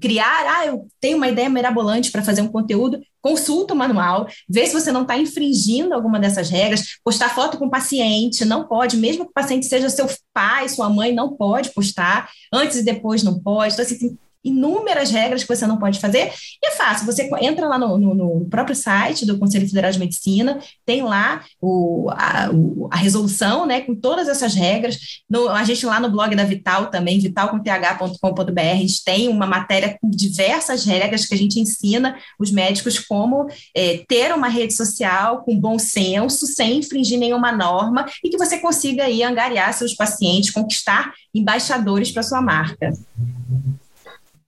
criar, 0.00 0.58
ah, 0.58 0.66
eu 0.66 0.86
tenho 1.00 1.16
uma 1.16 1.28
ideia 1.28 1.48
mirabolante 1.48 2.10
para 2.10 2.22
fazer 2.22 2.42
um 2.42 2.48
conteúdo, 2.48 3.00
consulta 3.20 3.74
o 3.74 3.76
manual, 3.76 4.26
vê 4.48 4.66
se 4.66 4.72
você 4.72 4.92
não 4.92 5.02
está 5.02 5.16
infringindo 5.16 5.94
alguma 5.94 6.18
dessas 6.18 6.50
regras, 6.50 6.98
postar 7.02 7.34
foto 7.34 7.58
com 7.58 7.66
o 7.66 7.70
paciente, 7.70 8.44
não 8.44 8.66
pode, 8.66 8.96
mesmo 8.96 9.24
que 9.24 9.30
o 9.30 9.34
paciente 9.34 9.66
seja 9.66 9.88
seu 9.88 10.06
pai, 10.32 10.68
sua 10.68 10.88
mãe, 10.88 11.14
não 11.14 11.36
pode 11.36 11.70
postar, 11.70 12.30
antes 12.52 12.78
e 12.78 12.84
depois 12.84 13.22
não 13.22 13.40
pode, 13.40 13.74
então 13.74 13.84
assim, 13.84 14.18
inúmeras 14.44 15.10
regras 15.10 15.42
que 15.42 15.54
você 15.54 15.66
não 15.66 15.78
pode 15.78 15.98
fazer, 15.98 16.32
e 16.62 16.66
é 16.66 16.70
fácil, 16.72 17.06
você 17.06 17.28
entra 17.40 17.66
lá 17.66 17.78
no, 17.78 17.98
no, 17.98 18.14
no 18.14 18.46
próprio 18.46 18.76
site 18.76 19.24
do 19.24 19.38
Conselho 19.38 19.66
Federal 19.66 19.90
de 19.90 19.98
Medicina, 19.98 20.58
tem 20.84 21.02
lá 21.02 21.44
o, 21.60 22.10
a, 22.10 22.50
o, 22.52 22.88
a 22.90 22.96
resolução, 22.96 23.66
né, 23.66 23.80
com 23.80 23.94
todas 23.94 24.28
essas 24.28 24.54
regras, 24.54 24.98
no, 25.28 25.48
a 25.48 25.64
gente 25.64 25.86
lá 25.86 25.98
no 25.98 26.10
blog 26.10 26.34
da 26.36 26.44
Vital 26.44 26.86
também, 26.86 27.18
vitalcomth.com.br, 27.18 28.60
a 28.60 28.76
gente 28.76 29.02
tem 29.04 29.28
uma 29.28 29.46
matéria 29.46 29.96
com 30.00 30.10
diversas 30.10 30.84
regras 30.84 31.26
que 31.26 31.34
a 31.34 31.38
gente 31.38 31.58
ensina 31.58 32.16
os 32.38 32.50
médicos 32.50 32.98
como 32.98 33.46
é, 33.74 34.04
ter 34.08 34.32
uma 34.34 34.48
rede 34.48 34.74
social 34.74 35.42
com 35.42 35.58
bom 35.58 35.78
senso, 35.78 36.46
sem 36.46 36.78
infringir 36.78 37.18
nenhuma 37.18 37.52
norma, 37.52 38.06
e 38.22 38.28
que 38.28 38.38
você 38.38 38.58
consiga 38.58 39.04
aí 39.04 39.22
angariar 39.22 39.72
seus 39.72 39.94
pacientes, 39.94 40.50
conquistar 40.50 41.12
embaixadores 41.34 42.10
para 42.10 42.22
sua 42.22 42.40
marca. 42.40 42.92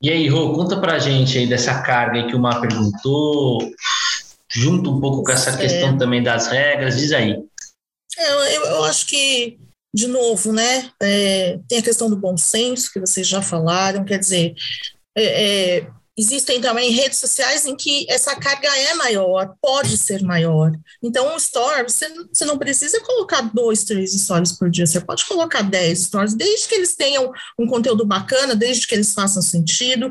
E 0.06 0.10
aí, 0.12 0.28
Rô, 0.28 0.52
conta 0.52 0.80
pra 0.80 1.00
gente 1.00 1.36
aí 1.36 1.48
dessa 1.48 1.82
carga 1.82 2.28
que 2.28 2.36
o 2.36 2.38
Mar 2.38 2.60
perguntou, 2.60 3.58
junto 4.48 4.88
um 4.88 5.00
pouco 5.00 5.24
com 5.24 5.32
essa 5.32 5.50
é. 5.50 5.56
questão 5.56 5.98
também 5.98 6.22
das 6.22 6.46
regras, 6.46 6.96
diz 6.96 7.10
aí. 7.10 7.32
É, 8.16 8.56
eu, 8.56 8.62
eu 8.66 8.84
acho 8.84 9.04
que, 9.08 9.58
de 9.92 10.06
novo, 10.06 10.52
né, 10.52 10.92
é, 11.02 11.58
tem 11.68 11.80
a 11.80 11.82
questão 11.82 12.08
do 12.08 12.16
bom 12.16 12.36
senso, 12.36 12.92
que 12.92 13.00
vocês 13.00 13.26
já 13.26 13.42
falaram, 13.42 14.04
quer 14.04 14.20
dizer, 14.20 14.54
é, 15.18 15.78
é 15.78 15.90
Existem 16.18 16.60
também 16.60 16.90
redes 16.90 17.18
sociais 17.18 17.66
em 17.66 17.76
que 17.76 18.06
essa 18.08 18.34
carga 18.36 18.68
é 18.68 18.94
maior, 18.94 19.54
pode 19.60 19.96
ser 19.98 20.22
maior. 20.22 20.72
Então, 21.02 21.34
um 21.34 21.36
story, 21.36 21.82
você, 21.82 22.08
você 22.32 22.44
não 22.44 22.58
precisa 22.58 23.00
colocar 23.00 23.42
dois, 23.42 23.84
três 23.84 24.12
stories 24.12 24.52
por 24.52 24.70
dia, 24.70 24.86
você 24.86 25.00
pode 25.00 25.26
colocar 25.26 25.62
dez 25.62 26.04
stories, 26.04 26.34
desde 26.34 26.68
que 26.68 26.74
eles 26.74 26.96
tenham 26.96 27.30
um 27.58 27.66
conteúdo 27.66 28.06
bacana, 28.06 28.56
desde 28.56 28.86
que 28.86 28.94
eles 28.94 29.12
façam 29.12 29.42
sentido. 29.42 30.10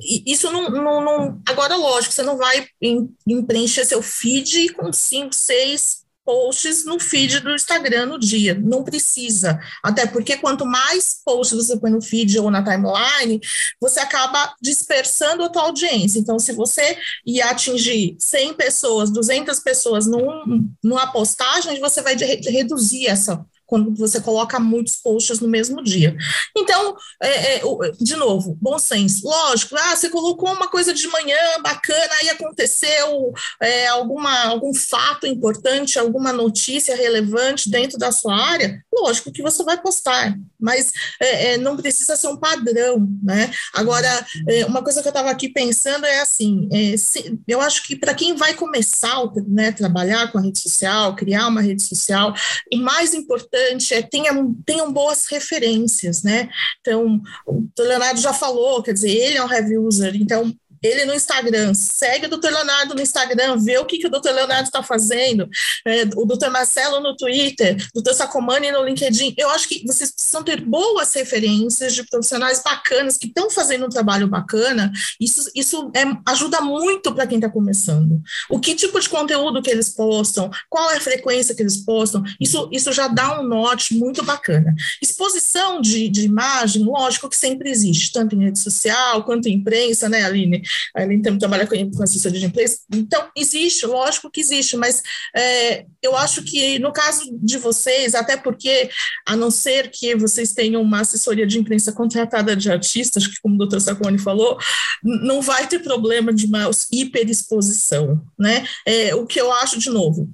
E 0.00 0.22
isso 0.30 0.50
não, 0.52 0.68
não, 0.68 1.00
não. 1.00 1.42
Agora, 1.46 1.76
lógico, 1.76 2.12
você 2.14 2.22
não 2.22 2.36
vai 2.36 2.66
em, 2.80 3.08
em 3.26 3.42
preencher 3.42 3.84
seu 3.84 4.02
feed 4.02 4.74
com 4.74 4.92
cinco, 4.92 5.34
seis 5.34 6.05
posts 6.26 6.84
no 6.84 6.98
feed 6.98 7.40
do 7.40 7.54
Instagram 7.54 8.06
no 8.06 8.18
dia. 8.18 8.54
Não 8.60 8.82
precisa. 8.82 9.58
Até 9.82 10.06
porque 10.06 10.36
quanto 10.36 10.66
mais 10.66 11.20
posts 11.24 11.56
você 11.56 11.78
põe 11.78 11.90
no 11.90 12.02
feed 12.02 12.38
ou 12.38 12.50
na 12.50 12.62
timeline, 12.62 13.40
você 13.80 14.00
acaba 14.00 14.52
dispersando 14.60 15.44
a 15.44 15.48
tua 15.48 15.62
audiência. 15.62 16.18
Então, 16.18 16.38
se 16.38 16.52
você 16.52 16.98
ia 17.24 17.46
atingir 17.50 18.16
100 18.18 18.54
pessoas, 18.54 19.10
200 19.10 19.60
pessoas 19.60 20.06
num, 20.06 20.68
numa 20.82 21.06
postagem, 21.12 21.78
você 21.80 22.02
vai 22.02 22.16
reduzir 22.16 23.06
essa 23.06 23.46
quando 23.66 23.94
você 23.94 24.20
coloca 24.20 24.60
muitos 24.60 24.96
posts 24.96 25.40
no 25.40 25.48
mesmo 25.48 25.82
dia. 25.82 26.16
Então, 26.56 26.96
é, 27.22 27.56
é, 27.56 27.62
de 28.00 28.16
novo, 28.16 28.56
bom 28.60 28.78
senso. 28.78 29.26
Lógico, 29.26 29.74
ah, 29.76 29.96
você 29.96 30.08
colocou 30.08 30.52
uma 30.52 30.68
coisa 30.68 30.94
de 30.94 31.06
manhã 31.08 31.36
bacana, 31.62 32.10
aí 32.20 32.30
aconteceu 32.30 33.32
é, 33.60 33.88
alguma, 33.88 34.44
algum 34.44 34.72
fato 34.72 35.26
importante, 35.26 35.98
alguma 35.98 36.32
notícia 36.32 36.96
relevante 36.96 37.68
dentro 37.68 37.98
da 37.98 38.12
sua 38.12 38.36
área, 38.36 38.80
lógico 38.94 39.32
que 39.32 39.42
você 39.42 39.62
vai 39.64 39.80
postar, 39.80 40.34
mas 40.58 40.92
é, 41.20 41.52
é, 41.52 41.56
não 41.58 41.76
precisa 41.76 42.16
ser 42.16 42.28
um 42.28 42.36
padrão, 42.36 43.06
né? 43.22 43.50
Agora, 43.74 44.26
é, 44.48 44.64
uma 44.64 44.82
coisa 44.82 45.02
que 45.02 45.08
eu 45.08 45.10
estava 45.10 45.30
aqui 45.30 45.48
pensando 45.48 46.06
é 46.06 46.20
assim, 46.20 46.68
se, 46.96 47.38
eu 47.46 47.60
acho 47.60 47.82
que 47.86 47.96
para 47.96 48.14
quem 48.14 48.34
vai 48.34 48.54
começar 48.54 49.16
né, 49.46 49.72
trabalhar 49.72 50.30
com 50.30 50.38
a 50.38 50.42
rede 50.42 50.60
social, 50.60 51.14
criar 51.14 51.48
uma 51.48 51.60
rede 51.60 51.82
social, 51.82 52.34
o 52.72 52.76
mais 52.78 53.14
importante 53.14 53.55
importante 53.56 53.94
é 53.94 54.02
tenham, 54.02 54.54
tenham 54.66 54.92
boas 54.92 55.26
referências, 55.30 56.22
né? 56.22 56.48
Então, 56.80 57.20
o 57.46 57.68
Leonardo 57.78 58.20
já 58.20 58.32
falou, 58.32 58.82
quer 58.82 58.92
dizer, 58.92 59.10
ele 59.10 59.38
é 59.38 59.44
um 59.44 59.52
heavy 59.52 59.78
user, 59.78 60.14
então 60.14 60.54
ele 60.82 61.04
no 61.04 61.14
Instagram, 61.14 61.74
segue 61.74 62.26
o 62.26 62.28
doutor 62.28 62.52
Leonardo 62.52 62.94
no 62.94 63.00
Instagram, 63.00 63.58
vê 63.58 63.78
o 63.78 63.84
que, 63.84 63.98
que 63.98 64.06
o 64.06 64.10
doutor 64.10 64.32
Leonardo 64.34 64.64
está 64.64 64.82
fazendo, 64.82 65.48
é, 65.86 66.02
o 66.16 66.24
doutor 66.24 66.50
Marcelo 66.50 67.00
no 67.00 67.16
Twitter, 67.16 67.76
o 67.94 68.00
doutor 68.00 68.14
Sacomani 68.14 68.70
no 68.70 68.84
LinkedIn. 68.84 69.34
Eu 69.36 69.50
acho 69.50 69.68
que 69.68 69.84
vocês 69.86 70.10
precisam 70.10 70.42
ter 70.42 70.60
boas 70.60 71.12
referências 71.14 71.94
de 71.94 72.04
profissionais 72.04 72.62
bacanas 72.62 73.16
que 73.16 73.26
estão 73.26 73.50
fazendo 73.50 73.86
um 73.86 73.90
trabalho 73.90 74.28
bacana. 74.28 74.92
Isso, 75.20 75.50
isso 75.54 75.90
é, 75.94 76.04
ajuda 76.30 76.60
muito 76.60 77.14
para 77.14 77.26
quem 77.26 77.38
está 77.38 77.48
começando. 77.48 78.20
O 78.50 78.58
que 78.58 78.74
tipo 78.74 78.98
de 79.00 79.08
conteúdo 79.08 79.62
que 79.62 79.70
eles 79.70 79.88
postam, 79.88 80.50
qual 80.68 80.90
é 80.90 80.96
a 80.96 81.00
frequência 81.00 81.54
que 81.54 81.62
eles 81.62 81.78
postam, 81.78 82.22
isso, 82.40 82.68
isso 82.72 82.92
já 82.92 83.08
dá 83.08 83.40
um 83.40 83.44
norte 83.46 83.94
muito 83.94 84.22
bacana. 84.22 84.74
Exposição 85.00 85.80
de, 85.80 86.08
de 86.08 86.22
imagem, 86.22 86.84
lógico 86.84 87.28
que 87.28 87.36
sempre 87.36 87.70
existe, 87.70 88.12
tanto 88.12 88.34
em 88.34 88.44
rede 88.44 88.58
social 88.58 89.24
quanto 89.24 89.48
em 89.48 89.54
imprensa, 89.54 90.08
né, 90.08 90.24
Aline? 90.24 90.62
A 90.96 91.02
Aline 91.02 91.22
também 91.22 91.38
trabalha 91.38 91.66
com, 91.66 91.90
com 91.90 92.02
assessoria 92.02 92.40
de 92.40 92.46
imprensa. 92.46 92.78
Então, 92.92 93.28
existe, 93.36 93.86
lógico 93.86 94.30
que 94.30 94.40
existe, 94.40 94.76
mas 94.76 95.02
é, 95.34 95.84
eu 96.02 96.16
acho 96.16 96.42
que 96.42 96.78
no 96.78 96.92
caso 96.92 97.22
de 97.42 97.58
vocês, 97.58 98.14
até 98.14 98.36
porque, 98.36 98.90
a 99.26 99.36
não 99.36 99.50
ser 99.50 99.90
que 99.90 100.14
vocês 100.14 100.52
tenham 100.52 100.82
uma 100.82 101.00
assessoria 101.00 101.46
de 101.46 101.58
imprensa 101.58 101.92
contratada 101.92 102.56
de 102.56 102.70
artistas, 102.70 103.26
que 103.26 103.40
como 103.42 103.54
o 103.54 103.58
doutor 103.58 103.80
Saconi 103.80 104.18
falou, 104.18 104.58
não 105.02 105.40
vai 105.40 105.66
ter 105.66 105.80
problema 105.80 106.32
de 106.32 106.46
uma 106.46 106.70
hiperexposição, 106.92 108.22
né? 108.38 108.66
É, 108.86 109.14
o 109.14 109.26
que 109.26 109.40
eu 109.40 109.52
acho, 109.52 109.78
de 109.78 109.90
novo, 109.90 110.28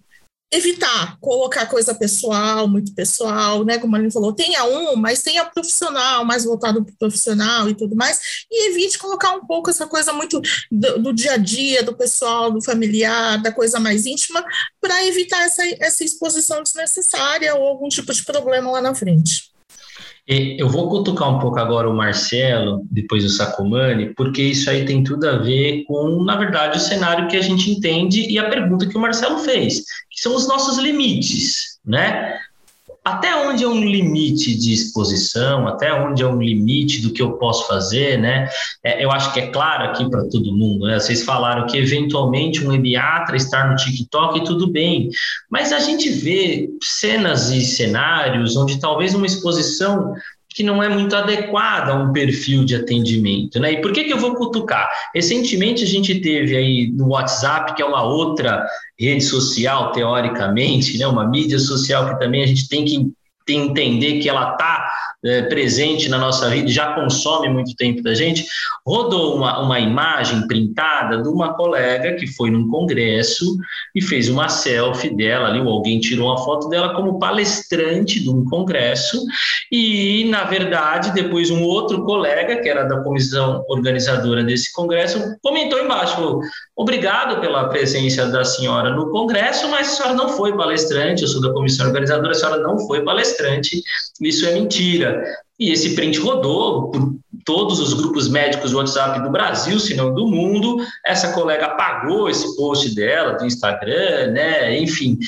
evitar 0.53 1.17
colocar 1.19 1.67
coisa 1.67 1.95
pessoal, 1.95 2.69
muito 2.69 2.95
pessoal, 2.95 3.65
né? 3.65 3.79
Como 3.79 3.97
a 3.97 3.99
Aline 3.99 4.12
falou, 4.12 4.33
tenha 4.35 4.65
um, 4.65 4.97
mas 4.97 5.23
tenha 5.23 5.45
profissional, 5.47 6.25
mais 6.25 6.45
voltado 6.45 6.85
para 6.85 6.93
o 6.93 6.99
profissional 6.99 7.69
e 7.71 7.75
tudo 7.75 7.97
mais, 7.97 8.21
e 8.51 8.69
evite 8.69 8.99
colocar 8.99 9.33
um 9.33 9.47
pouco 9.47 9.71
essa 9.71 9.87
coisa 9.87 10.12
muito 10.12 10.41
do, 10.71 10.99
do 10.99 11.12
dia 11.12 11.33
a 11.33 11.37
dia, 11.38 11.83
do 11.83 11.97
pessoal, 11.97 12.51
do 12.51 12.62
familiar, 12.62 13.41
da 13.41 13.51
coisa 13.51 13.81
mais 13.81 14.05
íntima, 14.05 14.45
para 14.81 15.07
evitar 15.07 15.43
essa, 15.43 15.62
essa 15.81 16.05
exposição 16.05 16.62
desnecessária 16.62 17.55
ou 17.55 17.67
algum 17.67 17.88
tipo 17.88 18.12
de 18.12 18.23
problema 18.23 18.71
lá 18.71 18.83
na 18.83 18.95
frente. 18.95 19.52
Eu 20.26 20.68
vou 20.68 20.88
cutucar 20.88 21.28
um 21.28 21.40
pouco 21.40 21.58
agora 21.58 21.90
o 21.90 21.96
Marcelo, 21.96 22.87
depois 22.90 23.24
o 23.24 23.28
Sacomani, 23.28 24.14
porque 24.14 24.40
isso 24.40 24.70
aí 24.70 24.85
tem 24.85 25.02
tudo 25.02 25.28
a 25.28 25.38
ver 25.38 25.82
com, 25.85 26.22
na 26.22 26.37
verdade, 26.37 26.78
o 26.78 26.80
cenário 26.80 27.26
que 27.26 27.37
a 27.37 27.42
gente 27.42 27.70
entende 27.70 28.30
e 28.30 28.38
a 28.38 28.48
pergunta 28.48 28.87
que 28.87 28.96
o 28.96 29.00
Marcelo 29.00 29.38
fez, 29.38 29.82
que 30.11 30.20
são 30.20 30.37
os 30.37 30.46
nossos 30.46 30.78
limites, 30.78 31.80
né? 31.85 32.38
Até 33.05 33.35
onde 33.35 33.65
é 33.65 33.69
um 33.69 33.85
limite 33.85 34.57
de 34.57 34.73
exposição, 34.73 35.67
até 35.67 35.93
onde 35.93 36.23
é 36.23 36.27
um 36.27 36.41
limite 36.41 37.03
do 37.03 37.13
que 37.13 37.21
eu 37.21 37.33
posso 37.33 37.67
fazer, 37.67 38.17
né? 38.19 38.48
É, 38.83 39.05
eu 39.05 39.11
acho 39.11 39.33
que 39.33 39.40
é 39.40 39.48
claro 39.48 39.85
aqui 39.85 40.09
para 40.09 40.29
todo 40.29 40.57
mundo, 40.57 40.87
né? 40.87 41.00
Vocês 41.00 41.25
falaram 41.25 41.67
que 41.67 41.77
eventualmente 41.77 42.65
um 42.65 42.73
ediatra 42.73 43.37
estar 43.37 43.69
no 43.69 43.77
TikTok 43.77 44.38
e 44.38 44.44
tudo 44.44 44.71
bem, 44.71 45.09
mas 45.50 45.73
a 45.73 45.81
gente 45.81 46.09
vê 46.11 46.69
cenas 46.81 47.50
e 47.50 47.63
cenários 47.63 48.57
onde 48.57 48.79
talvez 48.79 49.15
uma 49.15 49.27
exposição 49.27 50.15
que 50.55 50.63
não 50.63 50.83
é 50.83 50.88
muito 50.88 51.15
adequada 51.17 51.92
a 51.92 51.96
um 51.96 52.13
perfil 52.13 52.65
de 52.65 52.77
atendimento, 52.77 53.59
né? 53.59 53.73
E 53.73 53.81
por 53.81 53.92
que, 53.92 54.05
que 54.05 54.13
eu 54.13 54.19
vou 54.19 54.35
cutucar? 54.35 54.90
Recentemente 55.15 55.83
a 55.83 55.87
gente 55.87 56.21
teve 56.21 56.57
aí 56.57 56.90
no 56.92 57.09
WhatsApp, 57.09 57.75
que 57.75 57.83
é 57.83 57.85
uma 57.85 58.03
outra 58.03 58.67
rede 58.98 59.23
social, 59.23 59.92
teoricamente, 59.92 60.98
né? 60.98 61.07
Uma 61.07 61.27
mídia 61.27 61.59
social 61.59 62.09
que 62.09 62.19
também 62.19 62.42
a 62.42 62.46
gente 62.46 62.69
tem 62.69 62.85
que 62.85 63.13
entender 63.48 64.21
que 64.21 64.29
ela 64.29 64.53
está 64.53 64.90
é, 65.25 65.42
presente 65.42 66.08
na 66.08 66.18
nossa 66.18 66.48
vida 66.48 66.68
já 66.68 66.94
consome 66.94 67.48
muito 67.48 67.75
tempo 67.77 68.02
da 68.02 68.14
gente, 68.14 68.44
rodou 68.87 69.37
uma, 69.37 69.60
uma 69.60 69.79
imagem 69.79 70.46
printada 70.46 71.23
de 71.23 71.29
uma 71.29 71.54
colega 71.54 72.14
que 72.14 72.27
foi 72.27 72.50
num 72.50 72.68
congresso 72.68 73.56
e 73.94 74.02
fez 74.02 74.29
uma 74.29 74.48
selfie 74.48 75.14
dela 75.14 75.48
ali, 75.48 75.60
ou 75.60 75.68
alguém 75.68 76.00
tirou 76.00 76.29
uma 76.29 76.38
foto 76.38 76.68
dela 76.68 76.94
como 76.94 77.18
palestrante 77.18 78.20
de 78.20 78.31
um 78.31 78.44
congresso, 78.44 79.23
e, 79.70 80.25
na 80.29 80.44
verdade, 80.44 81.12
depois 81.12 81.50
um 81.50 81.62
outro 81.62 82.04
colega, 82.04 82.60
que 82.60 82.68
era 82.68 82.85
da 82.85 83.00
comissão 83.02 83.64
organizadora 83.68 84.42
desse 84.42 84.73
congresso, 84.73 85.37
comentou 85.42 85.79
embaixo, 85.79 86.16
falou, 86.16 86.40
obrigado 86.77 87.40
pela 87.40 87.68
presença 87.68 88.27
da 88.27 88.44
senhora 88.44 88.90
no 88.90 89.10
congresso, 89.10 89.68
mas 89.68 89.88
a 89.88 89.90
senhora 89.96 90.14
não 90.14 90.29
foi 90.29 90.56
palestrante, 90.56 91.23
eu 91.23 91.29
sou 91.29 91.40
da 91.40 91.52
comissão 91.52 91.87
organizadora, 91.87 92.33
a 92.33 92.35
senhora 92.35 92.62
não 92.62 92.79
foi 92.87 93.04
palestrante, 93.04 93.83
isso 94.20 94.46
é 94.46 94.52
mentira. 94.52 95.12
E 95.58 95.71
esse 95.71 95.94
print 95.94 96.19
rodou 96.19 96.90
por 96.90 97.15
todos 97.44 97.81
os 97.81 97.94
grupos 97.94 98.29
médicos 98.29 98.71
do 98.71 98.79
WhatsApp 98.79 99.23
do 99.23 99.31
Brasil, 99.31 99.79
se 99.79 99.94
não 99.94 100.15
do 100.15 100.27
mundo. 100.27 100.85
Essa 101.04 101.33
colega 101.33 101.67
apagou 101.67 102.29
esse 102.29 102.56
post 102.56 102.94
dela 102.94 103.33
do 103.33 103.46
Instagram, 103.46 104.33
né? 104.33 104.79
Enfim. 104.79 105.19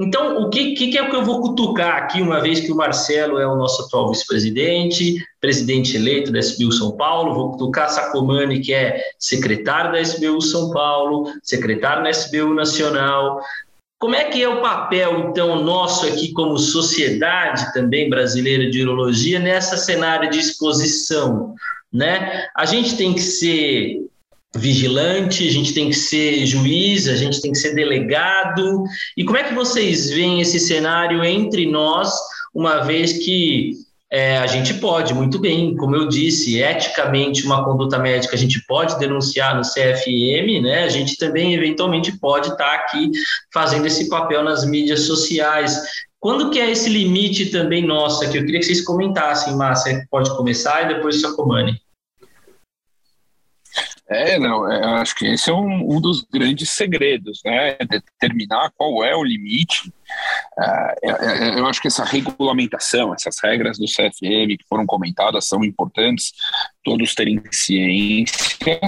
Então, 0.00 0.40
o 0.40 0.48
que, 0.48 0.74
que, 0.74 0.96
é 0.96 1.10
que 1.10 1.16
eu 1.16 1.24
vou 1.24 1.40
cutucar 1.40 1.96
aqui, 1.96 2.22
uma 2.22 2.40
vez 2.40 2.60
que 2.60 2.70
o 2.70 2.76
Marcelo 2.76 3.38
é 3.38 3.46
o 3.46 3.56
nosso 3.56 3.82
atual 3.82 4.08
vice-presidente, 4.08 5.16
presidente 5.40 5.96
eleito 5.96 6.30
da 6.30 6.38
SBU 6.38 6.70
São 6.70 6.96
Paulo, 6.96 7.34
vou 7.34 7.50
cutucar 7.50 7.90
Sacomani, 7.90 8.60
que 8.60 8.72
é 8.72 9.02
secretário 9.18 9.90
da 9.90 10.00
SBU 10.00 10.40
São 10.40 10.70
Paulo, 10.70 11.32
secretário 11.42 12.04
da 12.04 12.10
SBU 12.10 12.54
Nacional, 12.54 13.40
como 13.98 14.14
é 14.14 14.24
que 14.24 14.40
é 14.42 14.48
o 14.48 14.60
papel, 14.60 15.28
então, 15.28 15.62
nosso 15.64 16.06
aqui 16.06 16.32
como 16.32 16.56
sociedade 16.56 17.72
também 17.72 18.08
brasileira 18.08 18.70
de 18.70 18.82
urologia 18.82 19.40
nessa 19.40 19.76
cenário 19.76 20.30
de 20.30 20.38
exposição? 20.38 21.54
Né? 21.92 22.46
A 22.56 22.64
gente 22.64 22.96
tem 22.96 23.12
que 23.12 23.20
ser 23.20 24.08
vigilante, 24.54 25.46
a 25.46 25.50
gente 25.50 25.74
tem 25.74 25.88
que 25.88 25.96
ser 25.96 26.46
juiz, 26.46 27.08
a 27.08 27.16
gente 27.16 27.40
tem 27.40 27.50
que 27.50 27.58
ser 27.58 27.74
delegado. 27.74 28.84
E 29.16 29.24
como 29.24 29.36
é 29.36 29.44
que 29.44 29.54
vocês 29.54 30.10
veem 30.10 30.40
esse 30.40 30.60
cenário 30.60 31.24
entre 31.24 31.66
nós, 31.66 32.12
uma 32.54 32.84
vez 32.84 33.24
que 33.24 33.72
é, 34.10 34.38
a 34.38 34.46
gente 34.46 34.74
pode, 34.74 35.12
muito 35.12 35.38
bem, 35.38 35.76
como 35.76 35.94
eu 35.94 36.08
disse, 36.08 36.58
eticamente 36.58 37.44
uma 37.44 37.62
conduta 37.62 37.98
médica 37.98 38.34
a 38.34 38.38
gente 38.38 38.64
pode 38.66 38.98
denunciar 38.98 39.54
no 39.54 39.62
CFM, 39.62 40.62
né? 40.62 40.84
A 40.84 40.88
gente 40.88 41.16
também 41.18 41.54
eventualmente 41.54 42.18
pode 42.18 42.48
estar 42.48 42.74
aqui 42.74 43.10
fazendo 43.52 43.86
esse 43.86 44.08
papel 44.08 44.42
nas 44.42 44.64
mídias 44.64 45.02
sociais. 45.02 45.78
Quando 46.18 46.50
que 46.50 46.58
é 46.58 46.70
esse 46.70 46.88
limite 46.88 47.46
também 47.50 47.86
nosso 47.86 48.24
aqui? 48.24 48.38
Eu 48.38 48.44
queria 48.44 48.60
que 48.60 48.66
vocês 48.66 48.80
comentassem, 48.80 49.54
Márcia, 49.54 50.06
pode 50.10 50.34
começar 50.36 50.84
e 50.84 50.94
depois 50.94 51.16
o 51.16 51.20
Sacomani. 51.20 51.78
É, 54.10 54.38
não, 54.38 54.70
é, 54.70 55.00
acho 55.00 55.14
que 55.14 55.26
esse 55.26 55.50
é 55.50 55.52
um, 55.52 55.96
um, 55.96 56.00
dos 56.00 56.22
grandes 56.22 56.70
segredos, 56.70 57.42
né? 57.44 57.76
Determinar 57.76 58.70
qual 58.74 59.04
é 59.04 59.14
o 59.14 59.22
limite. 59.22 59.92
É, 60.58 60.94
é, 61.02 61.10
é 61.10 61.58
eu 61.58 61.66
acho 61.66 61.80
que 61.80 61.88
essa 61.88 62.04
regulamentação, 62.04 63.12
essas 63.12 63.36
regras 63.42 63.76
do 63.76 63.84
CFM 63.84 64.56
que 64.56 64.66
foram 64.66 64.86
comentadas 64.86 65.46
são 65.46 65.62
importantes, 65.62 66.32
todos 66.82 67.14
terem 67.14 67.42
ciência, 67.52 68.80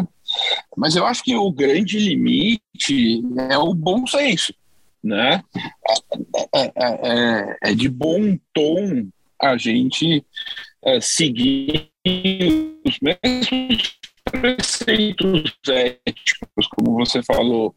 mas 0.75 0.97
eu 0.97 1.05
acho 1.05 1.23
que 1.23 1.37
o 1.37 1.53
grande 1.53 1.99
limite 1.99 3.23
é 3.51 3.59
o 3.59 3.75
bom 3.75 4.07
senso, 4.07 4.55
né? 5.05 5.45
É, 6.55 6.73
é, 6.77 7.57
é 7.65 7.75
de 7.75 7.91
bom 7.91 8.39
tom 8.55 9.07
a 9.39 9.59
gente 9.59 10.25
seguir 11.03 11.91
os 12.87 12.99
mesmos 13.01 14.00
preceitos 14.25 15.55
éticos, 15.69 16.67
como 16.77 16.95
você 16.95 17.23
falou, 17.23 17.75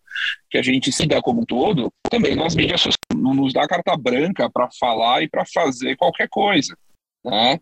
que 0.49 0.57
a 0.57 0.61
gente 0.61 0.91
se 0.91 1.05
dá 1.05 1.21
como 1.21 1.41
um 1.41 1.45
todo, 1.45 1.91
também 2.09 2.35
nas 2.35 2.55
mídias 2.55 2.81
sociais 2.81 2.97
não 3.15 3.33
nos 3.33 3.53
dá 3.53 3.67
carta 3.67 3.95
branca 3.95 4.49
para 4.49 4.69
falar 4.79 5.23
e 5.23 5.29
para 5.29 5.45
fazer 5.45 5.95
qualquer 5.95 6.27
coisa. 6.29 6.77
Né? 7.23 7.59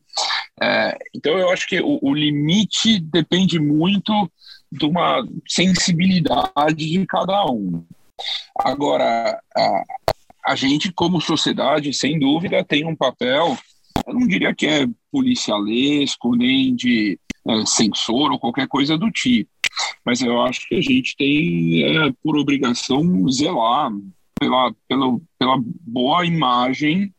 É, 0.62 0.98
então 1.16 1.38
eu 1.38 1.52
acho 1.52 1.68
que 1.68 1.80
o, 1.80 2.00
o, 2.02 2.14
limite 2.14 3.00
depende 3.00 3.60
muito 3.60 4.12
de 4.72 4.86
uma 4.86 5.24
sensibilidade 5.48 6.76
de 6.90 7.06
cada 7.06 7.46
um. 7.46 7.86
Agora, 8.58 9.40
a, 9.56 9.84
a 10.48 10.56
gente 10.56 10.92
como 10.92 11.22
sociedade, 11.22 11.94
sem 11.94 12.20
dúvida, 12.20 12.64
tem 12.64 12.86
um 12.86 12.96
papel, 12.96 13.58
eu 14.08 14.14
não 14.14 14.28
diria 14.28 14.54
que 14.56 14.66
é 14.66 14.88
policialesco, 15.12 16.36
nem 16.36 16.76
de 16.76 17.20
é, 17.48 17.66
sensor 17.66 18.32
ou 18.32 18.40
qualquer 18.40 18.68
coisa 18.68 18.98
do 18.98 19.10
tipo. 19.12 19.50
Mas 20.06 20.22
eu 20.22 20.42
acho 20.42 20.68
que 20.68 20.76
a 20.76 20.82
gente 20.82 21.16
tem 21.16 21.84
é, 21.84 22.12
por 22.24 22.38
obrigação 22.38 23.30
zelar 23.30 23.92
pela, 24.40 24.74
pela, 24.88 25.20
pela 25.38 25.58
boa 25.62 26.26
imagem 26.26 27.14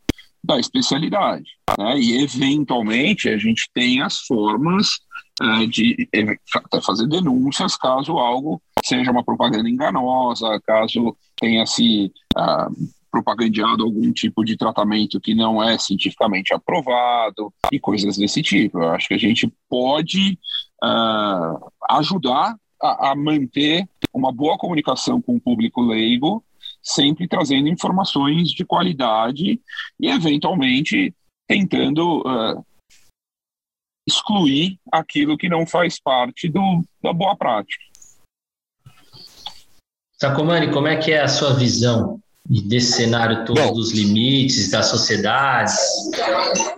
da 0.44 0.58
especialidade. 0.58 1.50
Né? 1.78 2.00
E, 2.00 2.22
eventualmente, 2.22 3.28
a 3.28 3.38
gente 3.38 3.70
tem 3.72 4.02
as 4.02 4.18
formas 4.18 5.00
é, 5.40 5.66
de 5.66 6.08
até 6.54 6.80
fazer 6.80 7.06
denúncias 7.06 7.76
caso 7.76 8.18
algo 8.18 8.60
seja 8.84 9.10
uma 9.10 9.24
propaganda 9.24 9.68
enganosa, 9.68 10.60
caso 10.66 11.16
tenha 11.36 11.64
se 11.66 12.12
ah, 12.36 12.68
propagandeado 13.12 13.84
algum 13.84 14.10
tipo 14.10 14.42
de 14.42 14.56
tratamento 14.56 15.20
que 15.20 15.34
não 15.34 15.62
é 15.62 15.78
cientificamente 15.78 16.54
aprovado 16.54 17.52
e 17.70 17.78
coisas 17.78 18.16
desse 18.16 18.42
tipo. 18.42 18.78
Eu 18.78 18.88
acho 18.88 19.06
que 19.06 19.14
a 19.14 19.18
gente 19.18 19.52
pode 19.68 20.38
uh, 20.82 21.70
ajudar 21.90 22.56
a, 22.80 23.10
a, 23.10 23.14
manter 23.14 23.86
uma 24.14 24.32
boa 24.32 24.56
comunicação 24.56 25.20
com 25.20 25.36
o 25.36 25.40
público 25.40 25.82
leigo, 25.82 26.42
sempre 26.82 27.28
trazendo 27.28 27.68
informações 27.68 28.48
de 28.48 28.64
qualidade 28.64 29.60
e, 30.00 30.08
eventualmente, 30.08 31.14
tentando 31.46 32.20
uh, 32.20 32.64
excluir 34.08 34.80
aquilo 34.90 35.36
que 35.36 35.50
não 35.50 35.66
faz 35.66 36.00
parte 36.00 36.48
do, 36.48 36.82
da 37.02 37.12
boa 37.12 37.36
prática. 37.36 37.84
Sacomani, 40.18 40.72
como 40.72 40.86
é 40.86 40.96
que 40.96 41.12
é 41.12 41.20
a 41.20 41.28
sua 41.28 41.52
visão 41.52 42.21
desse 42.44 42.92
cenário 42.92 43.44
todo 43.44 43.60
bom, 43.60 43.72
dos 43.72 43.92
limites 43.92 44.70
das 44.70 44.86
sociedades? 44.86 45.76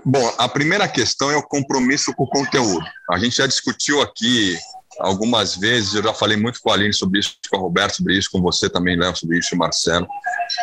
Bom, 0.04 0.32
a 0.38 0.48
primeira 0.48 0.86
questão 0.86 1.30
é 1.30 1.36
o 1.36 1.42
compromisso 1.42 2.12
com 2.14 2.24
o 2.24 2.28
conteúdo. 2.28 2.84
A 3.10 3.18
gente 3.18 3.36
já 3.36 3.46
discutiu 3.46 4.00
aqui 4.02 4.58
algumas 5.00 5.56
vezes, 5.56 5.94
eu 5.94 6.02
já 6.02 6.14
falei 6.14 6.36
muito 6.36 6.60
com 6.60 6.70
a 6.70 6.74
Aline 6.74 6.92
sobre 6.92 7.18
isso, 7.18 7.36
com 7.50 7.56
a 7.56 7.60
Roberto 7.60 7.96
sobre 7.96 8.16
isso, 8.16 8.30
com 8.30 8.40
você 8.40 8.68
também, 8.68 8.96
Léo, 8.96 9.16
sobre 9.16 9.38
isso, 9.38 9.54
e 9.54 9.58
Marcelo. 9.58 10.06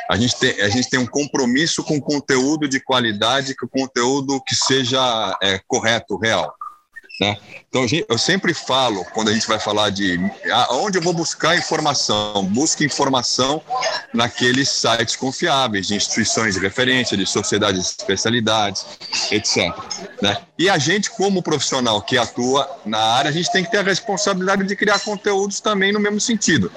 A 0.10 0.16
gente, 0.16 0.38
tem, 0.38 0.62
a 0.62 0.70
gente 0.70 0.90
tem 0.90 1.00
um 1.00 1.08
compromisso 1.08 1.84
com 1.84 2.00
conteúdo 2.00 2.68
de 2.68 2.80
qualidade, 2.80 3.56
com 3.56 3.68
conteúdo 3.68 4.42
que 4.42 4.56
seja 4.56 5.38
é, 5.42 5.60
correto, 5.68 6.18
real. 6.18 6.54
Né? 7.22 7.38
Então, 7.70 7.86
eu 8.10 8.18
sempre 8.18 8.52
falo, 8.52 9.06
quando 9.14 9.30
a 9.30 9.34
gente 9.34 9.48
vai 9.48 9.60
falar 9.60 9.92
de 9.92 10.20
onde 10.72 10.98
eu 10.98 11.02
vou 11.04 11.14
buscar 11.14 11.56
informação, 11.56 12.44
busque 12.46 12.84
informação 12.84 13.62
naqueles 14.12 14.68
sites 14.70 15.16
confiáveis, 15.16 15.86
de 15.86 15.94
instituições 15.94 16.56
de 16.56 16.60
referência, 16.60 17.16
de 17.16 17.28
sociedades 17.28 17.84
de 17.84 17.88
especialidades, 18.02 18.88
etc. 19.30 19.72
Né? 20.20 20.36
E 20.58 20.68
a 20.68 20.80
gente, 20.80 21.12
como 21.12 21.44
profissional 21.44 22.02
que 22.02 22.18
atua 22.18 22.68
na 22.88 22.98
área, 22.98 23.30
a 23.30 23.32
gente 23.32 23.52
tem 23.52 23.64
que 23.64 23.70
ter 23.70 23.78
a 23.78 23.84
responsabilidade 23.84 24.64
de 24.64 24.76
criar 24.76 25.00
conteúdos 25.00 25.60
também 25.60 25.94
no 25.94 26.00
mesmo 26.00 26.20
sentido, 26.20 26.72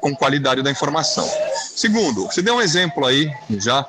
com 0.00 0.14
qualidade 0.14 0.62
da 0.62 0.70
informação. 0.70 1.28
Segundo, 1.74 2.26
você 2.26 2.40
deu 2.40 2.54
um 2.54 2.62
exemplo 2.62 3.04
aí 3.04 3.28
já, 3.58 3.84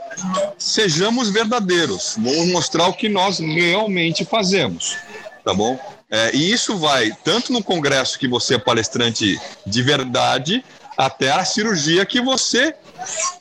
sejamos 0.57 1.29
verdadeiros, 1.29 2.15
vamos 2.17 2.47
mostrar 2.47 2.87
o 2.87 2.93
que 2.93 3.07
nós 3.07 3.37
realmente 3.37 4.25
fazemos, 4.25 4.97
tá 5.45 5.53
bom? 5.53 5.79
É, 6.11 6.35
e 6.35 6.51
isso 6.51 6.77
vai 6.77 7.11
tanto 7.23 7.53
no 7.53 7.63
congresso 7.63 8.17
que 8.17 8.27
você 8.27 8.55
é 8.55 8.59
palestrante 8.59 9.39
de 9.65 9.81
verdade, 9.83 10.63
até 10.97 11.31
a 11.31 11.45
cirurgia 11.45 12.05
que 12.05 12.19
você 12.19 12.75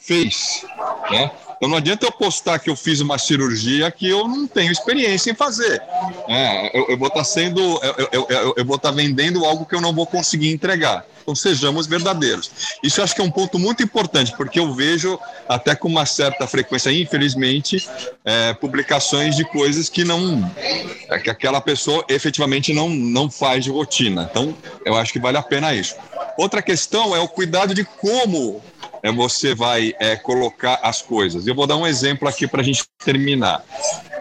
fez. 0.00 0.64
Né? 1.10 1.30
Então 1.58 1.68
não 1.68 1.76
adianta 1.76 2.06
eu 2.06 2.12
postar 2.12 2.60
que 2.60 2.70
eu 2.70 2.76
fiz 2.76 3.00
uma 3.00 3.18
cirurgia 3.18 3.90
que 3.90 4.08
eu 4.08 4.28
não 4.28 4.46
tenho 4.46 4.70
experiência 4.70 5.32
em 5.32 5.34
fazer. 5.34 5.82
É, 6.28 6.78
eu, 6.78 6.86
eu, 6.90 6.96
vou 6.96 7.08
estar 7.08 7.20
tá 7.20 7.24
sendo, 7.24 7.60
eu, 7.60 8.08
eu, 8.12 8.54
eu, 8.56 8.64
vou 8.64 8.76
estar 8.76 8.90
tá 8.90 8.94
vendendo 8.94 9.44
algo 9.44 9.66
que 9.66 9.74
eu 9.74 9.80
não 9.80 9.92
vou 9.92 10.06
conseguir 10.06 10.52
entregar. 10.52 11.04
Então 11.20 11.34
sejamos 11.34 11.86
verdadeiros. 11.86 12.50
Isso 12.82 13.00
eu 13.00 13.04
acho 13.04 13.14
que 13.14 13.20
é 13.20 13.24
um 13.24 13.30
ponto 13.30 13.58
muito 13.58 13.82
importante, 13.82 14.32
porque 14.36 14.58
eu 14.58 14.72
vejo 14.72 15.18
até 15.46 15.74
com 15.74 15.88
uma 15.88 16.06
certa 16.06 16.46
frequência, 16.46 16.90
infelizmente, 16.90 17.86
é, 18.24 18.54
publicações 18.54 19.36
de 19.36 19.44
coisas 19.44 19.90
que 19.90 20.04
não 20.04 20.50
é, 20.56 21.18
que 21.18 21.28
aquela 21.28 21.60
pessoa 21.60 22.02
efetivamente 22.08 22.72
não, 22.72 22.88
não 22.88 23.28
faz 23.28 23.64
de 23.64 23.70
rotina. 23.70 24.26
Então 24.30 24.56
eu 24.86 24.96
acho 24.96 25.12
que 25.12 25.18
vale 25.18 25.36
a 25.36 25.42
pena 25.42 25.74
isso. 25.74 25.96
Outra 26.38 26.62
questão 26.62 27.14
é 27.14 27.18
o 27.18 27.28
cuidado 27.28 27.74
de 27.74 27.84
como 27.84 28.62
é, 29.02 29.12
você 29.12 29.54
vai 29.54 29.94
é, 29.98 30.16
colocar 30.16 30.80
as 30.82 31.02
coisas. 31.02 31.46
Eu 31.46 31.54
vou 31.54 31.66
dar 31.66 31.76
um 31.76 31.86
exemplo 31.86 32.28
aqui 32.28 32.46
para 32.46 32.60
a 32.60 32.64
gente 32.64 32.84
terminar. 33.04 33.64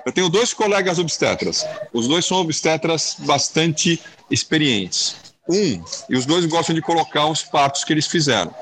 Eu 0.06 0.12
tenho 0.12 0.30
dois 0.30 0.54
colegas 0.54 1.00
obstetras. 1.00 1.66
Os 1.92 2.08
dois 2.08 2.26
são 2.26 2.38
obstetras 2.38 3.18
bastante 3.20 4.02
experientes. 4.30 5.28
Um, 5.50 5.82
e 6.10 6.16
os 6.16 6.26
dois 6.26 6.46
gostam 6.46 6.76
de 6.76 6.82
colocar 6.82 7.26
os 7.28 7.42
partos 7.42 7.84
que 7.86 7.94
eles 7.94 8.06
fizeram. 8.06 8.54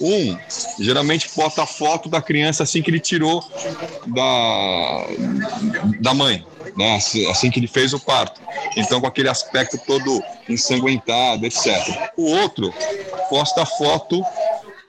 Um, 0.00 0.38
geralmente 0.78 1.30
bota 1.36 1.62
a 1.62 1.66
foto 1.66 2.08
da 2.08 2.22
criança 2.22 2.62
assim 2.62 2.80
que 2.80 2.90
ele 2.90 2.98
tirou 2.98 3.44
da, 4.06 5.06
da 6.00 6.14
mãe, 6.14 6.44
né? 6.76 6.96
Assim, 6.96 7.30
assim 7.30 7.50
que 7.50 7.60
ele 7.60 7.66
fez 7.66 7.92
o 7.92 8.00
parto. 8.00 8.40
Então, 8.74 9.02
com 9.02 9.06
aquele 9.06 9.28
aspecto 9.28 9.78
todo 9.86 10.22
ensanguentado, 10.48 11.44
etc. 11.44 12.10
O 12.16 12.24
outro 12.24 12.72
posta 13.28 13.62
a 13.62 13.66
foto 13.66 14.24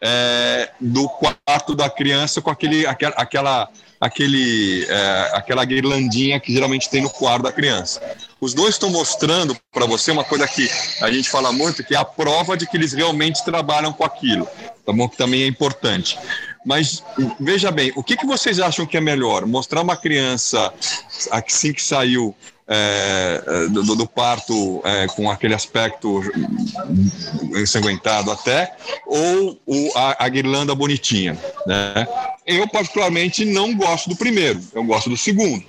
é, 0.02 0.70
do 0.80 1.08
quarto 1.08 1.76
da 1.76 1.90
criança 1.90 2.42
com 2.42 2.50
aquele, 2.50 2.88
aquela, 2.88 3.16
aquela, 3.16 3.70
aquele, 4.00 4.86
é, 4.90 5.32
aquela 5.34 5.64
guirlandinha 5.64 6.40
que 6.40 6.52
geralmente 6.52 6.90
tem 6.90 7.02
no 7.02 7.10
quarto 7.10 7.44
da 7.44 7.52
criança. 7.52 8.02
Os 8.40 8.56
dois 8.56 8.76
estão 8.76 8.90
mostrando 8.90 9.56
para 9.72 9.86
você 9.86 10.10
uma 10.12 10.24
coisa 10.24 10.48
que 10.48 10.68
a 11.02 11.12
gente 11.12 11.30
fala 11.30 11.52
muito, 11.52 11.84
que 11.84 11.94
é 11.94 11.98
a 11.98 12.06
prova 12.06 12.58
de 12.58 12.66
que 12.66 12.76
eles 12.76 12.94
realmente 12.94 13.46
trabalham 13.46 13.94
com 13.94 14.04
aquilo, 14.04 14.48
tá 14.84 14.92
bom? 14.92 15.08
Que 15.08 15.18
também 15.18 15.44
é 15.44 15.48
importante. 15.48 16.18
Mas 16.66 17.04
veja 17.40 17.72
bem, 17.72 17.92
o 17.96 18.04
que, 18.04 18.18
que 18.18 18.26
vocês 18.26 18.60
acham 18.60 18.86
que 18.86 18.98
é 18.98 19.02
melhor? 19.02 19.46
Mostrar 19.46 19.82
uma 19.82 19.96
criança 19.96 20.74
assim 21.32 21.74
que 21.74 21.82
saiu 21.82 22.36
é, 22.74 23.44
é, 23.46 23.68
do, 23.68 23.84
do, 23.98 24.08
parto 24.08 24.82
é, 24.86 25.06
com 25.08 25.30
aquele 25.30 25.54
aspecto 25.54 26.22
ensanguentado 27.54 28.32
até, 28.32 28.74
ou 29.06 29.60
o, 29.66 29.92
a, 29.94 30.26
a, 30.26 30.30
guirlanda 30.30 30.74
bonitinha. 30.74 31.38
Né? 31.68 32.08
Eu, 32.48 32.66
particularmente, 32.70 33.44
não 33.44 33.76
gosto 33.76 34.10
do 34.10 34.16
primeiro, 34.16 34.62
eu 34.74 34.86
gosto 34.86 35.10
do 35.10 35.18
segundo. 35.18 35.62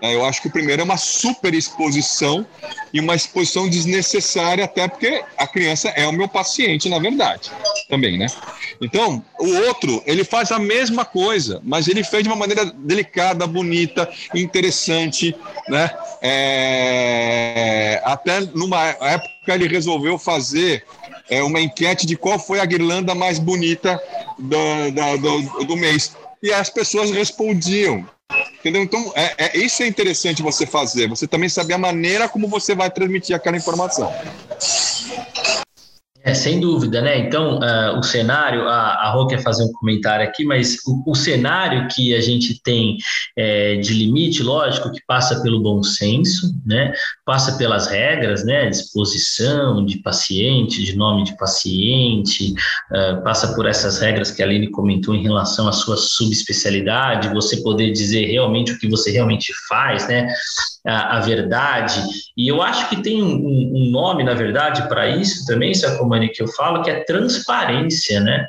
É, 0.00 0.14
eu 0.14 0.24
acho 0.24 0.40
que 0.40 0.48
o 0.48 0.50
primeiro 0.50 0.80
é 0.82 0.84
uma 0.84 0.96
super 0.96 1.52
exposição 1.52 2.46
e 2.92 3.00
uma 3.00 3.16
exposição 3.16 3.68
desnecessária, 3.68 4.64
até 4.64 4.86
porque 4.86 5.24
a 5.36 5.46
criança 5.46 5.88
é 5.88 6.06
o 6.06 6.12
meu 6.12 6.28
paciente, 6.28 6.88
na 6.88 7.00
verdade, 7.00 7.50
também, 7.88 8.16
né? 8.16 8.26
Então, 8.80 9.24
o 9.40 9.52
outro, 9.66 10.00
ele 10.06 10.22
faz 10.22 10.52
a 10.52 10.58
mesma 10.58 11.04
coisa, 11.04 11.60
mas 11.64 11.88
ele 11.88 12.04
fez 12.04 12.22
de 12.22 12.28
uma 12.28 12.36
maneira 12.36 12.64
delicada, 12.64 13.44
bonita, 13.44 14.08
interessante, 14.32 15.34
né? 15.68 15.90
É... 16.22 18.00
Até 18.04 18.40
numa 18.40 18.84
época 18.86 19.54
ele 19.54 19.66
resolveu 19.66 20.16
fazer 20.16 20.84
é, 21.28 21.42
uma 21.42 21.60
enquete 21.60 22.06
de 22.06 22.16
qual 22.16 22.38
foi 22.38 22.60
a 22.60 22.64
guirlanda 22.64 23.14
mais 23.14 23.38
bonita 23.38 24.00
do, 24.38 25.18
do, 25.18 25.64
do 25.64 25.76
mês. 25.76 26.16
E 26.40 26.52
as 26.52 26.70
pessoas 26.70 27.10
respondiam. 27.10 28.06
Entendeu? 28.58 28.82
Então, 28.82 29.12
é, 29.14 29.34
é, 29.38 29.56
isso 29.58 29.82
é 29.82 29.86
interessante 29.86 30.42
você 30.42 30.66
fazer. 30.66 31.08
Você 31.08 31.26
também 31.26 31.48
saber 31.48 31.74
a 31.74 31.78
maneira 31.78 32.28
como 32.28 32.48
você 32.48 32.74
vai 32.74 32.90
transmitir 32.90 33.34
aquela 33.34 33.56
informação. 33.56 34.12
É, 36.28 36.34
sem 36.34 36.60
dúvida, 36.60 37.00
né? 37.00 37.18
Então, 37.20 37.58
uh, 37.58 37.98
o 37.98 38.02
cenário, 38.02 38.68
a, 38.68 39.06
a 39.06 39.10
Rô 39.12 39.26
quer 39.26 39.42
fazer 39.42 39.64
um 39.64 39.72
comentário 39.72 40.28
aqui, 40.28 40.44
mas 40.44 40.76
o, 40.86 41.12
o 41.12 41.14
cenário 41.14 41.88
que 41.88 42.14
a 42.14 42.20
gente 42.20 42.62
tem 42.62 42.98
é, 43.34 43.76
de 43.76 43.94
limite, 43.94 44.42
lógico, 44.42 44.92
que 44.92 45.00
passa 45.06 45.40
pelo 45.40 45.62
bom 45.62 45.82
senso, 45.82 46.54
né? 46.66 46.92
Passa 47.24 47.56
pelas 47.56 47.86
regras, 47.86 48.44
né? 48.44 48.68
Disposição 48.68 49.82
de 49.86 50.02
paciente, 50.02 50.84
de 50.84 50.94
nome 50.94 51.24
de 51.24 51.34
paciente, 51.34 52.52
uh, 52.92 53.24
passa 53.24 53.54
por 53.54 53.64
essas 53.64 53.98
regras 53.98 54.30
que 54.30 54.42
a 54.42 54.44
Aline 54.44 54.70
comentou 54.70 55.14
em 55.14 55.22
relação 55.22 55.66
à 55.66 55.72
sua 55.72 55.96
subespecialidade, 55.96 57.32
você 57.32 57.62
poder 57.62 57.90
dizer 57.90 58.26
realmente 58.26 58.72
o 58.72 58.78
que 58.78 58.86
você 58.86 59.10
realmente 59.10 59.50
faz, 59.66 60.06
né? 60.06 60.28
A, 60.86 61.16
a 61.16 61.20
verdade. 61.20 62.02
E 62.36 62.46
eu 62.46 62.62
acho 62.62 62.88
que 62.90 63.02
tem 63.02 63.22
um, 63.22 63.34
um 63.74 63.90
nome, 63.90 64.22
na 64.24 64.34
verdade, 64.34 64.86
para 64.88 65.08
isso 65.08 65.46
também, 65.46 65.72
se 65.72 65.86
a 65.86 65.96
Que 66.26 66.42
eu 66.42 66.48
falo, 66.48 66.82
que 66.82 66.90
é 66.90 67.04
transparência, 67.04 68.20
né? 68.20 68.46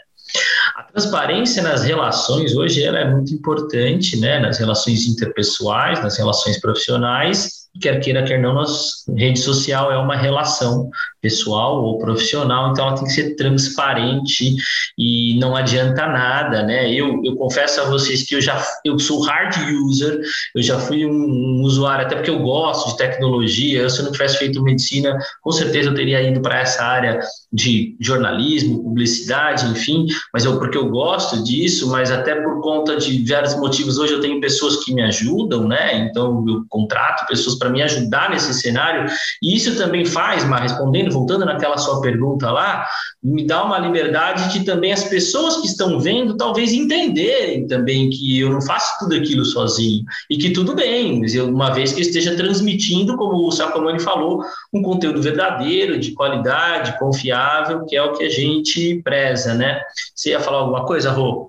A 0.76 0.84
transparência 0.84 1.62
nas 1.62 1.84
relações 1.84 2.56
hoje 2.56 2.84
ela 2.84 3.00
é 3.00 3.10
muito 3.10 3.34
importante, 3.34 4.20
né? 4.20 4.40
Nas 4.40 4.60
relações 4.60 5.06
interpessoais, 5.08 6.02
nas 6.02 6.18
relações 6.18 6.60
profissionais, 6.60 7.69
quer 7.80 8.00
queira, 8.00 8.24
quer 8.24 8.40
não, 8.40 8.54
nossa 8.54 9.12
rede 9.16 9.40
social 9.40 9.92
é 9.92 9.98
uma 9.98 10.16
relação 10.16 10.90
pessoal 11.22 11.84
ou 11.84 11.98
profissional, 11.98 12.72
então 12.72 12.88
ela 12.88 12.96
tem 12.96 13.06
que 13.06 13.12
ser 13.12 13.36
transparente 13.36 14.56
e 14.98 15.38
não 15.40 15.56
adianta 15.56 16.08
nada, 16.08 16.64
né? 16.64 16.94
Eu, 16.94 17.22
eu 17.24 17.36
confesso 17.36 17.82
a 17.82 17.86
vocês 17.86 18.24
que 18.24 18.36
eu 18.36 18.42
já 18.42 18.62
eu 18.86 18.98
sou 18.98 19.22
hard 19.22 19.56
user, 19.86 20.22
eu 20.56 20.62
já 20.62 20.80
fui 20.80 21.06
um, 21.06 21.12
um 21.12 21.62
usuário, 21.64 22.06
até 22.06 22.16
porque 22.16 22.30
eu 22.30 22.40
gosto 22.40 22.92
de 22.92 22.98
tecnologia, 22.98 23.82
eu, 23.82 23.90
se 23.90 24.00
eu 24.00 24.06
não 24.06 24.12
tivesse 24.12 24.38
feito 24.38 24.62
medicina, 24.64 25.18
com 25.42 25.52
certeza 25.52 25.90
eu 25.90 25.96
teria 25.96 26.22
ido 26.22 26.42
para 26.42 26.60
essa 26.60 26.84
área 26.84 27.20
de 27.52 27.96
jornalismo, 28.00 28.84
publicidade, 28.84 29.66
enfim, 29.72 30.06
mas 30.34 30.46
eu 30.46 30.58
porque 30.60 30.78
eu 30.78 30.90
gosto 30.90 31.44
disso, 31.44 31.90
mas 31.90 32.12
até 32.12 32.36
por 32.36 32.62
conta 32.62 32.96
de 32.96 33.26
vários 33.26 33.56
motivos, 33.56 33.98
hoje 33.98 34.14
eu 34.14 34.22
tenho 34.22 34.40
pessoas 34.40 34.84
que 34.84 34.94
me 34.94 35.02
ajudam, 35.02 35.68
né? 35.68 35.98
Então 35.98 36.46
eu 36.48 36.64
contrato 36.70 37.28
pessoas 37.28 37.58
para 37.58 37.69
me 37.70 37.82
ajudar 37.82 38.30
nesse 38.30 38.54
cenário, 38.54 39.10
e 39.42 39.56
isso 39.56 39.78
também 39.78 40.06
faz, 40.06 40.44
mas 40.46 40.72
respondendo, 40.72 41.12
voltando 41.12 41.46
naquela 41.46 41.78
sua 41.78 42.02
pergunta 42.02 42.52
lá, 42.52 42.86
me 43.24 43.46
dá 43.46 43.64
uma 43.64 43.78
liberdade 43.78 44.52
de 44.54 44.66
também 44.66 44.92
as 44.92 45.04
pessoas 45.04 45.58
que 45.58 45.68
estão 45.68 46.00
vendo 46.00 46.38
talvez 46.38 46.72
entenderem 46.72 47.68
também 47.68 48.10
que 48.10 48.40
eu 48.40 48.50
não 48.50 48.62
faço 48.62 48.98
tudo 49.00 49.16
aquilo 49.16 49.44
sozinho 49.44 50.04
e 50.30 50.38
que 50.38 50.52
tudo 50.52 50.74
bem, 50.74 51.22
uma 51.42 51.72
vez 51.72 51.92
que 51.94 52.02
esteja 52.02 52.36
transmitindo, 52.36 53.18
como 53.18 53.46
o 53.46 53.52
Sacomani 53.52 54.00
falou, 54.00 54.44
um 54.74 54.82
conteúdo 54.82 55.22
verdadeiro, 55.22 56.00
de 56.00 56.12
qualidade, 56.12 56.98
confiável, 56.98 57.86
que 57.86 57.96
é 57.96 58.02
o 58.02 58.14
que 58.14 58.24
a 58.24 58.30
gente 58.30 59.02
preza, 59.04 59.54
né? 59.54 59.82
Você 60.16 60.32
ia 60.32 60.40
falar 60.40 60.60
alguma 60.60 60.86
coisa, 60.86 61.12
Rô? 61.12 61.49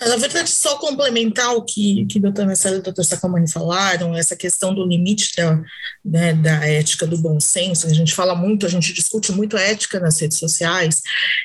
Na 0.00 0.16
verdade, 0.16 0.48
só 0.48 0.78
complementar 0.78 1.54
o 1.54 1.62
que, 1.62 2.06
que 2.06 2.18
o 2.18 2.22
doutor 2.22 2.46
Marcelo 2.46 2.76
e 2.76 2.78
o 2.78 2.82
doutor 2.82 3.04
Sacomani 3.04 3.50
falaram, 3.50 4.16
essa 4.16 4.34
questão 4.34 4.74
do 4.74 4.86
limite 4.86 5.32
da, 5.36 5.62
né, 6.02 6.32
da 6.32 6.66
ética, 6.66 7.06
do 7.06 7.18
bom 7.18 7.38
senso, 7.38 7.86
a 7.86 7.92
gente 7.92 8.14
fala 8.14 8.34
muito, 8.34 8.64
a 8.64 8.68
gente 8.68 8.94
discute 8.94 9.30
muito 9.30 9.58
a 9.58 9.60
ética 9.60 10.00
nas 10.00 10.18
redes 10.18 10.38
sociais, 10.38 11.02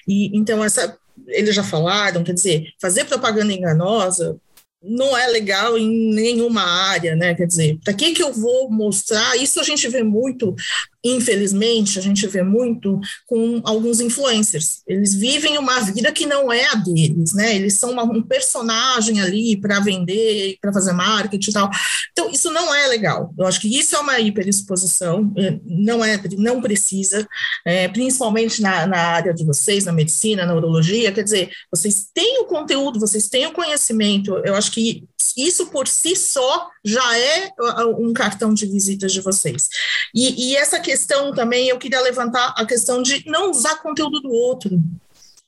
e 0.07 0.35
então 0.37 0.63
essa, 0.63 0.97
eles 1.27 1.53
já 1.53 1.63
falaram, 1.63 2.23
quer 2.23 2.33
dizer, 2.33 2.67
fazer 2.79 3.03
propaganda 3.03 3.51
enganosa 3.51 4.39
não 4.87 5.17
é 5.17 5.27
legal 5.27 5.77
em 5.77 6.13
nenhuma 6.13 6.61
área, 6.61 7.15
né? 7.15 7.33
Quer 7.33 7.47
dizer, 7.47 7.79
para 7.83 7.93
que 7.93 8.13
que 8.13 8.21
eu 8.21 8.31
vou 8.31 8.69
mostrar? 8.69 9.35
Isso 9.35 9.59
a 9.59 9.63
gente 9.63 9.87
vê 9.87 10.03
muito 10.03 10.55
infelizmente, 11.05 11.99
a 11.99 12.01
gente 12.01 12.25
vê 12.25 12.41
muito 12.41 12.99
com 13.27 13.61
alguns 13.63 13.99
influencers. 14.01 14.81
Eles 14.87 15.13
vivem 15.13 15.57
uma 15.59 15.79
vida 15.81 16.11
que 16.11 16.25
não 16.25 16.51
é 16.51 16.65
a 16.65 16.73
deles, 16.73 17.33
né? 17.33 17.55
Eles 17.55 17.75
são 17.75 17.91
uma, 17.91 18.03
um 18.03 18.23
personagem 18.23 19.21
ali 19.21 19.55
para 19.55 19.79
vender, 19.79 20.57
para 20.59 20.73
fazer 20.73 20.93
marketing 20.93 21.51
e 21.51 21.53
tal. 21.53 21.69
Então, 22.11 22.31
isso 22.31 22.49
não 22.51 22.73
é 22.73 22.87
legal. 22.87 23.31
Eu 23.37 23.45
acho 23.45 23.61
que 23.61 23.67
isso 23.67 23.95
é 23.95 23.99
uma 23.99 24.19
hiperexposição, 24.19 25.31
é, 25.37 25.59
não 25.63 26.03
é, 26.03 26.19
não 26.37 26.59
precisa, 26.59 27.27
é, 27.63 27.87
principalmente 27.87 28.61
na, 28.61 28.87
na 28.87 28.97
área 28.97 29.33
de 29.33 29.45
vocês, 29.45 29.85
na 29.85 29.91
medicina, 29.91 30.45
na 30.45 30.55
urologia. 30.55 31.11
Quer 31.11 31.23
dizer, 31.23 31.51
vocês 31.69 32.07
têm 32.13 32.41
o 32.41 32.45
conteúdo, 32.45 32.99
vocês 32.99 33.29
têm 33.29 33.45
o 33.45 33.53
conhecimento. 33.53 34.41
Eu 34.43 34.55
acho 34.55 34.71
que 34.71 35.03
isso 35.37 35.67
por 35.67 35.87
si 35.87 36.15
só 36.15 36.69
já 36.83 37.17
é 37.17 37.51
um 37.97 38.13
cartão 38.13 38.53
de 38.53 38.65
visitas 38.65 39.13
de 39.13 39.21
vocês. 39.21 39.69
E, 40.13 40.49
e 40.51 40.55
essa 40.55 40.79
questão 40.79 41.33
também, 41.33 41.67
eu 41.69 41.77
queria 41.77 42.01
levantar 42.01 42.53
a 42.57 42.65
questão 42.65 43.01
de 43.01 43.23
não 43.27 43.51
usar 43.51 43.81
conteúdo 43.81 44.19
do 44.21 44.31
outro. 44.31 44.79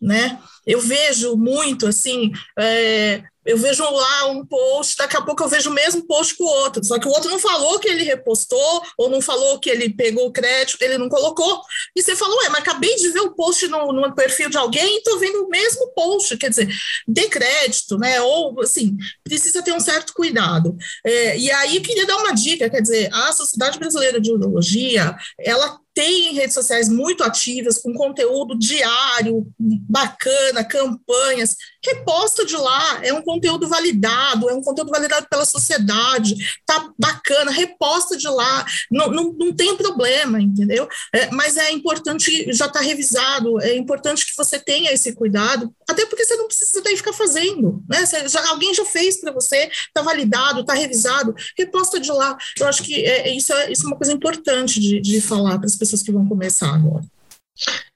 Né? 0.02 0.40
Eu 0.66 0.80
vejo 0.80 1.36
muito 1.36 1.88
assim, 1.88 2.32
é, 2.58 3.24
eu 3.48 3.58
vejo 3.58 3.82
lá 3.82 4.28
um 4.28 4.46
post, 4.46 4.98
daqui 4.98 5.16
a 5.16 5.22
pouco 5.22 5.42
eu 5.42 5.48
vejo 5.48 5.70
o 5.70 5.74
mesmo 5.74 6.06
post 6.06 6.36
com 6.36 6.44
o 6.44 6.48
outro, 6.48 6.84
só 6.84 7.00
que 7.00 7.08
o 7.08 7.12
outro 7.12 7.30
não 7.30 7.40
falou 7.40 7.80
que 7.80 7.88
ele 7.88 8.04
repostou, 8.04 8.84
ou 8.98 9.10
não 9.10 9.22
falou 9.22 9.58
que 9.58 9.70
ele 9.70 9.90
pegou 9.90 10.28
o 10.28 10.32
crédito, 10.32 10.82
ele 10.82 10.98
não 10.98 11.08
colocou. 11.08 11.62
E 11.96 12.04
você 12.04 12.14
falou, 12.14 12.38
ué, 12.40 12.50
mas 12.50 12.60
acabei 12.60 12.94
de 12.96 13.10
ver 13.10 13.22
o 13.22 13.34
post 13.34 13.66
no, 13.70 13.94
no 13.94 14.14
perfil 14.14 14.50
de 14.50 14.58
alguém 14.58 14.96
e 14.96 14.98
estou 14.98 15.18
vendo 15.18 15.46
o 15.46 15.50
mesmo 15.50 15.88
post, 15.94 16.36
quer 16.36 16.50
dizer, 16.50 16.68
dê 17.08 17.30
crédito, 17.30 17.98
né? 17.98 18.20
Ou 18.22 18.60
assim, 18.62 18.98
precisa 19.24 19.64
ter 19.64 19.72
um 19.72 19.80
certo 19.80 20.14
cuidado. 20.14 20.76
É, 21.06 21.38
e 21.38 21.50
aí 21.50 21.80
queria 21.80 22.06
dar 22.06 22.18
uma 22.18 22.34
dica, 22.34 22.70
quer 22.70 22.82
dizer, 22.82 23.10
a 23.14 23.32
Sociedade 23.32 23.80
Brasileira 23.80 24.20
de 24.20 24.30
Urologia, 24.30 25.16
ela 25.40 25.80
tem 25.98 26.32
redes 26.36 26.54
sociais 26.54 26.88
muito 26.88 27.24
ativas, 27.24 27.80
com 27.80 27.92
conteúdo 27.92 28.56
diário, 28.56 29.52
bacana, 29.58 30.64
campanhas. 30.64 31.56
Reposta 31.86 32.46
de 32.46 32.56
lá, 32.56 33.00
é 33.04 33.14
um 33.14 33.22
conteúdo 33.22 33.68
validado, 33.68 34.50
é 34.50 34.54
um 34.54 34.62
conteúdo 34.62 34.92
validado 34.92 35.28
pela 35.30 35.46
sociedade, 35.46 36.36
tá 36.66 36.92
bacana, 36.98 37.52
reposta 37.52 38.18
de 38.18 38.28
lá, 38.28 38.66
não, 38.92 39.10
não, 39.10 39.34
não 39.34 39.54
tem 39.54 39.76
problema, 39.76 40.42
entendeu? 40.42 40.88
É, 41.14 41.32
mas 41.32 41.58
é 41.58 41.72
importante, 41.72 42.52
já 42.52 42.66
está 42.66 42.80
revisado, 42.80 43.62
é 43.62 43.76
importante 43.76 44.26
que 44.26 44.36
você 44.36 44.60
tenha 44.60 44.92
esse 44.92 45.14
cuidado, 45.14 45.74
até 45.88 46.06
porque 46.06 46.26
você 46.26 46.36
não 46.36 46.48
precisa 46.48 46.82
daí 46.82 46.98
ficar 46.98 47.14
fazendo, 47.14 47.84
né? 47.90 48.06
Você, 48.06 48.28
já, 48.28 48.48
alguém 48.50 48.74
já 48.74 48.86
fez 48.86 49.20
para 49.20 49.32
você, 49.32 49.70
está 49.72 50.02
validado, 50.02 50.62
está 50.62 50.74
revisado, 50.74 51.36
reposta 51.58 52.00
de 52.00 52.12
lá. 52.12 52.38
Eu 52.60 52.68
acho 52.68 52.84
que 52.84 53.06
é, 53.06 53.30
isso, 53.36 53.54
é, 53.54 53.72
isso 53.72 53.84
é 53.84 53.88
uma 53.88 53.98
coisa 53.98 54.12
importante 54.12 54.80
de, 54.80 55.00
de 55.00 55.22
falar 55.22 55.58
para 55.58 55.68
as 55.68 55.76
pessoas 55.76 56.02
que 56.02 56.12
vão 56.12 56.28
começar 56.28 56.74
agora. 56.74 57.04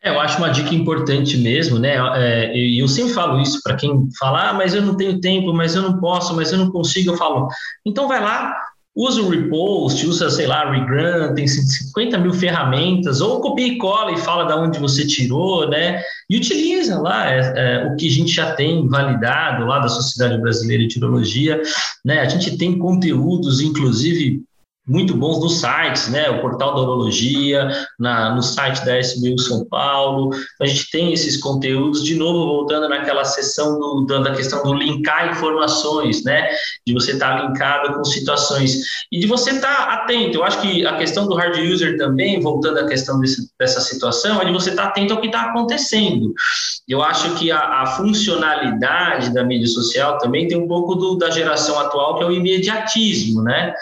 É, 0.03 0.09
eu 0.09 0.19
acho 0.19 0.37
uma 0.37 0.49
dica 0.49 0.73
importante 0.73 1.37
mesmo, 1.37 1.77
né? 1.77 1.95
É, 2.15 2.55
e 2.55 2.79
eu 2.79 2.87
sempre 2.87 3.13
falo 3.13 3.39
isso 3.39 3.61
para 3.63 3.75
quem 3.75 4.09
fala, 4.17 4.49
ah, 4.49 4.53
mas 4.53 4.73
eu 4.73 4.81
não 4.81 4.95
tenho 4.95 5.19
tempo, 5.19 5.53
mas 5.53 5.75
eu 5.75 5.81
não 5.83 5.99
posso, 5.99 6.35
mas 6.35 6.51
eu 6.51 6.57
não 6.57 6.71
consigo. 6.71 7.11
Eu 7.11 7.17
falo, 7.17 7.47
então 7.85 8.07
vai 8.07 8.19
lá, 8.19 8.55
usa 8.95 9.21
o 9.21 9.29
repost, 9.29 10.05
usa, 10.05 10.29
sei 10.29 10.47
lá, 10.47 10.69
regrant, 10.69 11.35
tem 11.35 11.47
50 11.47 12.17
mil 12.17 12.33
ferramentas, 12.33 13.21
ou 13.21 13.39
copia 13.39 13.67
e 13.67 13.77
cola 13.77 14.11
e 14.11 14.17
fala 14.17 14.45
de 14.45 14.53
onde 14.53 14.79
você 14.79 15.05
tirou, 15.05 15.69
né? 15.69 16.01
E 16.29 16.37
utiliza 16.37 16.99
lá 16.99 17.31
é, 17.31 17.39
é, 17.55 17.87
o 17.87 17.95
que 17.95 18.07
a 18.07 18.11
gente 18.11 18.31
já 18.31 18.53
tem 18.53 18.87
validado 18.87 19.65
lá 19.65 19.79
da 19.79 19.87
Sociedade 19.87 20.41
Brasileira 20.41 20.85
de 20.87 20.97
Urologia, 20.97 21.61
né? 22.03 22.19
A 22.19 22.25
gente 22.25 22.57
tem 22.57 22.77
conteúdos, 22.77 23.61
inclusive 23.61 24.43
muito 24.91 25.15
bons 25.15 25.39
nos 25.39 25.61
sites, 25.61 26.09
né? 26.09 26.29
O 26.29 26.41
portal 26.41 26.75
da 26.75 26.81
urologia, 26.81 27.69
na, 27.97 28.35
no 28.35 28.41
site 28.41 28.83
da 28.83 28.99
SBU 28.99 29.39
São 29.39 29.65
Paulo. 29.65 30.31
A 30.61 30.65
gente 30.65 30.91
tem 30.91 31.13
esses 31.13 31.37
conteúdos, 31.37 32.03
de 32.03 32.15
novo, 32.15 32.45
voltando 32.45 32.89
naquela 32.89 33.23
sessão 33.23 33.79
do, 33.79 34.05
da 34.05 34.35
questão 34.35 34.61
do 34.63 34.73
linkar 34.73 35.31
informações, 35.31 36.25
né? 36.25 36.49
De 36.85 36.93
você 36.93 37.13
estar 37.13 37.37
tá 37.37 37.45
linkado 37.45 37.93
com 37.93 38.03
situações 38.03 38.81
e 39.09 39.19
de 39.19 39.27
você 39.27 39.51
estar 39.51 39.87
tá 39.87 39.93
atento. 39.93 40.37
Eu 40.37 40.43
acho 40.43 40.59
que 40.59 40.85
a 40.85 40.97
questão 40.97 41.25
do 41.25 41.35
hard 41.35 41.57
user 41.57 41.97
também, 41.97 42.41
voltando 42.41 42.79
à 42.79 42.85
questão 42.85 43.17
desse, 43.21 43.49
dessa 43.57 43.79
situação, 43.79 44.41
é 44.41 44.45
de 44.45 44.51
você 44.51 44.71
estar 44.71 44.83
tá 44.83 44.89
atento 44.89 45.13
ao 45.13 45.21
que 45.21 45.27
está 45.27 45.43
acontecendo. 45.43 46.33
Eu 46.85 47.01
acho 47.01 47.33
que 47.35 47.49
a, 47.49 47.83
a, 47.83 47.85
funcionalidade 47.85 49.33
da 49.33 49.43
mídia 49.43 49.67
social 49.67 50.17
também 50.17 50.49
tem 50.49 50.57
um 50.57 50.67
pouco 50.67 50.95
do, 50.95 51.15
da 51.15 51.29
geração 51.29 51.79
atual, 51.79 52.17
que 52.17 52.23
é 52.23 52.27
o 52.27 52.31
imediatismo, 52.31 53.41
né? 53.41 53.73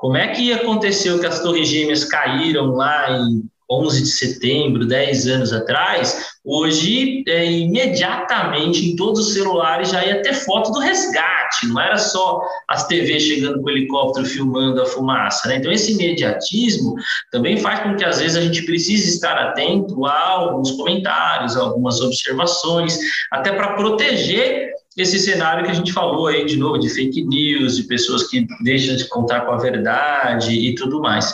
Como 0.00 0.16
é 0.16 0.28
que 0.28 0.50
aconteceu 0.50 1.20
que 1.20 1.26
as 1.26 1.42
torres 1.42 1.68
gêmeas 1.68 2.04
caíram 2.04 2.74
lá 2.74 3.10
em 3.10 3.42
11 3.70 4.02
de 4.02 4.08
setembro, 4.08 4.86
10 4.86 5.26
anos 5.28 5.52
atrás, 5.52 6.26
hoje 6.44 7.22
é, 7.28 7.44
imediatamente 7.44 8.84
em 8.84 8.96
todos 8.96 9.28
os 9.28 9.34
celulares 9.34 9.90
já 9.90 10.04
ia 10.04 10.22
ter 10.22 10.32
foto 10.32 10.72
do 10.72 10.80
resgate, 10.80 11.66
não 11.68 11.78
era 11.78 11.96
só 11.98 12.40
as 12.66 12.88
TVs 12.88 13.22
chegando 13.22 13.60
com 13.60 13.66
o 13.66 13.70
helicóptero 13.70 14.26
filmando 14.26 14.80
a 14.80 14.86
fumaça. 14.86 15.48
Né? 15.48 15.56
Então, 15.56 15.70
esse 15.70 15.92
imediatismo 15.92 16.94
também 17.30 17.58
faz 17.58 17.80
com 17.80 17.94
que 17.94 18.04
às 18.04 18.18
vezes 18.18 18.36
a 18.38 18.40
gente 18.40 18.64
precise 18.64 19.08
estar 19.08 19.36
atento 19.36 20.04
a 20.06 20.30
alguns 20.30 20.72
comentários, 20.72 21.56
a 21.56 21.60
algumas 21.60 22.00
observações, 22.00 22.98
até 23.30 23.52
para 23.52 23.74
proteger 23.74 24.72
esse 25.00 25.18
cenário 25.18 25.64
que 25.64 25.70
a 25.70 25.74
gente 25.74 25.92
falou 25.92 26.26
aí 26.26 26.44
de 26.44 26.56
novo, 26.56 26.78
de 26.78 26.88
fake 26.88 27.24
news, 27.24 27.76
de 27.76 27.84
pessoas 27.84 28.28
que 28.28 28.46
deixam 28.62 28.96
de 28.96 29.08
contar 29.08 29.42
com 29.42 29.52
a 29.52 29.58
verdade 29.58 30.52
e 30.52 30.74
tudo 30.74 31.00
mais. 31.00 31.32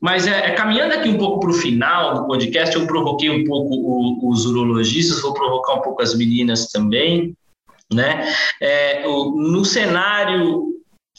Mas 0.00 0.26
é, 0.26 0.48
é 0.48 0.50
caminhando 0.52 0.94
aqui 0.94 1.08
um 1.08 1.18
pouco 1.18 1.40
para 1.40 1.50
o 1.50 1.54
final 1.54 2.14
do 2.14 2.26
podcast, 2.26 2.74
eu 2.74 2.86
provoquei 2.86 3.30
um 3.30 3.44
pouco 3.44 3.74
o, 3.74 4.30
os 4.30 4.44
urologistas, 4.44 5.22
vou 5.22 5.34
provocar 5.34 5.74
um 5.74 5.82
pouco 5.82 6.02
as 6.02 6.14
meninas 6.14 6.66
também, 6.66 7.34
né? 7.92 8.32
É, 8.60 9.06
o, 9.06 9.32
no 9.36 9.64
cenário 9.64 10.74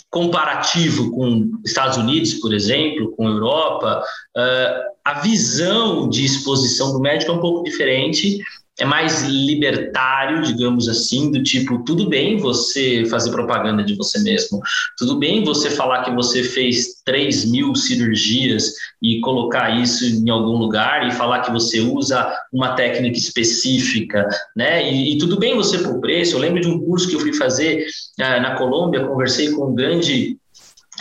comparativo 0.10 1.12
com 1.12 1.52
Estados 1.66 1.98
Unidos, 1.98 2.36
por 2.36 2.54
exemplo, 2.54 3.12
com 3.18 3.28
Europa, 3.28 4.02
uh, 4.38 4.96
a 5.04 5.20
visão 5.20 6.08
de 6.08 6.24
exposição 6.24 6.94
do 6.94 7.02
médico 7.02 7.32
é 7.32 7.36
um 7.36 7.42
pouco 7.42 7.64
diferente 7.64 8.40
é 8.80 8.86
mais 8.86 9.22
libertário, 9.24 10.42
digamos 10.42 10.90
assim, 10.90 11.32
do 11.32 11.42
tipo, 11.42 11.84
tudo 11.84 12.10
bem 12.10 12.38
você 12.38 13.06
fazer 13.06 13.32
propaganda 13.32 13.84
de 13.84 13.96
você 13.96 14.20
mesmo, 14.20 14.60
tudo 14.98 15.18
bem 15.18 15.44
você 15.44 15.70
falar 15.70 16.04
que 16.04 16.12
você 16.12 16.44
fez 16.44 17.02
3 17.06 17.50
mil 17.52 17.74
cirurgias 17.74 18.74
e 19.02 19.20
colocar 19.22 19.70
isso 19.82 20.06
em 20.06 20.30
algum 20.30 20.58
lugar 20.58 21.08
e 21.08 21.12
falar 21.12 21.42
que 21.42 21.52
você 21.52 21.80
usa 21.80 22.34
uma 22.52 22.76
técnica 22.76 23.18
específica, 23.18 24.28
né? 24.56 24.92
E, 24.92 25.14
e 25.14 25.18
tudo 25.18 25.40
bem 25.40 25.56
você 25.56 25.78
por 25.78 26.00
preço. 26.02 26.36
Eu 26.36 26.40
lembro 26.40 26.62
de 26.62 26.68
um 26.68 26.80
curso 26.80 27.08
que 27.08 27.16
eu 27.16 27.20
fui 27.20 27.34
fazer 27.34 27.86
uh, 28.20 28.42
na 28.42 28.56
Colômbia, 28.56 29.06
conversei 29.06 29.52
com 29.52 29.72
um 29.72 29.76
grande 29.76 30.38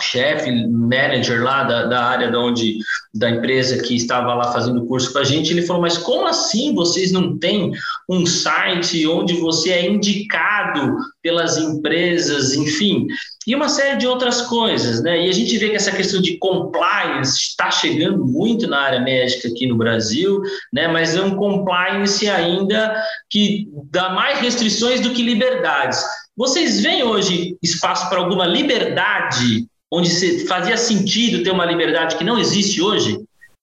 chefe, 0.01 0.51
manager 0.67 1.43
lá 1.43 1.63
da, 1.63 1.85
da 1.85 2.03
área 2.03 2.31
da 2.31 2.39
onde 2.39 2.77
da 3.13 3.29
empresa 3.29 3.81
que 3.81 3.95
estava 3.95 4.33
lá 4.33 4.51
fazendo 4.51 4.85
curso 4.85 5.11
com 5.13 5.19
a 5.19 5.23
gente, 5.23 5.51
ele 5.51 5.61
falou: 5.61 5.81
"Mas 5.81 5.97
como 5.97 6.27
assim 6.27 6.73
vocês 6.73 7.11
não 7.11 7.37
têm 7.37 7.71
um 8.09 8.25
site 8.25 9.07
onde 9.07 9.33
você 9.35 9.71
é 9.71 9.89
indicado 9.89 10.95
pelas 11.21 11.57
empresas, 11.57 12.53
enfim, 12.53 13.07
e 13.47 13.53
uma 13.53 13.69
série 13.69 13.97
de 13.97 14.07
outras 14.07 14.41
coisas, 14.41 15.03
né? 15.03 15.25
E 15.25 15.29
a 15.29 15.33
gente 15.33 15.55
vê 15.57 15.69
que 15.69 15.75
essa 15.75 15.91
questão 15.91 16.19
de 16.19 16.37
compliance 16.37 17.39
está 17.39 17.69
chegando 17.69 18.25
muito 18.25 18.67
na 18.67 18.79
área 18.79 18.99
médica 18.99 19.47
aqui 19.47 19.67
no 19.67 19.77
Brasil, 19.77 20.41
né? 20.73 20.87
Mas 20.87 21.15
é 21.15 21.21
um 21.21 21.35
compliance 21.35 22.27
ainda 22.27 22.95
que 23.29 23.69
dá 23.91 24.09
mais 24.09 24.39
restrições 24.39 24.99
do 24.99 25.11
que 25.11 25.21
liberdades. 25.21 26.03
Vocês 26.35 26.81
veem 26.81 27.03
hoje 27.03 27.55
espaço 27.61 28.09
para 28.09 28.19
alguma 28.19 28.47
liberdade 28.47 29.67
onde 29.95 30.45
fazia 30.45 30.75
sentido 30.75 31.41
ter 31.41 31.51
uma 31.51 31.65
liberdade 31.65 32.17
que 32.17 32.23
não 32.23 32.37
existe 32.37 32.81
hoje? 32.81 33.17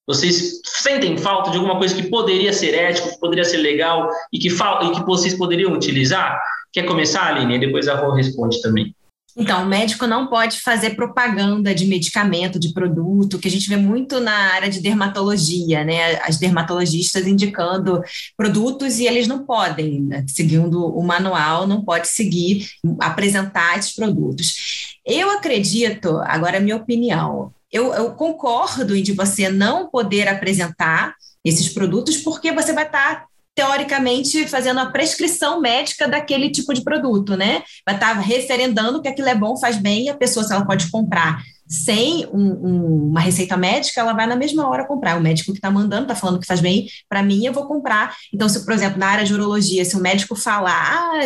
Vocês 0.06 0.60
sentem 0.64 1.16
falta 1.16 1.50
de 1.50 1.58
alguma 1.58 1.76
coisa 1.76 1.94
que 1.94 2.08
poderia 2.08 2.52
ser 2.52 2.74
ético, 2.74 3.10
que 3.10 3.20
poderia 3.20 3.44
ser 3.44 3.58
legal 3.58 4.08
e 4.32 4.38
que, 4.38 4.48
e 4.48 4.90
que 4.92 5.04
vocês 5.04 5.34
poderiam 5.34 5.72
utilizar? 5.72 6.40
Quer 6.72 6.84
começar, 6.84 7.26
Aline? 7.26 7.56
E 7.56 7.60
depois 7.60 7.86
a 7.86 7.94
Rô 7.94 8.12
responde 8.12 8.60
também. 8.62 8.94
Então, 9.36 9.62
o 9.62 9.66
médico 9.66 10.06
não 10.06 10.26
pode 10.26 10.60
fazer 10.60 10.90
propaganda 10.90 11.74
de 11.74 11.86
medicamento, 11.86 12.58
de 12.58 12.72
produto, 12.72 13.38
que 13.38 13.48
a 13.48 13.50
gente 13.50 13.68
vê 13.68 13.76
muito 13.76 14.20
na 14.20 14.52
área 14.52 14.68
de 14.68 14.80
dermatologia, 14.80 15.84
né? 15.84 16.16
As 16.22 16.38
dermatologistas 16.38 17.26
indicando 17.26 18.02
produtos 18.36 18.98
e 18.98 19.06
eles 19.06 19.26
não 19.26 19.44
podem, 19.44 20.02
né? 20.02 20.24
seguindo 20.28 20.86
o 20.86 21.02
manual, 21.02 21.66
não 21.66 21.82
pode 21.84 22.08
seguir, 22.08 22.68
apresentar 23.00 23.78
esses 23.78 23.94
produtos. 23.94 24.98
Eu 25.04 25.30
acredito, 25.30 26.18
agora 26.24 26.58
é 26.58 26.60
minha 26.60 26.76
opinião, 26.76 27.52
eu, 27.70 27.92
eu 27.94 28.12
concordo 28.12 28.94
em 28.94 29.02
de 29.02 29.12
você 29.12 29.48
não 29.48 29.88
poder 29.88 30.28
apresentar 30.28 31.14
esses 31.44 31.68
produtos 31.70 32.18
porque 32.18 32.52
você 32.52 32.72
vai 32.72 32.84
estar 32.84 33.26
teoricamente 33.54 34.46
fazendo 34.48 34.80
a 34.80 34.86
prescrição 34.86 35.60
médica 35.60 36.08
daquele 36.08 36.50
tipo 36.50 36.72
de 36.72 36.82
produto, 36.82 37.36
né? 37.36 37.62
Vai 37.84 37.94
estar 37.94 38.12
referendando 38.14 39.02
que 39.02 39.08
aquilo 39.08 39.28
é 39.28 39.34
bom, 39.34 39.56
faz 39.56 39.76
bem, 39.76 40.06
e 40.06 40.08
a 40.08 40.16
pessoa, 40.16 40.44
se 40.44 40.52
ela 40.52 40.66
pode 40.66 40.90
comprar 40.90 41.42
sem 41.72 42.26
um, 42.26 42.50
um, 42.52 43.08
uma 43.08 43.20
receita 43.20 43.56
médica, 43.56 44.00
ela 44.00 44.12
vai 44.12 44.26
na 44.26 44.36
mesma 44.36 44.68
hora 44.68 44.86
comprar. 44.86 45.16
O 45.16 45.22
médico 45.22 45.52
que 45.52 45.58
está 45.58 45.70
mandando 45.70 46.02
está 46.02 46.14
falando 46.14 46.38
que 46.38 46.46
faz 46.46 46.60
bem 46.60 46.86
para 47.08 47.22
mim, 47.22 47.46
eu 47.46 47.52
vou 47.52 47.66
comprar. 47.66 48.14
Então, 48.32 48.46
se, 48.48 48.62
por 48.64 48.74
exemplo, 48.74 48.98
na 48.98 49.06
área 49.06 49.24
de 49.24 49.32
urologia, 49.32 49.84
se 49.84 49.96
o 49.96 50.00
médico 50.00 50.36
falar, 50.36 50.74
ah, 50.74 51.20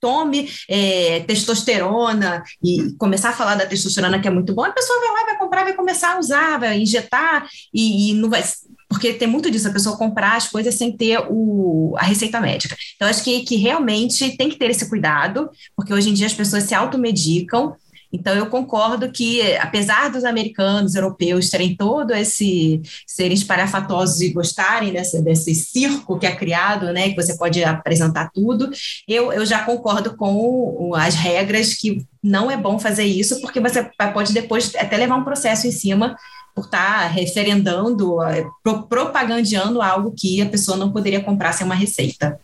tome 0.00 0.48
é, 0.68 1.20
testosterona 1.20 2.44
e 2.62 2.92
começar 2.96 3.30
a 3.30 3.32
falar 3.32 3.56
da 3.56 3.66
testosterona 3.66 4.20
que 4.20 4.28
é 4.28 4.30
muito 4.30 4.54
bom, 4.54 4.64
a 4.64 4.70
pessoa 4.70 5.00
vai 5.00 5.08
lá, 5.08 5.24
vai 5.26 5.38
comprar, 5.38 5.64
vai 5.64 5.74
começar 5.74 6.14
a 6.14 6.18
usar, 6.20 6.58
vai 6.60 6.78
injetar 6.78 7.48
e, 7.74 8.10
e 8.10 8.14
não 8.14 8.30
vai 8.30 8.44
porque 8.88 9.12
tem 9.12 9.28
muito 9.28 9.50
disso, 9.50 9.68
a 9.68 9.72
pessoa 9.72 9.98
comprar 9.98 10.36
as 10.36 10.48
coisas 10.48 10.74
sem 10.74 10.90
ter 10.96 11.18
o, 11.28 11.94
a 11.98 12.04
receita 12.04 12.40
médica. 12.40 12.76
Então, 12.96 13.06
acho 13.06 13.22
que, 13.22 13.40
que 13.40 13.56
realmente 13.56 14.36
tem 14.36 14.48
que 14.48 14.56
ter 14.56 14.70
esse 14.70 14.88
cuidado, 14.88 15.50
porque 15.76 15.92
hoje 15.92 16.08
em 16.10 16.14
dia 16.14 16.26
as 16.26 16.34
pessoas 16.34 16.64
se 16.64 16.74
automedicam 16.74 17.76
Então, 18.10 18.34
eu 18.34 18.46
concordo 18.46 19.12
que, 19.12 19.54
apesar 19.58 20.10
dos 20.10 20.24
americanos, 20.24 20.94
europeus 20.94 21.50
terem 21.50 21.76
todo 21.76 22.14
esse, 22.14 22.80
serem 23.06 23.34
esparafatosos 23.34 24.22
e 24.22 24.32
gostarem 24.32 24.92
desse, 24.92 25.22
desse 25.22 25.54
circo 25.54 26.18
que 26.18 26.26
é 26.26 26.34
criado, 26.34 26.90
né, 26.92 27.10
que 27.10 27.16
você 27.16 27.36
pode 27.36 27.62
apresentar 27.62 28.30
tudo, 28.32 28.70
eu, 29.06 29.30
eu 29.30 29.44
já 29.44 29.62
concordo 29.64 30.16
com 30.16 30.92
as 30.94 31.14
regras 31.14 31.74
que 31.74 32.06
não 32.22 32.50
é 32.50 32.56
bom 32.56 32.78
fazer 32.78 33.04
isso, 33.04 33.40
porque 33.42 33.60
você 33.60 33.90
pode 34.14 34.32
depois 34.32 34.74
até 34.74 34.96
levar 34.96 35.16
um 35.16 35.24
processo 35.24 35.66
em 35.66 35.72
cima 35.72 36.16
por 36.58 36.64
estar 36.64 37.02
tá 37.02 37.06
referendando, 37.06 38.20
eh, 38.24 38.44
propagandeando 38.88 39.80
algo 39.80 40.12
que 40.16 40.42
a 40.42 40.46
pessoa 40.46 40.76
não 40.76 40.90
poderia 40.90 41.22
comprar 41.22 41.52
sem 41.52 41.64
uma 41.64 41.74
receita. 41.74 42.40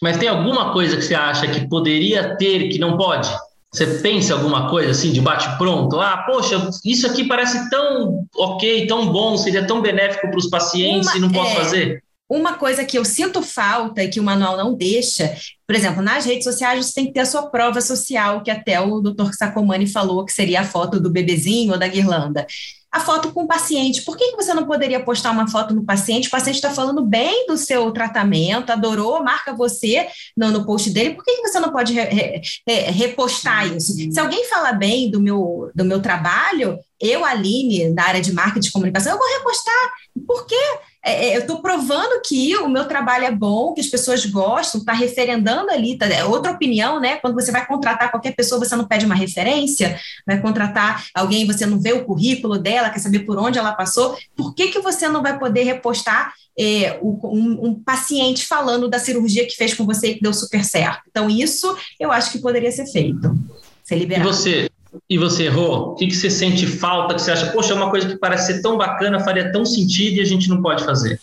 Mas 0.00 0.18
tem 0.18 0.28
alguma 0.28 0.72
coisa 0.72 0.96
que 0.96 1.02
você 1.02 1.14
acha 1.14 1.48
que 1.48 1.68
poderia 1.68 2.36
ter 2.36 2.68
que 2.68 2.78
não 2.78 2.96
pode? 2.96 3.28
Você 3.72 3.86
pensa 3.98 4.34
alguma 4.34 4.68
coisa 4.68 4.92
assim 4.92 5.12
de 5.12 5.20
bate 5.20 5.48
pronto? 5.58 6.00
Ah, 6.00 6.24
poxa, 6.26 6.70
isso 6.84 7.06
aqui 7.06 7.24
parece 7.24 7.68
tão 7.70 8.24
ok, 8.36 8.86
tão 8.86 9.12
bom, 9.12 9.36
seria 9.36 9.66
tão 9.66 9.82
benéfico 9.82 10.28
para 10.28 10.38
os 10.38 10.48
pacientes 10.48 11.08
uma, 11.08 11.16
e 11.16 11.20
não 11.20 11.30
posso 11.30 11.52
é, 11.52 11.54
fazer? 11.56 12.04
Uma 12.28 12.54
coisa 12.54 12.84
que 12.84 12.98
eu 12.98 13.04
sinto 13.04 13.42
falta 13.42 14.02
e 14.02 14.08
que 14.08 14.20
o 14.20 14.24
manual 14.24 14.56
não 14.56 14.74
deixa, 14.74 15.34
por 15.66 15.74
exemplo, 15.74 16.02
nas 16.02 16.24
redes 16.24 16.44
sociais 16.44 16.84
você 16.84 16.94
tem 16.94 17.06
que 17.06 17.12
ter 17.12 17.20
a 17.20 17.26
sua 17.26 17.46
prova 17.48 17.80
social, 17.80 18.42
que 18.42 18.50
até 18.50 18.80
o 18.80 19.00
doutor 19.00 19.34
Sacomani 19.34 19.86
falou 19.86 20.24
que 20.24 20.32
seria 20.32 20.60
a 20.60 20.64
foto 20.64 21.00
do 21.00 21.10
bebezinho 21.10 21.72
ou 21.72 21.78
da 21.78 21.88
guirlanda 21.88 22.46
a 22.92 22.98
foto 23.00 23.32
com 23.32 23.44
o 23.44 23.46
paciente. 23.46 24.02
Por 24.02 24.16
que, 24.16 24.30
que 24.30 24.36
você 24.36 24.52
não 24.52 24.66
poderia 24.66 25.00
postar 25.00 25.30
uma 25.30 25.48
foto 25.48 25.74
no 25.74 25.84
paciente? 25.84 26.28
O 26.28 26.30
paciente 26.30 26.56
está 26.56 26.70
falando 26.70 27.04
bem 27.04 27.46
do 27.46 27.56
seu 27.56 27.90
tratamento, 27.92 28.70
adorou, 28.70 29.22
marca 29.22 29.54
você 29.54 30.08
no, 30.36 30.50
no 30.50 30.66
post 30.66 30.90
dele. 30.90 31.14
Por 31.14 31.24
que, 31.24 31.36
que 31.36 31.48
você 31.48 31.60
não 31.60 31.70
pode 31.70 31.92
re, 31.92 32.42
re, 32.66 32.74
repostar 32.90 33.66
isso? 33.66 33.94
Se 33.94 34.18
alguém 34.18 34.44
fala 34.46 34.72
bem 34.72 35.10
do 35.10 35.20
meu, 35.20 35.70
do 35.74 35.84
meu 35.84 36.02
trabalho, 36.02 36.78
eu, 37.00 37.24
Aline, 37.24 37.94
da 37.94 38.02
área 38.04 38.20
de 38.20 38.32
marketing 38.32 38.66
de 38.66 38.72
comunicação, 38.72 39.12
eu 39.12 39.18
vou 39.18 39.38
repostar. 39.38 39.92
Por 40.26 40.46
quê? 40.46 40.56
É, 41.02 41.28
é, 41.28 41.36
eu 41.36 41.40
estou 41.40 41.62
provando 41.62 42.20
que 42.22 42.54
o 42.56 42.68
meu 42.68 42.84
trabalho 42.86 43.24
é 43.24 43.30
bom, 43.30 43.72
que 43.72 43.80
as 43.80 43.86
pessoas 43.86 44.24
gostam, 44.26 44.80
está 44.80 44.92
referendando 44.92 45.70
ali, 45.70 45.96
tá, 45.96 46.06
é 46.06 46.24
outra 46.24 46.52
opinião, 46.52 47.00
né? 47.00 47.16
Quando 47.16 47.34
você 47.34 47.50
vai 47.50 47.66
contratar 47.66 48.10
qualquer 48.10 48.34
pessoa, 48.34 48.62
você 48.62 48.76
não 48.76 48.86
pede 48.86 49.06
uma 49.06 49.14
referência, 49.14 49.98
vai 50.26 50.40
contratar 50.40 51.06
alguém, 51.14 51.46
você 51.46 51.64
não 51.64 51.80
vê 51.80 51.92
o 51.92 52.04
currículo 52.04 52.58
dela, 52.58 52.90
quer 52.90 52.98
saber 52.98 53.20
por 53.20 53.38
onde 53.38 53.58
ela 53.58 53.72
passou, 53.72 54.16
por 54.36 54.54
que, 54.54 54.68
que 54.68 54.80
você 54.80 55.08
não 55.08 55.22
vai 55.22 55.38
poder 55.38 55.62
repostar 55.62 56.34
é, 56.58 56.98
um, 57.02 57.68
um, 57.68 57.74
paciente 57.82 58.46
falando 58.46 58.88
da 58.88 58.98
cirurgia 58.98 59.46
que 59.46 59.56
fez 59.56 59.72
com 59.72 59.86
você 59.86 60.08
e 60.08 60.14
que 60.16 60.22
deu 60.22 60.34
super 60.34 60.64
certo? 60.64 61.02
Então, 61.08 61.30
isso 61.30 61.74
eu 61.98 62.12
acho 62.12 62.30
que 62.30 62.38
poderia 62.38 62.70
ser 62.70 62.86
feito, 62.86 63.34
ser 63.82 63.96
liberado. 63.96 64.28
E 64.28 64.32
você, 64.32 64.70
e 65.08 65.18
você 65.18 65.44
errou? 65.44 65.92
O 65.92 65.94
que, 65.94 66.06
que 66.06 66.14
você 66.14 66.30
sente 66.30 66.66
falta, 66.66 67.14
que 67.14 67.22
você 67.22 67.30
acha, 67.30 67.52
poxa, 67.52 67.72
é 67.72 67.76
uma 67.76 67.90
coisa 67.90 68.08
que 68.08 68.16
parece 68.16 68.52
ser 68.52 68.62
tão 68.62 68.76
bacana, 68.76 69.20
faria 69.20 69.52
tão 69.52 69.64
sentido 69.64 70.16
e 70.16 70.20
a 70.20 70.24
gente 70.24 70.48
não 70.48 70.60
pode 70.60 70.84
fazer? 70.84 71.20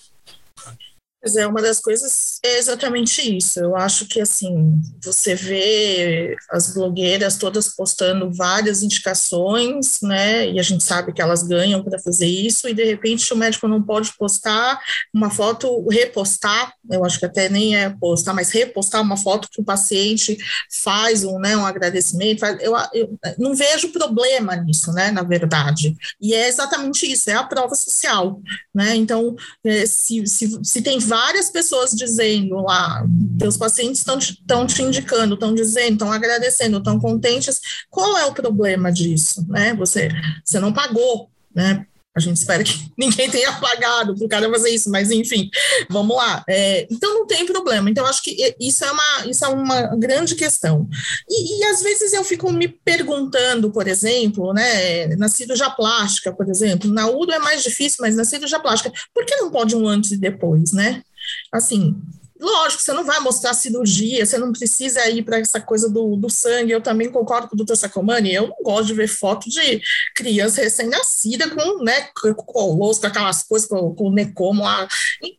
Pois 1.28 1.36
é, 1.36 1.46
uma 1.46 1.62
das 1.62 1.82
coisas 1.82 2.40
é 2.42 2.58
exatamente 2.58 3.36
isso. 3.36 3.60
Eu 3.60 3.76
acho 3.76 4.06
que, 4.06 4.22
assim, 4.22 4.80
você 5.04 5.36
vê 5.36 6.38
as 6.50 6.74
blogueiras 6.74 7.36
todas 7.36 7.76
postando 7.76 8.32
várias 8.32 8.82
indicações, 8.82 10.00
né? 10.02 10.50
E 10.50 10.58
a 10.58 10.64
gente 10.64 10.86
sabe 10.86 11.12
que 11.12 11.22
elas 11.22 11.44
ganham 11.44 11.84
para 11.84 12.00
fazer 12.00 12.28
isso, 12.28 12.70
e 12.70 12.74
de 12.74 12.86
repente 12.86 13.34
o 13.34 13.36
médico 13.36 13.68
não 13.68 13.84
pode 13.84 14.14
postar 14.18 14.80
uma 15.14 15.30
foto, 15.30 15.86
repostar, 15.90 16.72
eu 16.90 17.04
acho 17.04 17.20
que 17.20 17.26
até 17.26 17.50
nem 17.50 17.76
é 17.76 17.90
postar, 17.90 18.34
mas 18.34 18.50
repostar 18.50 19.02
uma 19.02 19.18
foto 19.18 19.50
que 19.52 19.60
o 19.60 19.66
paciente 19.66 20.38
faz 20.82 21.26
um, 21.26 21.40
né, 21.40 21.58
um 21.58 21.66
agradecimento. 21.66 22.46
Eu, 22.62 22.74
eu 22.94 23.20
não 23.38 23.54
vejo 23.54 23.92
problema 23.92 24.56
nisso, 24.56 24.94
né? 24.94 25.12
Na 25.12 25.24
verdade. 25.24 25.94
E 26.22 26.34
é 26.34 26.48
exatamente 26.48 27.06
isso, 27.12 27.30
é 27.30 27.34
a 27.34 27.44
prova 27.44 27.76
social, 27.76 28.40
né? 28.74 28.96
Então, 28.96 29.36
é, 29.66 29.86
se, 29.86 30.26
se, 30.26 30.58
se 30.64 30.82
tem 30.82 31.00
várias 31.00 31.17
pessoas 31.52 31.92
dizendo 31.92 32.56
lá, 32.62 33.06
teus 33.40 33.58
pacientes 33.58 34.02
estão 34.02 34.66
te 34.66 34.82
indicando, 34.82 35.34
estão 35.34 35.54
dizendo, 35.54 35.94
estão 35.94 36.12
agradecendo, 36.12 36.78
estão 36.78 37.00
contentes, 37.00 37.60
qual 37.90 38.18
é 38.18 38.26
o 38.26 38.34
problema 38.34 38.92
disso? 38.92 39.46
Né? 39.48 39.74
Você, 39.76 40.10
você 40.44 40.60
não 40.60 40.74
pagou, 40.74 41.30
né? 41.54 41.86
A 42.18 42.20
gente 42.20 42.38
espera 42.38 42.64
que 42.64 42.74
ninguém 42.98 43.30
tenha 43.30 43.54
pagado 43.54 44.16
para 44.16 44.26
o 44.26 44.30
cara 44.30 44.50
fazer 44.50 44.72
isso, 44.72 44.90
mas 44.90 45.12
enfim, 45.12 45.50
vamos 45.88 46.18
lá. 46.18 46.44
É, 46.50 46.88
então 46.90 47.14
não 47.14 47.28
tem 47.28 47.46
problema. 47.46 47.90
Então, 47.90 48.06
acho 48.08 48.24
que 48.24 48.56
isso 48.60 48.84
é 48.84 48.92
uma, 48.92 49.28
isso 49.28 49.46
é 49.46 49.48
uma 49.48 49.96
grande 49.96 50.34
questão. 50.34 50.90
E, 51.30 51.60
e, 51.60 51.64
às 51.66 51.82
vezes 51.84 52.12
eu 52.14 52.24
fico 52.24 52.52
me 52.52 52.68
perguntando, 52.68 53.72
por 53.72 53.88
exemplo, 53.88 54.52
né, 54.52 55.16
na 55.16 55.30
cirurgia 55.30 55.70
plástica, 55.70 56.34
por 56.34 56.50
exemplo, 56.50 56.92
na 56.92 57.08
UDO 57.08 57.32
é 57.32 57.40
mais 57.40 57.62
difícil, 57.62 57.98
mas 58.02 58.16
na 58.16 58.26
cirurgia 58.26 58.60
plástica, 58.60 58.92
por 59.14 59.24
que 59.24 59.36
não 59.36 59.52
pode 59.52 59.76
um 59.76 59.88
antes 59.88 60.12
e 60.12 60.18
depois, 60.18 60.74
né? 60.74 61.04
Assim, 61.52 61.96
Lógico, 62.40 62.82
você 62.82 62.94
não 62.94 63.04
vai 63.04 63.20
mostrar 63.20 63.54
cirurgia, 63.54 64.26
você 64.26 64.38
não 64.38 64.52
precisa 64.52 65.08
ir 65.10 65.24
para 65.24 65.40
essa 65.40 65.60
coisa 65.60 65.90
do, 65.90 66.16
do 66.16 66.30
sangue. 66.30 66.72
Eu 66.72 66.82
também 66.82 67.10
concordo 67.12 67.48
com 67.48 67.56
o 67.56 67.58
doutor 67.58 67.76
Sacomani, 67.76 68.34
eu 68.34 68.48
não 68.48 68.64
gosto 68.64 68.88
de 68.88 68.94
ver 68.94 69.08
foto 69.08 69.50
de 69.50 69.82
criança 70.16 70.62
recém-nascida 70.62 71.50
com, 71.50 71.84
né, 71.84 72.10
colosso, 72.14 73.02
com 73.02 73.08
aquelas 73.08 73.44
coisas, 73.44 73.68
com, 73.68 73.94
com 73.96 74.12
necomo. 74.12 74.64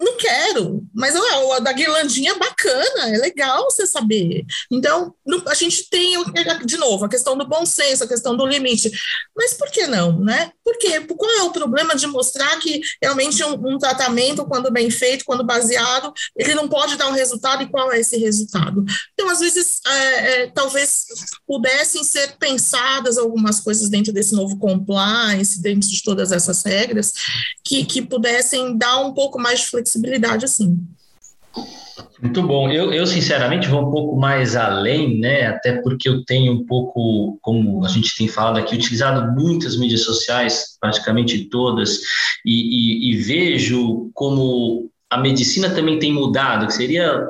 Não 0.01 0.17
quero, 0.17 0.85
mas 0.95 1.15
a, 1.15 1.57
a 1.57 1.59
da 1.61 1.73
guirlandinha 1.73 2.33
é 2.33 2.39
bacana, 2.39 3.15
é 3.15 3.19
legal 3.19 3.65
você 3.65 3.87
saber. 3.87 4.45
Então, 4.71 5.15
a 5.47 5.55
gente 5.55 5.89
tem, 5.89 6.17
de 6.65 6.77
novo, 6.77 7.05
a 7.05 7.09
questão 7.09 7.37
do 7.37 7.47
bom 7.47 7.65
senso, 7.65 8.05
a 8.05 8.09
questão 8.09 8.37
do 8.37 8.47
limite. 8.47 8.91
Mas 9.37 9.55
por 9.55 9.71
que 9.71 9.87
não, 9.87 10.19
né? 10.19 10.51
Por 10.65 10.77
quê? 10.79 11.01
Qual 11.01 11.31
é 11.39 11.43
o 11.43 11.53
problema 11.53 11.95
de 11.95 12.07
mostrar 12.07 12.59
que 12.59 12.81
realmente 13.03 13.43
um, 13.45 13.75
um 13.75 13.79
tratamento, 13.79 14.45
quando 14.45 14.71
bem 14.71 14.91
feito, 14.91 15.25
quando 15.25 15.45
baseado, 15.45 16.13
ele 16.37 16.55
não 16.55 16.69
pode 16.69 16.88
pode 16.89 16.97
dar 16.97 17.09
um 17.09 17.13
resultado 17.13 17.63
e 17.63 17.67
qual 17.67 17.93
é 17.93 18.01
esse 18.01 18.17
resultado. 18.17 18.85
Então, 19.13 19.29
às 19.29 19.41
vezes, 19.41 19.81
é, 19.87 20.43
é, 20.43 20.47
talvez 20.47 21.05
pudessem 21.47 22.03
ser 22.03 22.37
pensadas 22.39 23.19
algumas 23.19 23.61
coisas 23.61 23.91
dentro 23.91 24.13
desse 24.13 24.35
novo 24.35 24.57
compliance, 24.57 25.61
dentro 25.61 25.89
de 25.89 26.03
todas 26.03 26.33
essas 26.33 26.63
regras, 26.65 27.13
que, 27.63 27.85
que 27.85 28.01
pudessem 28.01 28.77
dar 28.77 29.01
um 29.01 29.13
pouco 29.13 29.39
mais 29.39 29.61
de 29.61 29.67
flexibilidade, 29.67 30.47
assim. 30.47 30.79
Muito 32.23 32.43
bom. 32.43 32.71
Eu, 32.71 32.93
eu, 32.93 33.07
sinceramente, 33.07 33.69
vou 33.69 33.87
um 33.87 33.91
pouco 33.91 34.17
mais 34.17 34.57
além, 34.57 35.21
né? 35.21 35.47
Até 35.47 35.81
porque 35.83 36.09
eu 36.09 36.25
tenho 36.25 36.53
um 36.53 36.67
pouco, 36.67 37.39
como 37.43 37.85
a 37.85 37.89
gente 37.89 38.17
tem 38.17 38.27
falado 38.27 38.59
aqui, 38.59 38.75
utilizado 38.75 39.33
muitas 39.41 39.77
mídias 39.77 40.03
sociais, 40.03 40.77
praticamente 40.81 41.45
todas, 41.45 41.99
e, 42.45 43.11
e, 43.11 43.13
e 43.13 43.17
vejo 43.17 44.11
como 44.15 44.91
a 45.11 45.19
medicina 45.19 45.71
também 45.71 45.99
tem 45.99 46.13
mudado, 46.13 46.67
que 46.67 46.75
seria 46.75 47.27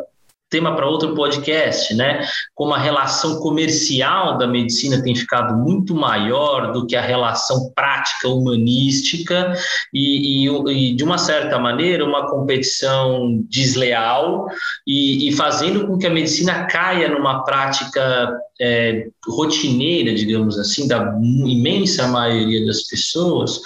tema 0.51 0.75
para 0.75 0.89
outro 0.89 1.15
podcast, 1.15 1.95
né? 1.95 2.27
Como 2.55 2.73
a 2.73 2.79
relação 2.79 3.39
comercial 3.41 4.39
da 4.39 4.47
medicina 4.47 5.03
tem 5.03 5.15
ficado 5.15 5.55
muito 5.57 5.95
maior 5.95 6.73
do 6.73 6.87
que 6.87 6.97
a 6.97 7.03
relação 7.03 7.71
prática 7.75 8.29
humanística 8.29 9.53
e, 9.93 10.47
e, 10.47 10.91
e 10.91 10.95
de 10.95 11.05
uma 11.05 11.19
certa 11.19 11.59
maneira 11.59 12.05
uma 12.05 12.31
competição 12.31 13.43
desleal 13.49 14.47
e, 14.87 15.29
e, 15.29 15.33
fazendo 15.33 15.87
com 15.87 15.99
que 15.99 16.07
a 16.07 16.11
medicina 16.11 16.65
caia 16.65 17.09
numa 17.09 17.45
prática 17.45 18.33
é, 18.61 19.07
rotineira, 19.27 20.15
digamos 20.15 20.59
assim, 20.59 20.89
da 20.89 21.15
imensa 21.47 22.09
maioria 22.09 22.65
das 22.67 22.83
pessoas, 22.83 23.61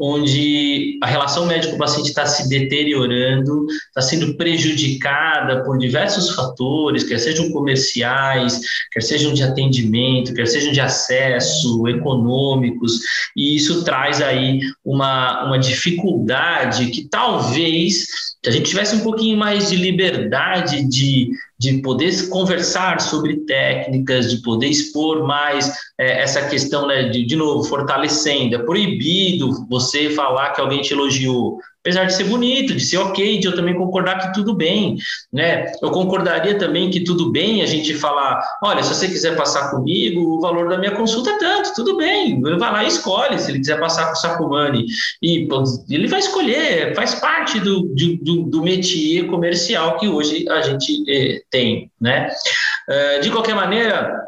onde 0.00 0.98
a 1.02 1.06
relação 1.06 1.46
médico-paciente 1.46 2.08
está 2.08 2.26
se 2.26 2.48
deteriorando, 2.48 3.66
está 3.88 4.02
sendo 4.02 4.34
prejudicada 4.34 5.64
por 5.64 5.78
diversos 5.78 6.30
fatores, 6.34 7.04
quer 7.04 7.18
sejam 7.18 7.50
comerciais, 7.50 8.60
quer 8.92 9.02
sejam 9.02 9.32
de 9.32 9.42
atendimento, 9.42 10.34
quer 10.34 10.46
sejam 10.46 10.72
de 10.72 10.80
acesso, 10.80 11.88
econômicos, 11.88 13.00
e 13.36 13.56
isso 13.56 13.84
traz 13.84 14.20
aí 14.20 14.60
uma, 14.84 15.46
uma 15.46 15.58
dificuldade 15.58 16.86
que 16.90 17.08
talvez 17.08 18.06
se 18.46 18.50
a 18.50 18.52
gente 18.52 18.68
tivesse 18.68 18.94
um 18.94 19.00
pouquinho 19.00 19.36
mais 19.36 19.70
de 19.70 19.76
liberdade 19.76 20.88
de, 20.88 21.30
de 21.58 21.80
poder 21.80 22.28
conversar 22.28 23.00
sobre 23.00 23.44
técnicas, 23.46 24.30
de 24.30 24.42
poder 24.42 24.68
expor 24.68 25.26
mais 25.26 25.72
é, 25.98 26.22
essa 26.22 26.46
questão, 26.48 26.86
né, 26.86 27.08
de, 27.08 27.24
de 27.24 27.36
novo, 27.36 27.64
fortalecendo. 27.64 28.56
É 28.56 28.58
proibido 28.58 29.66
você 29.68 30.10
falar 30.10 30.50
que 30.50 30.60
alguém 30.60 30.82
te 30.82 30.92
elogiou 30.92 31.58
apesar 31.86 32.04
de 32.04 32.14
ser 32.14 32.24
bonito, 32.24 32.74
de 32.74 32.84
ser 32.84 32.98
ok, 32.98 33.38
de 33.38 33.46
eu 33.46 33.54
também 33.54 33.76
concordar 33.76 34.18
que 34.18 34.34
tudo 34.34 34.52
bem, 34.52 34.96
né? 35.32 35.70
Eu 35.80 35.92
concordaria 35.92 36.58
também 36.58 36.90
que 36.90 37.04
tudo 37.04 37.30
bem 37.30 37.62
a 37.62 37.66
gente 37.66 37.94
falar, 37.94 38.42
olha, 38.60 38.82
se 38.82 38.92
você 38.92 39.06
quiser 39.06 39.36
passar 39.36 39.70
comigo, 39.70 40.20
o 40.20 40.40
valor 40.40 40.68
da 40.68 40.78
minha 40.78 40.90
consulta 40.90 41.30
é 41.30 41.38
tanto, 41.38 41.74
tudo 41.76 41.96
bem, 41.96 42.40
vai 42.40 42.58
lá 42.58 42.82
e 42.82 42.88
escolhe, 42.88 43.38
se 43.38 43.52
ele 43.52 43.60
quiser 43.60 43.78
passar 43.78 44.06
com 44.06 44.14
o 44.14 44.16
Sacomani, 44.16 44.84
e 45.22 45.46
ele 45.88 46.08
vai 46.08 46.18
escolher, 46.18 46.92
faz 46.96 47.14
parte 47.14 47.60
do, 47.60 47.82
do, 47.82 48.42
do 48.42 48.62
métier 48.62 49.28
comercial 49.28 49.96
que 49.96 50.08
hoje 50.08 50.44
a 50.48 50.62
gente 50.62 51.04
eh, 51.08 51.40
tem, 51.50 51.88
né? 52.00 52.28
Uh, 52.88 53.20
de 53.20 53.30
qualquer 53.30 53.54
maneira, 53.54 54.26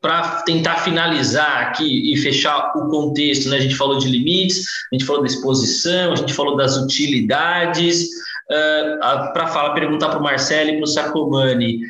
para 0.00 0.42
tentar 0.42 0.76
finalizar 0.76 1.68
aqui 1.68 2.12
e 2.12 2.16
fechar 2.16 2.72
o 2.76 2.88
contexto, 2.88 3.48
né? 3.48 3.56
A 3.56 3.60
gente 3.60 3.74
falou 3.74 3.98
de 3.98 4.08
limites, 4.08 4.64
a 4.92 4.94
gente 4.94 5.04
falou 5.04 5.22
da 5.22 5.28
exposição, 5.28 6.12
a 6.12 6.16
gente 6.16 6.32
falou 6.32 6.56
das 6.56 6.76
utilidades. 6.76 8.06
Uh, 8.50 9.32
para 9.34 9.46
falar, 9.48 9.74
perguntar 9.74 10.08
para 10.08 10.18
o 10.18 10.22
Marcelo 10.22 10.70
e 10.70 10.76
para 10.76 10.84
o 10.84 10.86
Sacomani. 10.86 11.80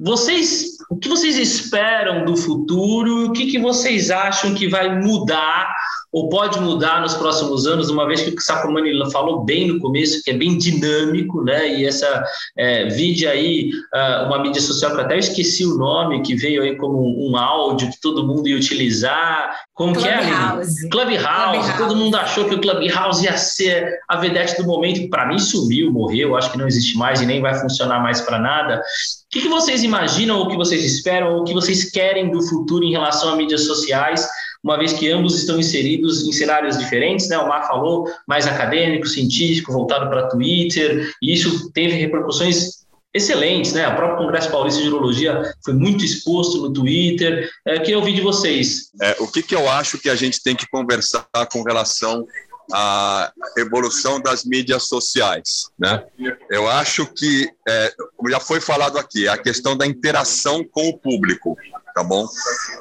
Vocês, 0.00 0.76
o 0.90 0.96
que 0.96 1.08
vocês 1.08 1.36
esperam 1.36 2.24
do 2.24 2.36
futuro? 2.36 3.26
O 3.26 3.32
que, 3.32 3.46
que 3.46 3.58
vocês 3.58 4.10
acham 4.10 4.54
que 4.54 4.68
vai 4.68 5.00
mudar 5.00 5.74
ou 6.10 6.28
pode 6.28 6.58
mudar 6.60 7.02
nos 7.02 7.14
próximos 7.14 7.66
anos, 7.66 7.90
uma 7.90 8.06
vez 8.06 8.22
que 8.22 8.30
o 8.30 8.40
Sacomani 8.40 8.92
falou 9.10 9.44
bem 9.44 9.68
no 9.68 9.78
começo, 9.78 10.22
que 10.24 10.30
é 10.30 10.34
bem 10.34 10.56
dinâmico, 10.56 11.42
né? 11.44 11.68
E 11.68 11.84
essa 11.84 12.24
é, 12.56 12.86
vídeo 12.86 13.28
aí, 13.28 13.70
uh, 13.94 14.26
uma 14.26 14.38
mídia 14.38 14.62
social 14.62 14.92
que 14.92 14.98
eu 14.98 15.04
até 15.04 15.18
esqueci 15.18 15.66
o 15.66 15.76
nome, 15.76 16.22
que 16.22 16.34
veio 16.34 16.62
aí 16.62 16.76
como 16.76 16.98
um, 16.98 17.30
um 17.30 17.36
áudio 17.36 17.90
que 17.90 18.00
todo 18.00 18.26
mundo 18.26 18.48
ia 18.48 18.56
utilizar. 18.56 19.54
Como 19.74 19.92
Clubhouse. 19.92 20.18
que 20.18 20.86
é? 20.86 20.88
Clubhouse. 20.88 20.88
Clubhouse. 20.88 21.76
Todo 21.76 21.96
mundo 21.96 22.16
achou 22.16 22.48
que 22.48 22.54
o 22.54 22.60
Clubhouse 22.60 23.24
ia 23.24 23.36
ser 23.36 23.98
a 24.08 24.16
vedete 24.16 24.56
do 24.56 24.66
momento. 24.66 25.10
Para 25.10 25.26
mim, 25.26 25.38
sumiu, 25.38 25.92
morreu. 25.92 26.36
Acho 26.36 26.50
que 26.50 26.58
não 26.58 26.66
existe 26.66 26.96
mais 26.96 27.20
e 27.20 27.26
nem 27.26 27.42
vai 27.42 27.54
funcionar 27.54 28.02
mais 28.02 28.22
para 28.22 28.38
nada. 28.38 28.82
O 29.28 29.30
que, 29.30 29.42
que 29.42 29.48
vocês 29.48 29.82
imaginam, 29.82 30.38
ou 30.38 30.46
o 30.46 30.48
que 30.48 30.56
vocês 30.56 30.82
esperam, 30.82 31.34
ou 31.34 31.40
o 31.42 31.44
que 31.44 31.52
vocês 31.52 31.90
querem 31.90 32.30
do 32.30 32.42
futuro 32.48 32.82
em 32.82 32.92
relação 32.92 33.30
a 33.30 33.36
mídias 33.36 33.66
sociais? 33.66 34.26
uma 34.62 34.76
vez 34.76 34.92
que 34.92 35.08
ambos 35.10 35.38
estão 35.38 35.58
inseridos 35.58 36.26
em 36.26 36.32
cenários 36.32 36.78
diferentes, 36.78 37.28
né? 37.28 37.38
O 37.38 37.48
Mar 37.48 37.66
falou 37.66 38.10
mais 38.26 38.46
acadêmico, 38.46 39.06
científico, 39.06 39.72
voltado 39.72 40.08
para 40.08 40.28
Twitter, 40.28 41.12
e 41.22 41.32
isso 41.32 41.70
teve 41.72 41.94
repercussões 41.94 42.78
excelentes, 43.14 43.72
né? 43.72 43.88
O 43.88 43.96
próprio 43.96 44.18
Congresso 44.18 44.50
Paulista 44.50 44.82
de 44.82 44.88
Urologia 44.88 45.54
foi 45.64 45.74
muito 45.74 46.04
exposto 46.04 46.58
no 46.58 46.72
Twitter. 46.72 47.48
É, 47.66 47.78
queria 47.78 47.98
ouvir 47.98 48.14
de 48.14 48.20
vocês. 48.20 48.90
É, 49.00 49.16
o 49.20 49.26
que, 49.26 49.42
que 49.42 49.54
eu 49.54 49.68
acho 49.68 49.98
que 49.98 50.10
a 50.10 50.14
gente 50.14 50.42
tem 50.42 50.54
que 50.54 50.68
conversar 50.68 51.26
com 51.50 51.62
relação 51.62 52.26
à 52.72 53.32
evolução 53.56 54.20
das 54.20 54.44
mídias 54.44 54.84
sociais, 54.84 55.70
né? 55.78 56.04
Eu 56.50 56.68
acho 56.68 57.06
que 57.06 57.50
é, 57.66 57.94
já 58.28 58.40
foi 58.40 58.60
falado 58.60 58.98
aqui 58.98 59.26
a 59.26 59.38
questão 59.38 59.76
da 59.76 59.86
interação 59.86 60.64
com 60.64 60.88
o 60.88 60.98
público 60.98 61.56
tá 61.98 62.04
bom? 62.04 62.28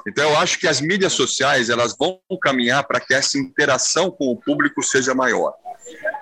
Então 0.08 0.30
eu 0.30 0.38
acho 0.38 0.60
que 0.60 0.68
as 0.68 0.80
mídias 0.80 1.14
sociais 1.14 1.72
elas 1.72 1.96
vão 1.98 2.20
caminhar 2.40 2.86
para 2.86 3.00
que 3.00 3.16
essa 3.16 3.36
interação 3.36 4.12
com 4.12 4.32
o 4.32 4.38
público 4.38 4.84
seja 4.84 5.16
maior. 5.16 5.56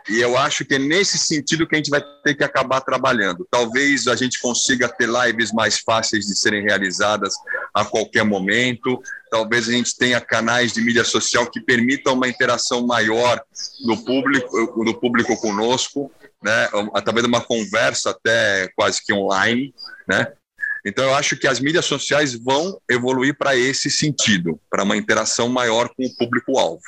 E 0.08 0.20
eu 0.20 0.38
acho 0.38 0.64
que 0.64 0.76
é 0.76 0.80
nesse 0.80 1.18
sentido 1.18 1.68
que 1.68 1.76
a 1.76 1.78
gente 1.78 1.90
vai 1.90 2.04
ter 2.24 2.36
que 2.36 2.44
acabar 2.44 2.82
trabalhando. 2.82 3.48
Talvez 3.50 4.08
a 4.08 4.16
gente 4.16 4.40
consiga 4.40 4.88
ter 4.88 5.10
lives 5.10 5.52
mais 5.52 5.80
fáceis 5.80 6.26
de 6.26 6.38
serem 6.38 6.64
realizadas 6.64 7.34
a 7.74 7.84
qualquer 7.84 8.24
momento. 8.24 9.02
Talvez 9.32 9.68
a 9.68 9.72
gente 9.72 9.96
tenha 9.98 10.22
canais 10.22 10.74
de 10.74 10.82
mídia 10.82 11.04
social 11.04 11.50
que 11.50 11.60
permitam 11.60 12.14
uma 12.14 12.28
interação 12.28 12.86
maior 12.86 13.42
do 13.84 13.98
público, 13.98 14.86
do 14.86 14.94
público 14.94 15.36
conosco, 15.38 16.12
né? 16.44 16.70
Através 16.94 17.24
de 17.24 17.30
uma 17.30 17.42
conversa 17.42 18.12
até 18.12 18.70
quase 18.76 19.04
que 19.04 19.12
online, 19.12 19.74
né? 20.08 20.28
Então, 20.86 21.04
eu 21.04 21.16
acho 21.16 21.36
que 21.36 21.48
as 21.48 21.60
mídias 21.60 21.86
sociais 21.86 22.36
vão 22.36 22.80
evoluir 22.88 23.36
para 23.36 23.56
esse 23.56 23.90
sentido, 23.90 24.60
para 24.70 24.84
uma 24.84 24.96
interação 24.96 25.50
maior 25.50 25.90
com 25.90 26.06
o 26.06 26.16
público-alvo. 26.16 26.84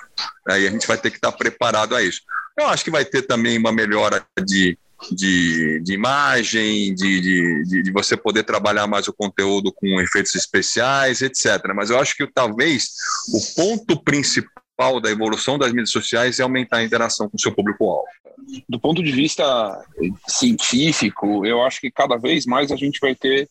Né? 0.47 0.61
E 0.61 0.67
a 0.67 0.71
gente 0.71 0.85
vai 0.85 0.99
ter 0.99 1.09
que 1.09 1.17
estar 1.17 1.31
preparado 1.31 1.95
a 1.95 2.03
isso. 2.03 2.21
Eu 2.57 2.67
acho 2.67 2.83
que 2.83 2.91
vai 2.91 3.05
ter 3.05 3.21
também 3.21 3.57
uma 3.57 3.71
melhora 3.71 4.25
de, 4.43 4.77
de, 5.11 5.79
de 5.81 5.93
imagem, 5.93 6.93
de, 6.95 7.21
de, 7.21 7.83
de, 7.83 7.91
você 7.91 8.17
poder 8.17 8.43
trabalhar 8.43 8.87
mais 8.87 9.07
o 9.07 9.13
conteúdo 9.13 9.71
com 9.71 10.01
efeitos 10.01 10.33
especiais, 10.33 11.21
etc. 11.21 11.61
Mas 11.75 11.91
eu 11.91 11.99
acho 11.99 12.15
que 12.15 12.25
talvez 12.25 12.87
o 13.31 13.55
ponto 13.55 14.01
principal 14.03 14.99
da 14.99 15.11
evolução 15.11 15.57
das 15.57 15.71
mídias 15.71 15.91
sociais 15.91 16.39
é 16.39 16.43
aumentar 16.43 16.77
a 16.77 16.83
interação 16.83 17.29
com 17.29 17.37
o 17.37 17.39
seu 17.39 17.53
público-alvo. 17.53 18.07
Do 18.67 18.79
ponto 18.79 19.03
de 19.03 19.11
vista 19.11 19.83
científico, 20.27 21.45
eu 21.45 21.61
acho 21.63 21.79
que 21.81 21.91
cada 21.91 22.17
vez 22.17 22.45
mais 22.45 22.71
a 22.71 22.75
gente 22.75 22.99
vai 22.99 23.13
ter 23.13 23.47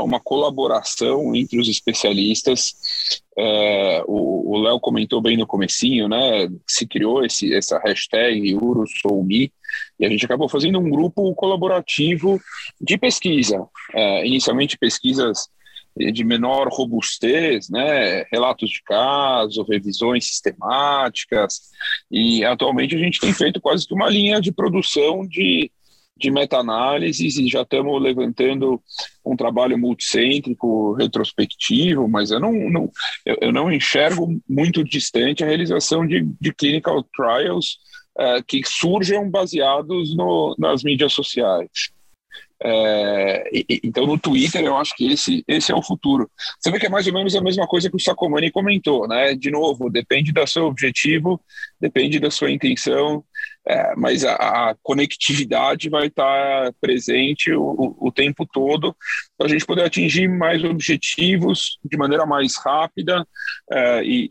uma 0.00 0.18
colaboração 0.18 1.34
entre 1.34 1.58
os 1.60 1.68
especialistas. 1.68 3.22
É, 3.36 4.02
o 4.06 4.58
Léo 4.58 4.80
comentou 4.80 5.20
bem 5.20 5.36
no 5.36 5.46
comecinho, 5.46 6.08
né? 6.08 6.48
Se 6.66 6.86
criou 6.86 7.24
esse, 7.24 7.52
essa 7.54 7.78
hashtag 7.78 8.54
UruSouMe 8.54 9.52
e 9.98 10.06
a 10.06 10.08
gente 10.08 10.24
acabou 10.24 10.48
fazendo 10.48 10.78
um 10.78 10.88
grupo 10.88 11.34
colaborativo 11.34 12.40
de 12.80 12.96
pesquisa. 12.96 13.66
É, 13.92 14.26
inicialmente 14.26 14.78
pesquisas 14.78 15.48
de 15.96 16.24
menor 16.24 16.68
robustez, 16.72 17.68
né, 17.70 18.24
relatos 18.32 18.68
de 18.68 18.82
caso, 18.82 19.62
revisões 19.62 20.26
sistemáticas, 20.26 21.70
e 22.10 22.44
atualmente 22.44 22.96
a 22.96 22.98
gente 22.98 23.20
tem 23.20 23.32
feito 23.32 23.60
quase 23.60 23.86
que 23.86 23.94
uma 23.94 24.10
linha 24.10 24.40
de 24.40 24.50
produção 24.50 25.24
de 25.24 25.70
de 26.16 26.30
meta-análises 26.30 27.36
e 27.36 27.48
já 27.48 27.62
estamos 27.62 28.00
levantando 28.00 28.80
um 29.24 29.36
trabalho 29.36 29.76
multicêntrico, 29.76 30.94
retrospectivo, 30.94 32.08
mas 32.08 32.30
eu 32.30 32.38
não, 32.38 32.52
não, 32.52 32.92
eu, 33.26 33.36
eu 33.40 33.52
não 33.52 33.72
enxergo 33.72 34.40
muito 34.48 34.84
distante 34.84 35.42
a 35.42 35.46
realização 35.46 36.06
de, 36.06 36.22
de 36.40 36.54
clinical 36.54 37.02
trials 37.14 37.78
uh, 38.18 38.42
que 38.46 38.62
surjam 38.64 39.28
baseados 39.28 40.14
no, 40.16 40.54
nas 40.58 40.84
mídias 40.84 41.12
sociais. 41.12 41.92
É, 42.66 43.50
então, 43.82 44.06
no 44.06 44.18
Twitter, 44.18 44.64
eu 44.64 44.76
acho 44.76 44.96
que 44.96 45.12
esse, 45.12 45.44
esse 45.46 45.70
é 45.70 45.74
o 45.74 45.82
futuro. 45.82 46.30
Você 46.58 46.70
vê 46.70 46.78
que 46.78 46.86
é 46.86 46.88
mais 46.88 47.06
ou 47.06 47.12
menos 47.12 47.34
a 47.34 47.40
mesma 47.42 47.66
coisa 47.66 47.90
que 47.90 47.96
o 47.96 48.00
Sacomani 48.00 48.50
comentou, 48.50 49.06
né? 49.06 49.34
De 49.34 49.50
novo, 49.50 49.90
depende 49.90 50.32
do 50.32 50.46
seu 50.46 50.64
objetivo, 50.64 51.38
depende 51.78 52.18
da 52.18 52.30
sua 52.30 52.50
intenção, 52.50 53.22
é, 53.66 53.94
mas 53.96 54.24
a, 54.24 54.34
a, 54.34 54.76
conectividade 54.82 55.88
vai 55.88 56.08
estar 56.08 56.72
presente 56.80 57.52
o, 57.52 57.96
o 57.98 58.12
tempo 58.12 58.46
todo 58.46 58.94
para 59.38 59.46
a 59.46 59.50
gente 59.50 59.64
poder 59.64 59.84
atingir 59.84 60.28
mais 60.28 60.62
objetivos 60.62 61.78
de 61.84 61.96
maneira 61.96 62.26
mais 62.26 62.56
rápida 62.56 63.26
é, 63.70 64.02
e, 64.04 64.28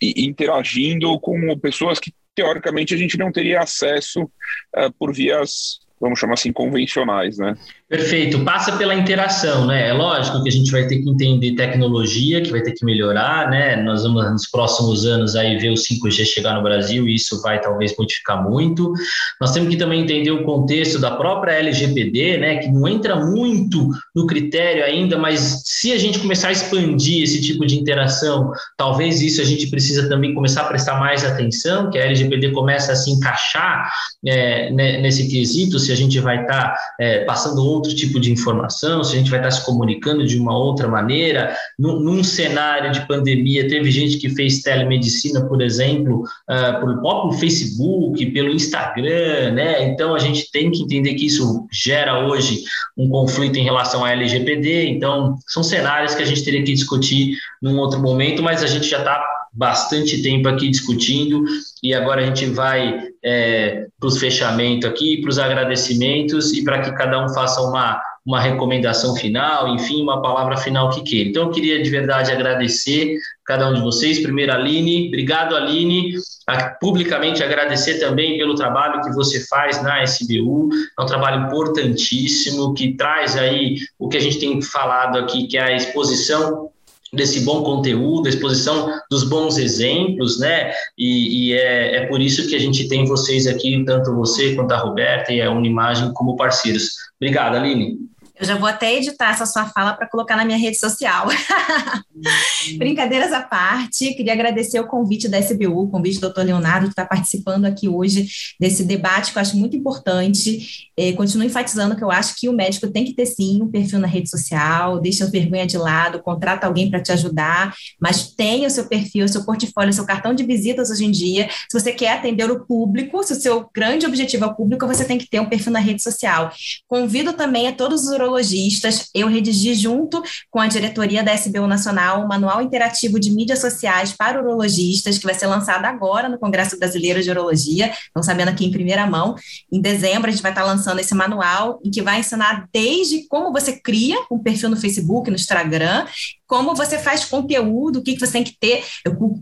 e, 0.00 0.20
e 0.22 0.26
interagindo 0.26 1.18
com 1.18 1.58
pessoas 1.58 1.98
que 1.98 2.12
teoricamente 2.34 2.94
a 2.94 2.96
gente 2.96 3.18
não 3.18 3.32
teria 3.32 3.60
acesso 3.60 4.22
uh, 4.22 4.92
por 4.98 5.12
vias 5.12 5.80
vamos 6.00 6.18
chamar 6.18 6.34
assim, 6.34 6.52
convencionais, 6.52 7.36
né? 7.36 7.54
Perfeito, 7.90 8.44
passa 8.44 8.76
pela 8.76 8.94
interação, 8.94 9.66
né? 9.66 9.88
É 9.88 9.92
lógico 9.92 10.40
que 10.44 10.48
a 10.48 10.52
gente 10.52 10.70
vai 10.70 10.86
ter 10.86 11.02
que 11.02 11.10
entender 11.10 11.56
tecnologia, 11.56 12.40
que 12.40 12.52
vai 12.52 12.62
ter 12.62 12.70
que 12.70 12.84
melhorar, 12.84 13.50
né? 13.50 13.82
Nós 13.82 14.04
vamos 14.04 14.30
nos 14.30 14.48
próximos 14.48 15.04
anos 15.04 15.34
aí 15.34 15.58
ver 15.58 15.70
o 15.70 15.74
5G 15.74 16.24
chegar 16.24 16.54
no 16.54 16.62
Brasil 16.62 17.08
e 17.08 17.16
isso 17.16 17.42
vai 17.42 17.60
talvez 17.60 17.92
modificar 17.98 18.48
muito. 18.48 18.92
Nós 19.40 19.50
temos 19.50 19.70
que 19.70 19.76
também 19.76 20.02
entender 20.02 20.30
o 20.30 20.44
contexto 20.44 21.00
da 21.00 21.10
própria 21.10 21.54
LGPD, 21.54 22.38
né? 22.38 22.58
Que 22.58 22.68
não 22.68 22.86
entra 22.86 23.16
muito 23.16 23.88
no 24.14 24.24
critério 24.24 24.84
ainda, 24.84 25.18
mas 25.18 25.64
se 25.64 25.92
a 25.92 25.98
gente 25.98 26.20
começar 26.20 26.46
a 26.46 26.52
expandir 26.52 27.24
esse 27.24 27.42
tipo 27.42 27.66
de 27.66 27.76
interação, 27.76 28.52
talvez 28.76 29.20
isso 29.20 29.40
a 29.40 29.44
gente 29.44 29.68
precisa 29.68 30.08
também 30.08 30.32
começar 30.32 30.60
a 30.60 30.66
prestar 30.66 31.00
mais 31.00 31.24
atenção, 31.24 31.90
que 31.90 31.98
a 31.98 32.04
LGPD 32.04 32.52
começa 32.52 32.92
a 32.92 32.94
se 32.94 33.10
encaixar 33.10 33.90
é, 34.24 34.70
nesse 34.70 35.28
quesito, 35.28 35.80
se 35.80 35.90
a 35.90 35.96
gente 35.96 36.20
vai 36.20 36.42
estar 36.42 36.68
tá, 36.68 36.78
é, 37.00 37.24
passando 37.24 37.79
outro 37.80 37.94
tipo 37.94 38.20
de 38.20 38.30
informação, 38.30 39.02
se 39.02 39.14
a 39.14 39.18
gente 39.18 39.30
vai 39.30 39.40
estar 39.40 39.50
se 39.50 39.64
comunicando 39.64 40.26
de 40.26 40.38
uma 40.38 40.56
outra 40.56 40.86
maneira. 40.86 41.56
Num, 41.78 41.98
num 41.98 42.22
cenário 42.22 42.92
de 42.92 43.06
pandemia, 43.06 43.68
teve 43.68 43.90
gente 43.90 44.18
que 44.18 44.28
fez 44.28 44.62
telemedicina, 44.62 45.46
por 45.46 45.62
exemplo, 45.62 46.22
uh, 46.22 46.80
pelo 46.80 47.00
próprio 47.00 47.38
Facebook, 47.38 48.24
pelo 48.26 48.50
Instagram, 48.50 49.52
né? 49.52 49.84
Então 49.88 50.14
a 50.14 50.18
gente 50.18 50.50
tem 50.52 50.70
que 50.70 50.82
entender 50.82 51.14
que 51.14 51.26
isso 51.26 51.66
gera 51.72 52.26
hoje 52.26 52.62
um 52.96 53.08
conflito 53.08 53.56
em 53.56 53.64
relação 53.64 54.04
à 54.04 54.12
LGPD. 54.12 54.88
Então, 54.88 55.36
são 55.46 55.62
cenários 55.62 56.14
que 56.14 56.22
a 56.22 56.26
gente 56.26 56.44
teria 56.44 56.62
que 56.62 56.72
discutir 56.72 57.36
num 57.60 57.78
outro 57.78 58.00
momento, 58.00 58.42
mas 58.42 58.62
a 58.62 58.66
gente 58.66 58.88
já 58.88 58.98
está 58.98 59.24
bastante 59.60 60.22
tempo 60.22 60.48
aqui 60.48 60.70
discutindo 60.70 61.44
e 61.82 61.92
agora 61.92 62.22
a 62.22 62.24
gente 62.24 62.46
vai 62.46 62.98
é, 63.22 63.88
para 64.00 64.08
os 64.08 64.18
fechamentos 64.18 64.88
aqui, 64.88 65.20
para 65.20 65.28
os 65.28 65.38
agradecimentos 65.38 66.54
e 66.54 66.64
para 66.64 66.80
que 66.80 66.90
cada 66.92 67.22
um 67.22 67.28
faça 67.28 67.60
uma, 67.60 68.00
uma 68.24 68.40
recomendação 68.40 69.14
final, 69.14 69.68
enfim, 69.74 70.02
uma 70.02 70.22
palavra 70.22 70.56
final 70.56 70.88
que 70.88 71.02
queira. 71.02 71.28
Então, 71.28 71.42
eu 71.42 71.50
queria 71.50 71.82
de 71.82 71.90
verdade 71.90 72.32
agradecer 72.32 73.18
cada 73.44 73.68
um 73.68 73.74
de 73.74 73.82
vocês. 73.82 74.18
Primeiro, 74.20 74.50
Aline, 74.50 75.08
obrigado, 75.08 75.54
Aline. 75.54 76.14
A, 76.46 76.70
publicamente 76.80 77.42
agradecer 77.42 77.98
também 77.98 78.38
pelo 78.38 78.54
trabalho 78.54 79.02
que 79.02 79.10
você 79.12 79.46
faz 79.46 79.82
na 79.82 80.02
SBU, 80.02 80.70
é 80.98 81.02
um 81.02 81.06
trabalho 81.06 81.46
importantíssimo 81.46 82.72
que 82.72 82.94
traz 82.94 83.36
aí 83.36 83.76
o 83.98 84.08
que 84.08 84.16
a 84.16 84.20
gente 84.20 84.38
tem 84.38 84.62
falado 84.62 85.18
aqui, 85.18 85.46
que 85.46 85.58
é 85.58 85.64
a 85.64 85.76
exposição 85.76 86.69
desse 87.12 87.40
bom 87.40 87.62
conteúdo, 87.62 88.28
exposição 88.28 88.88
dos 89.10 89.24
bons 89.24 89.58
exemplos, 89.58 90.38
né? 90.38 90.72
E, 90.96 91.50
e 91.50 91.54
é, 91.54 91.96
é, 91.96 92.06
por 92.06 92.20
isso 92.20 92.48
que 92.48 92.54
a 92.54 92.58
gente 92.58 92.88
tem 92.88 93.04
vocês 93.04 93.46
aqui, 93.46 93.82
tanto 93.84 94.14
você 94.14 94.54
quanto 94.54 94.72
a 94.72 94.78
Roberta 94.78 95.32
e 95.32 95.42
a 95.42 95.50
Unimagem 95.50 96.12
como 96.14 96.36
parceiros. 96.36 96.90
Obrigado, 97.20 97.56
Aline. 97.56 98.09
Eu 98.40 98.46
já 98.46 98.56
vou 98.56 98.66
até 98.66 98.96
editar 98.96 99.32
essa 99.32 99.44
sua 99.44 99.66
fala 99.66 99.92
para 99.92 100.08
colocar 100.08 100.34
na 100.34 100.46
minha 100.46 100.56
rede 100.56 100.78
social. 100.78 101.28
Brincadeiras 102.78 103.32
à 103.32 103.42
parte, 103.42 104.14
queria 104.14 104.32
agradecer 104.32 104.80
o 104.80 104.86
convite 104.86 105.28
da 105.28 105.38
SBU, 105.38 105.82
o 105.82 105.90
convite 105.90 106.16
do 106.16 106.22
doutor 106.22 106.46
Leonardo, 106.46 106.86
que 106.86 106.92
está 106.92 107.04
participando 107.04 107.66
aqui 107.66 107.86
hoje 107.86 108.26
desse 108.58 108.82
debate, 108.82 109.30
que 109.32 109.36
eu 109.36 109.42
acho 109.42 109.58
muito 109.58 109.76
importante. 109.76 110.88
É, 110.96 111.12
continuo 111.12 111.46
enfatizando 111.46 111.94
que 111.94 112.02
eu 112.02 112.10
acho 112.10 112.34
que 112.36 112.48
o 112.48 112.52
médico 112.52 112.88
tem 112.88 113.04
que 113.04 113.14
ter 113.14 113.26
sim 113.26 113.60
um 113.62 113.70
perfil 113.70 113.98
na 113.98 114.06
rede 114.06 114.30
social, 114.30 114.98
deixa 115.00 115.26
a 115.26 115.30
vergonha 115.30 115.66
de 115.66 115.76
lado, 115.76 116.22
contrata 116.22 116.66
alguém 116.66 116.90
para 116.90 117.02
te 117.02 117.12
ajudar, 117.12 117.74
mas 118.00 118.32
tenha 118.32 118.68
o 118.68 118.70
seu 118.70 118.86
perfil, 118.86 119.26
o 119.26 119.28
seu 119.28 119.44
portfólio, 119.44 119.90
o 119.90 119.94
seu 119.94 120.06
cartão 120.06 120.34
de 120.34 120.44
visitas 120.44 120.90
hoje 120.90 121.04
em 121.04 121.10
dia. 121.10 121.50
Se 121.70 121.78
você 121.78 121.92
quer 121.92 122.12
atender 122.12 122.50
o 122.50 122.64
público, 122.64 123.22
se 123.22 123.34
o 123.34 123.36
seu 123.36 123.68
grande 123.74 124.06
objetivo 124.06 124.44
é 124.44 124.48
o 124.48 124.54
público, 124.54 124.86
você 124.86 125.04
tem 125.04 125.18
que 125.18 125.28
ter 125.28 125.40
um 125.40 125.46
perfil 125.46 125.72
na 125.72 125.78
rede 125.78 126.02
social. 126.02 126.50
Convido 126.88 127.34
também 127.34 127.68
a 127.68 127.72
todos 127.72 128.04
os 128.04 128.12
urologistas, 128.30 129.10
eu 129.14 129.28
redigi 129.28 129.74
junto 129.74 130.22
com 130.50 130.60
a 130.60 130.68
diretoria 130.68 131.22
da 131.22 131.34
SBU 131.34 131.66
Nacional 131.66 132.22
um 132.22 132.28
manual 132.28 132.62
interativo 132.62 133.18
de 133.18 133.30
mídias 133.30 133.58
sociais 133.58 134.12
para 134.12 134.40
urologistas, 134.40 135.18
que 135.18 135.24
vai 135.24 135.34
ser 135.34 135.46
lançado 135.46 135.84
agora 135.84 136.28
no 136.28 136.38
Congresso 136.38 136.78
Brasileiro 136.78 137.22
de 137.22 137.30
Urologia, 137.30 137.92
estão 138.06 138.22
sabendo 138.22 138.48
aqui 138.48 138.64
em 138.64 138.70
primeira 138.70 139.06
mão. 139.06 139.34
Em 139.70 139.80
dezembro, 139.80 140.28
a 140.28 140.30
gente 140.30 140.42
vai 140.42 140.52
estar 140.52 140.64
lançando 140.64 141.00
esse 141.00 141.14
manual, 141.14 141.80
em 141.84 141.90
que 141.90 142.00
vai 142.00 142.20
ensinar 142.20 142.68
desde 142.72 143.26
como 143.28 143.52
você 143.52 143.72
cria 143.72 144.16
um 144.30 144.38
perfil 144.38 144.70
no 144.70 144.76
Facebook, 144.76 145.28
no 145.28 145.36
Instagram, 145.36 146.06
como 146.50 146.74
você 146.74 146.98
faz 146.98 147.24
conteúdo, 147.24 148.00
o 148.00 148.02
que, 148.02 148.14
que 148.14 148.18
você 148.18 148.32
tem 148.32 148.42
que 148.42 148.58
ter, 148.58 148.84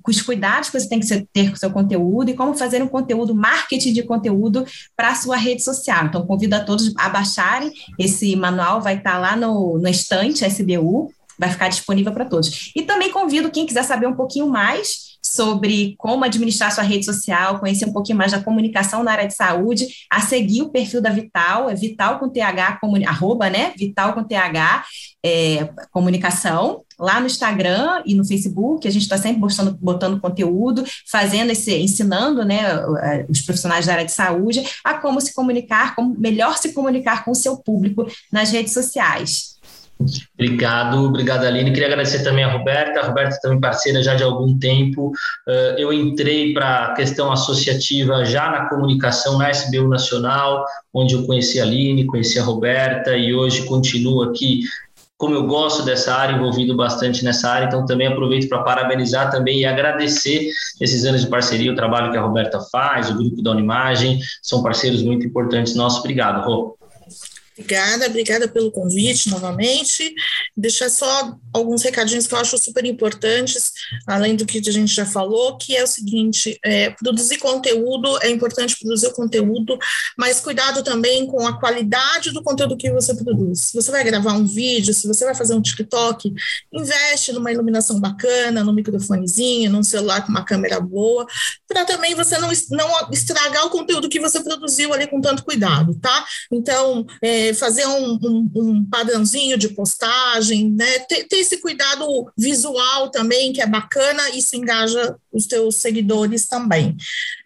os 0.06 0.20
cuidados 0.20 0.68
que 0.68 0.78
você 0.78 0.86
tem 0.86 1.00
que 1.00 1.26
ter 1.32 1.48
com 1.48 1.54
o 1.54 1.58
seu 1.58 1.70
conteúdo 1.70 2.30
e 2.30 2.34
como 2.34 2.54
fazer 2.54 2.82
um 2.82 2.86
conteúdo, 2.86 3.34
marketing 3.34 3.94
de 3.94 4.02
conteúdo 4.02 4.66
para 4.94 5.08
a 5.08 5.14
sua 5.14 5.34
rede 5.34 5.64
social. 5.64 6.04
Então, 6.04 6.26
convido 6.26 6.54
a 6.56 6.60
todos 6.60 6.92
a 6.98 7.08
baixarem 7.08 7.72
esse 7.98 8.36
manual, 8.36 8.82
vai 8.82 8.98
estar 8.98 9.16
lá 9.16 9.34
no, 9.34 9.78
no 9.78 9.88
estante 9.88 10.44
SBU, 10.44 11.10
vai 11.38 11.48
ficar 11.48 11.68
disponível 11.68 12.12
para 12.12 12.26
todos. 12.26 12.72
E 12.76 12.82
também 12.82 13.10
convido 13.10 13.50
quem 13.50 13.64
quiser 13.64 13.84
saber 13.84 14.06
um 14.06 14.14
pouquinho 14.14 14.46
mais 14.46 15.07
sobre 15.22 15.94
como 15.98 16.24
administrar 16.24 16.72
sua 16.72 16.84
rede 16.84 17.04
social, 17.04 17.58
conhecer 17.58 17.86
um 17.86 17.92
pouquinho 17.92 18.18
mais 18.18 18.32
da 18.32 18.42
comunicação 18.42 19.02
na 19.02 19.12
área 19.12 19.26
de 19.26 19.34
saúde, 19.34 19.86
a 20.10 20.20
seguir 20.20 20.62
o 20.62 20.70
perfil 20.70 21.00
da 21.00 21.10
Vital, 21.10 21.68
é 21.68 21.74
Vital 21.74 22.18
com 22.18 22.28
TH, 22.28 22.78
comuni, 22.80 23.04
arroba, 23.06 23.50
né? 23.50 23.72
Vital 23.76 24.14
com 24.14 24.24
TH, 24.24 24.84
é, 25.24 25.68
comunicação, 25.90 26.82
lá 26.98 27.20
no 27.20 27.26
Instagram 27.26 28.02
e 28.04 28.14
no 28.14 28.26
Facebook, 28.26 28.86
a 28.86 28.90
gente 28.90 29.02
está 29.02 29.16
sempre 29.16 29.40
botando, 29.40 29.78
botando 29.80 30.20
conteúdo, 30.20 30.84
fazendo 31.10 31.50
esse, 31.50 31.76
ensinando 31.76 32.44
né, 32.44 32.64
os 33.28 33.42
profissionais 33.42 33.86
da 33.86 33.92
área 33.92 34.04
de 34.04 34.12
saúde 34.12 34.64
a 34.84 34.94
como 34.94 35.20
se 35.20 35.32
comunicar, 35.32 35.94
como 35.94 36.18
melhor 36.18 36.56
se 36.58 36.72
comunicar 36.72 37.24
com 37.24 37.30
o 37.30 37.36
seu 37.36 37.56
público 37.56 38.06
nas 38.32 38.50
redes 38.50 38.72
sociais. 38.72 39.57
Obrigado, 40.34 41.04
obrigado 41.04 41.44
Aline. 41.44 41.72
Queria 41.72 41.88
agradecer 41.88 42.22
também 42.22 42.44
a 42.44 42.52
Roberta. 42.52 43.00
A 43.00 43.06
Roberta 43.06 43.38
também 43.42 43.60
parceira 43.60 44.02
já 44.02 44.14
de 44.14 44.22
algum 44.22 44.56
tempo. 44.58 45.08
Uh, 45.46 45.76
eu 45.76 45.92
entrei 45.92 46.52
para 46.52 46.86
a 46.86 46.94
questão 46.94 47.32
associativa 47.32 48.24
já 48.24 48.50
na 48.50 48.68
comunicação 48.68 49.38
na 49.38 49.50
SBU 49.50 49.88
Nacional, 49.88 50.64
onde 50.94 51.14
eu 51.14 51.26
conheci 51.26 51.60
a 51.60 51.64
Aline, 51.64 52.06
conheci 52.06 52.38
a 52.38 52.44
Roberta 52.44 53.16
e 53.16 53.34
hoje 53.34 53.66
continuo 53.66 54.22
aqui. 54.22 54.62
Como 55.16 55.34
eu 55.34 55.48
gosto 55.48 55.82
dessa 55.82 56.14
área, 56.14 56.36
envolvido 56.36 56.76
bastante 56.76 57.24
nessa 57.24 57.50
área, 57.50 57.66
então 57.66 57.84
também 57.84 58.06
aproveito 58.06 58.48
para 58.48 58.62
parabenizar 58.62 59.32
também 59.32 59.58
e 59.58 59.64
agradecer 59.64 60.48
esses 60.80 61.04
anos 61.04 61.22
de 61.22 61.26
parceria, 61.26 61.72
o 61.72 61.74
trabalho 61.74 62.12
que 62.12 62.16
a 62.16 62.22
Roberta 62.22 62.60
faz, 62.70 63.10
o 63.10 63.16
grupo 63.16 63.42
da 63.42 63.50
Unimagem, 63.50 64.20
são 64.40 64.62
parceiros 64.62 65.02
muito 65.02 65.26
importantes 65.26 65.74
nossos. 65.74 65.98
Obrigado, 65.98 66.46
Rô. 66.46 66.77
Obrigada, 67.58 68.06
obrigada 68.06 68.48
pelo 68.48 68.70
convite 68.70 69.28
novamente. 69.28 70.14
Deixar 70.56 70.88
só 70.88 71.36
alguns 71.52 71.82
recadinhos 71.82 72.26
que 72.26 72.32
eu 72.32 72.38
acho 72.38 72.56
super 72.56 72.84
importantes, 72.84 73.72
além 74.06 74.36
do 74.36 74.46
que 74.46 74.58
a 74.58 74.72
gente 74.72 74.94
já 74.94 75.04
falou, 75.04 75.56
que 75.56 75.76
é 75.76 75.82
o 75.82 75.86
seguinte: 75.86 76.56
é, 76.64 76.90
produzir 76.90 77.38
conteúdo 77.38 78.16
é 78.22 78.30
importante 78.30 78.78
produzir 78.78 79.08
o 79.08 79.12
conteúdo, 79.12 79.76
mas 80.16 80.40
cuidado 80.40 80.84
também 80.84 81.26
com 81.26 81.44
a 81.46 81.58
qualidade 81.58 82.30
do 82.30 82.44
conteúdo 82.44 82.76
que 82.76 82.92
você 82.92 83.12
produz. 83.14 83.60
Se 83.62 83.74
você 83.74 83.90
vai 83.90 84.04
gravar 84.04 84.34
um 84.34 84.46
vídeo, 84.46 84.94
se 84.94 85.08
você 85.08 85.24
vai 85.24 85.34
fazer 85.34 85.54
um 85.54 85.62
TikTok, 85.62 86.32
investe 86.72 87.32
numa 87.32 87.50
iluminação 87.50 87.98
bacana, 87.98 88.62
num 88.62 88.72
microfonezinho, 88.72 89.70
num 89.70 89.82
celular 89.82 90.24
com 90.24 90.30
uma 90.30 90.44
câmera 90.44 90.80
boa, 90.80 91.26
para 91.66 91.84
também 91.84 92.14
você 92.14 92.38
não, 92.38 92.50
não 92.70 93.10
estragar 93.10 93.66
o 93.66 93.70
conteúdo 93.70 94.08
que 94.08 94.20
você 94.20 94.40
produziu 94.42 94.94
ali 94.94 95.08
com 95.08 95.20
tanto 95.20 95.44
cuidado, 95.44 95.98
tá? 96.00 96.24
Então, 96.52 97.04
é, 97.20 97.47
fazer 97.54 97.86
um, 97.86 98.18
um, 98.22 98.50
um, 98.54 98.84
padrãozinho 98.84 99.56
de 99.56 99.68
postagem, 99.68 100.70
né? 100.70 100.98
Ter, 101.00 101.24
ter, 101.24 101.36
esse 101.36 101.58
cuidado 101.58 102.30
visual 102.36 103.10
também, 103.10 103.52
que 103.52 103.60
é 103.60 103.66
bacana, 103.66 104.30
isso 104.30 104.56
engaja 104.56 105.16
os 105.32 105.46
teus 105.46 105.76
seguidores 105.76 106.46
também. 106.46 106.96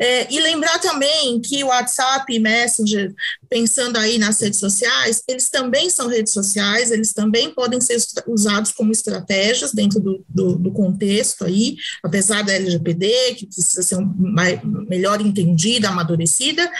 É, 0.01 0.33
e 0.33 0.41
lembrar 0.41 0.78
também 0.78 1.41
que 1.41 1.62
o 1.62 1.68
WhatsApp 1.68 2.33
e 2.33 2.39
Messenger, 2.39 3.12
pensando 3.49 3.97
aí 3.99 4.18
nas 4.18 4.41
redes 4.41 4.59
sociais, 4.59 5.22
eles 5.28 5.49
também 5.49 5.91
são 5.91 6.09
redes 6.09 6.33
sociais, 6.33 6.91
eles 6.91 7.12
também 7.12 7.53
podem 7.55 7.80
ser 7.80 7.97
usados 8.26 8.72
como 8.72 8.93
estratégias 8.93 9.72
dentro 9.72 10.01
do, 10.01 10.24
do, 10.28 10.57
do 10.57 10.72
contexto 10.72 11.45
aí, 11.45 11.76
apesar 12.03 12.43
da 12.43 12.53
LGPD, 12.53 13.35
que 13.37 13.47
precisa 13.47 13.83
ser 13.83 13.97
um, 13.97 14.14
mais, 14.16 14.61
melhor 14.89 15.20
entendida, 15.20 15.89
amadurecida, 15.89 16.70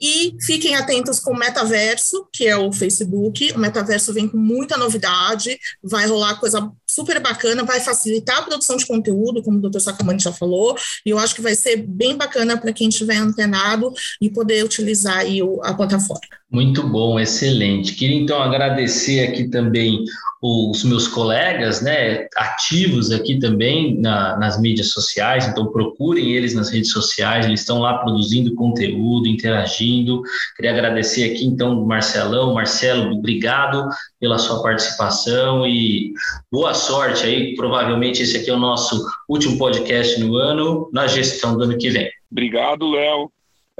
e 0.00 0.36
fiquem 0.40 0.76
atentos 0.76 1.18
com 1.18 1.32
o 1.32 1.38
metaverso, 1.38 2.28
que 2.32 2.46
é 2.46 2.56
o 2.56 2.72
Facebook. 2.72 3.52
O 3.52 3.58
metaverso 3.58 4.12
vem 4.12 4.28
com 4.28 4.38
muita 4.38 4.76
novidade, 4.76 5.58
vai 5.82 6.06
rolar 6.06 6.36
coisa 6.38 6.70
super 6.88 7.20
bacana, 7.20 7.62
vai 7.64 7.80
facilitar 7.80 8.38
a 8.38 8.42
produção 8.42 8.76
de 8.76 8.86
conteúdo, 8.86 9.42
como 9.42 9.58
o 9.58 9.60
doutor 9.60 9.80
Sacamani 9.80 10.18
já 10.18 10.32
falou, 10.32 10.76
e 11.04 11.10
eu 11.10 11.18
acho 11.18 11.34
que 11.34 11.42
vai 11.42 11.54
ser 11.54 11.76
bem 11.76 12.16
bacana 12.16 12.56
para 12.56 12.72
quem 12.72 12.88
estiver 12.88 13.16
antenado 13.16 13.92
e 14.20 14.30
poder 14.30 14.64
utilizar 14.64 15.18
aí 15.18 15.40
a 15.62 15.74
plataforma. 15.74 16.20
Muito 16.50 16.88
bom, 16.88 17.20
excelente. 17.20 17.94
Queria 17.94 18.16
então 18.16 18.40
agradecer 18.40 19.28
aqui 19.28 19.48
também 19.48 20.02
os 20.40 20.84
meus 20.84 21.06
colegas, 21.08 21.82
né, 21.82 22.26
ativos 22.36 23.10
aqui 23.10 23.38
também 23.38 24.00
na, 24.00 24.36
nas 24.38 24.58
mídias 24.58 24.92
sociais, 24.92 25.46
então 25.46 25.66
procurem 25.66 26.32
eles 26.32 26.54
nas 26.54 26.70
redes 26.70 26.90
sociais, 26.92 27.44
eles 27.44 27.60
estão 27.60 27.80
lá 27.80 27.98
produzindo 27.98 28.54
conteúdo, 28.54 29.26
interagindo. 29.26 30.22
Queria 30.56 30.70
agradecer 30.70 31.32
aqui 31.32 31.44
então 31.44 31.84
Marcelão, 31.84 32.54
Marcelo, 32.54 33.16
obrigado 33.16 33.86
pela 34.20 34.38
sua 34.38 34.62
participação 34.62 35.66
e 35.66 36.12
boa 36.50 36.72
sorte 36.72 37.26
aí, 37.26 37.54
provavelmente 37.56 38.22
esse 38.22 38.36
aqui 38.36 38.48
é 38.48 38.54
o 38.54 38.58
nosso 38.58 39.04
último 39.28 39.58
podcast 39.58 40.18
no 40.20 40.36
ano, 40.36 40.88
na 40.92 41.06
gestão 41.08 41.58
do 41.58 41.64
ano 41.64 41.76
que 41.76 41.90
vem. 41.90 42.08
Obrigado, 42.30 42.88
Léo. 42.88 43.30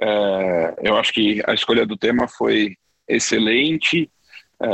É, 0.01 0.75
eu 0.83 0.97
acho 0.97 1.13
que 1.13 1.43
a 1.47 1.55
escolha 1.55 1.85
do 1.85 1.97
tema 1.97 2.29
foi 2.29 2.77
excelente 3.09 4.11
é, 4.61 4.67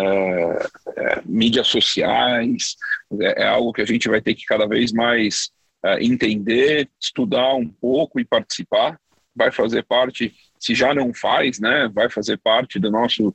é, 0.96 1.22
mídias 1.26 1.66
sociais, 1.66 2.76
é, 3.20 3.42
é, 3.42 3.46
algo 3.46 3.72
que 3.72 3.82
a 3.82 3.86
gente 3.86 4.08
vai 4.08 4.20
ter 4.20 4.34
que 4.34 4.46
cada 4.46 4.66
vez 4.66 4.92
mais 4.92 5.50
é, 5.84 6.02
entender, 6.02 6.88
estudar 7.00 7.54
um 7.54 7.68
pouco 7.68 8.18
e 8.18 8.24
participar. 8.24 8.98
Vai 9.36 9.50
fazer 9.52 9.82
parte, 9.82 10.32
se 10.58 10.74
já 10.74 10.94
não 10.94 11.12
faz, 11.12 11.58
né, 11.58 11.88
vai 11.92 12.08
fazer 12.08 12.38
parte 12.38 12.78
do 12.78 12.90
nosso 12.90 13.34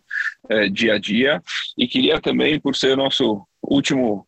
dia 0.71 0.93
a 0.93 0.97
dia. 0.97 1.43
E 1.77 1.85
queria 1.85 2.21
também, 2.21 2.57
por 2.57 2.73
ser 2.73 2.95
nosso 2.95 3.45
último, 3.61 4.25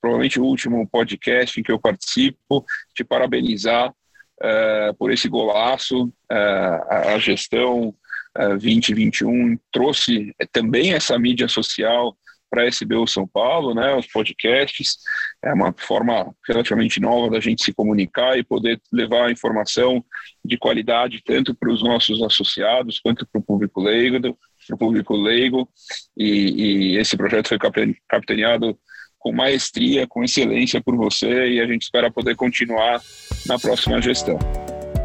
provavelmente 0.00 0.40
o 0.40 0.44
último 0.44 0.86
podcast 0.88 1.60
em 1.60 1.62
que 1.62 1.70
eu 1.70 1.78
participo, 1.78 2.66
te 2.92 3.04
parabenizar 3.04 3.94
é, 4.42 4.92
por 4.98 5.12
esse 5.12 5.28
golaço, 5.28 6.12
a, 6.30 7.14
a 7.14 7.18
gestão 7.18 7.94
2021 8.34 9.58
trouxe 9.70 10.34
também 10.50 10.94
essa 10.94 11.18
mídia 11.18 11.46
social 11.48 12.16
para 12.52 12.64
a 12.64 12.66
SBU 12.66 13.06
São 13.06 13.26
Paulo, 13.26 13.74
né, 13.74 13.94
os 13.94 14.06
podcasts, 14.06 14.98
é 15.42 15.54
uma 15.54 15.74
forma 15.74 16.34
relativamente 16.46 17.00
nova 17.00 17.30
da 17.30 17.40
gente 17.40 17.64
se 17.64 17.72
comunicar 17.72 18.38
e 18.38 18.44
poder 18.44 18.78
levar 18.92 19.32
informação 19.32 20.04
de 20.44 20.58
qualidade 20.58 21.22
tanto 21.24 21.54
para 21.54 21.72
os 21.72 21.82
nossos 21.82 22.22
associados 22.22 23.00
quanto 23.00 23.26
para 23.26 23.40
o 23.40 23.42
público 23.42 23.80
leigo, 23.80 24.20
para 24.20 24.74
o 24.74 24.78
público 24.78 25.16
leigo, 25.16 25.66
e, 26.14 26.92
e 26.92 26.98
esse 26.98 27.16
projeto 27.16 27.48
foi 27.48 27.58
capitaneado 28.06 28.78
com 29.22 29.32
maestria, 29.32 30.06
com 30.06 30.24
excelência 30.24 30.82
por 30.82 30.96
você 30.96 31.50
e 31.50 31.60
a 31.60 31.66
gente 31.66 31.82
espera 31.82 32.10
poder 32.10 32.34
continuar 32.34 33.00
na 33.46 33.56
próxima 33.56 34.02
gestão. 34.02 34.36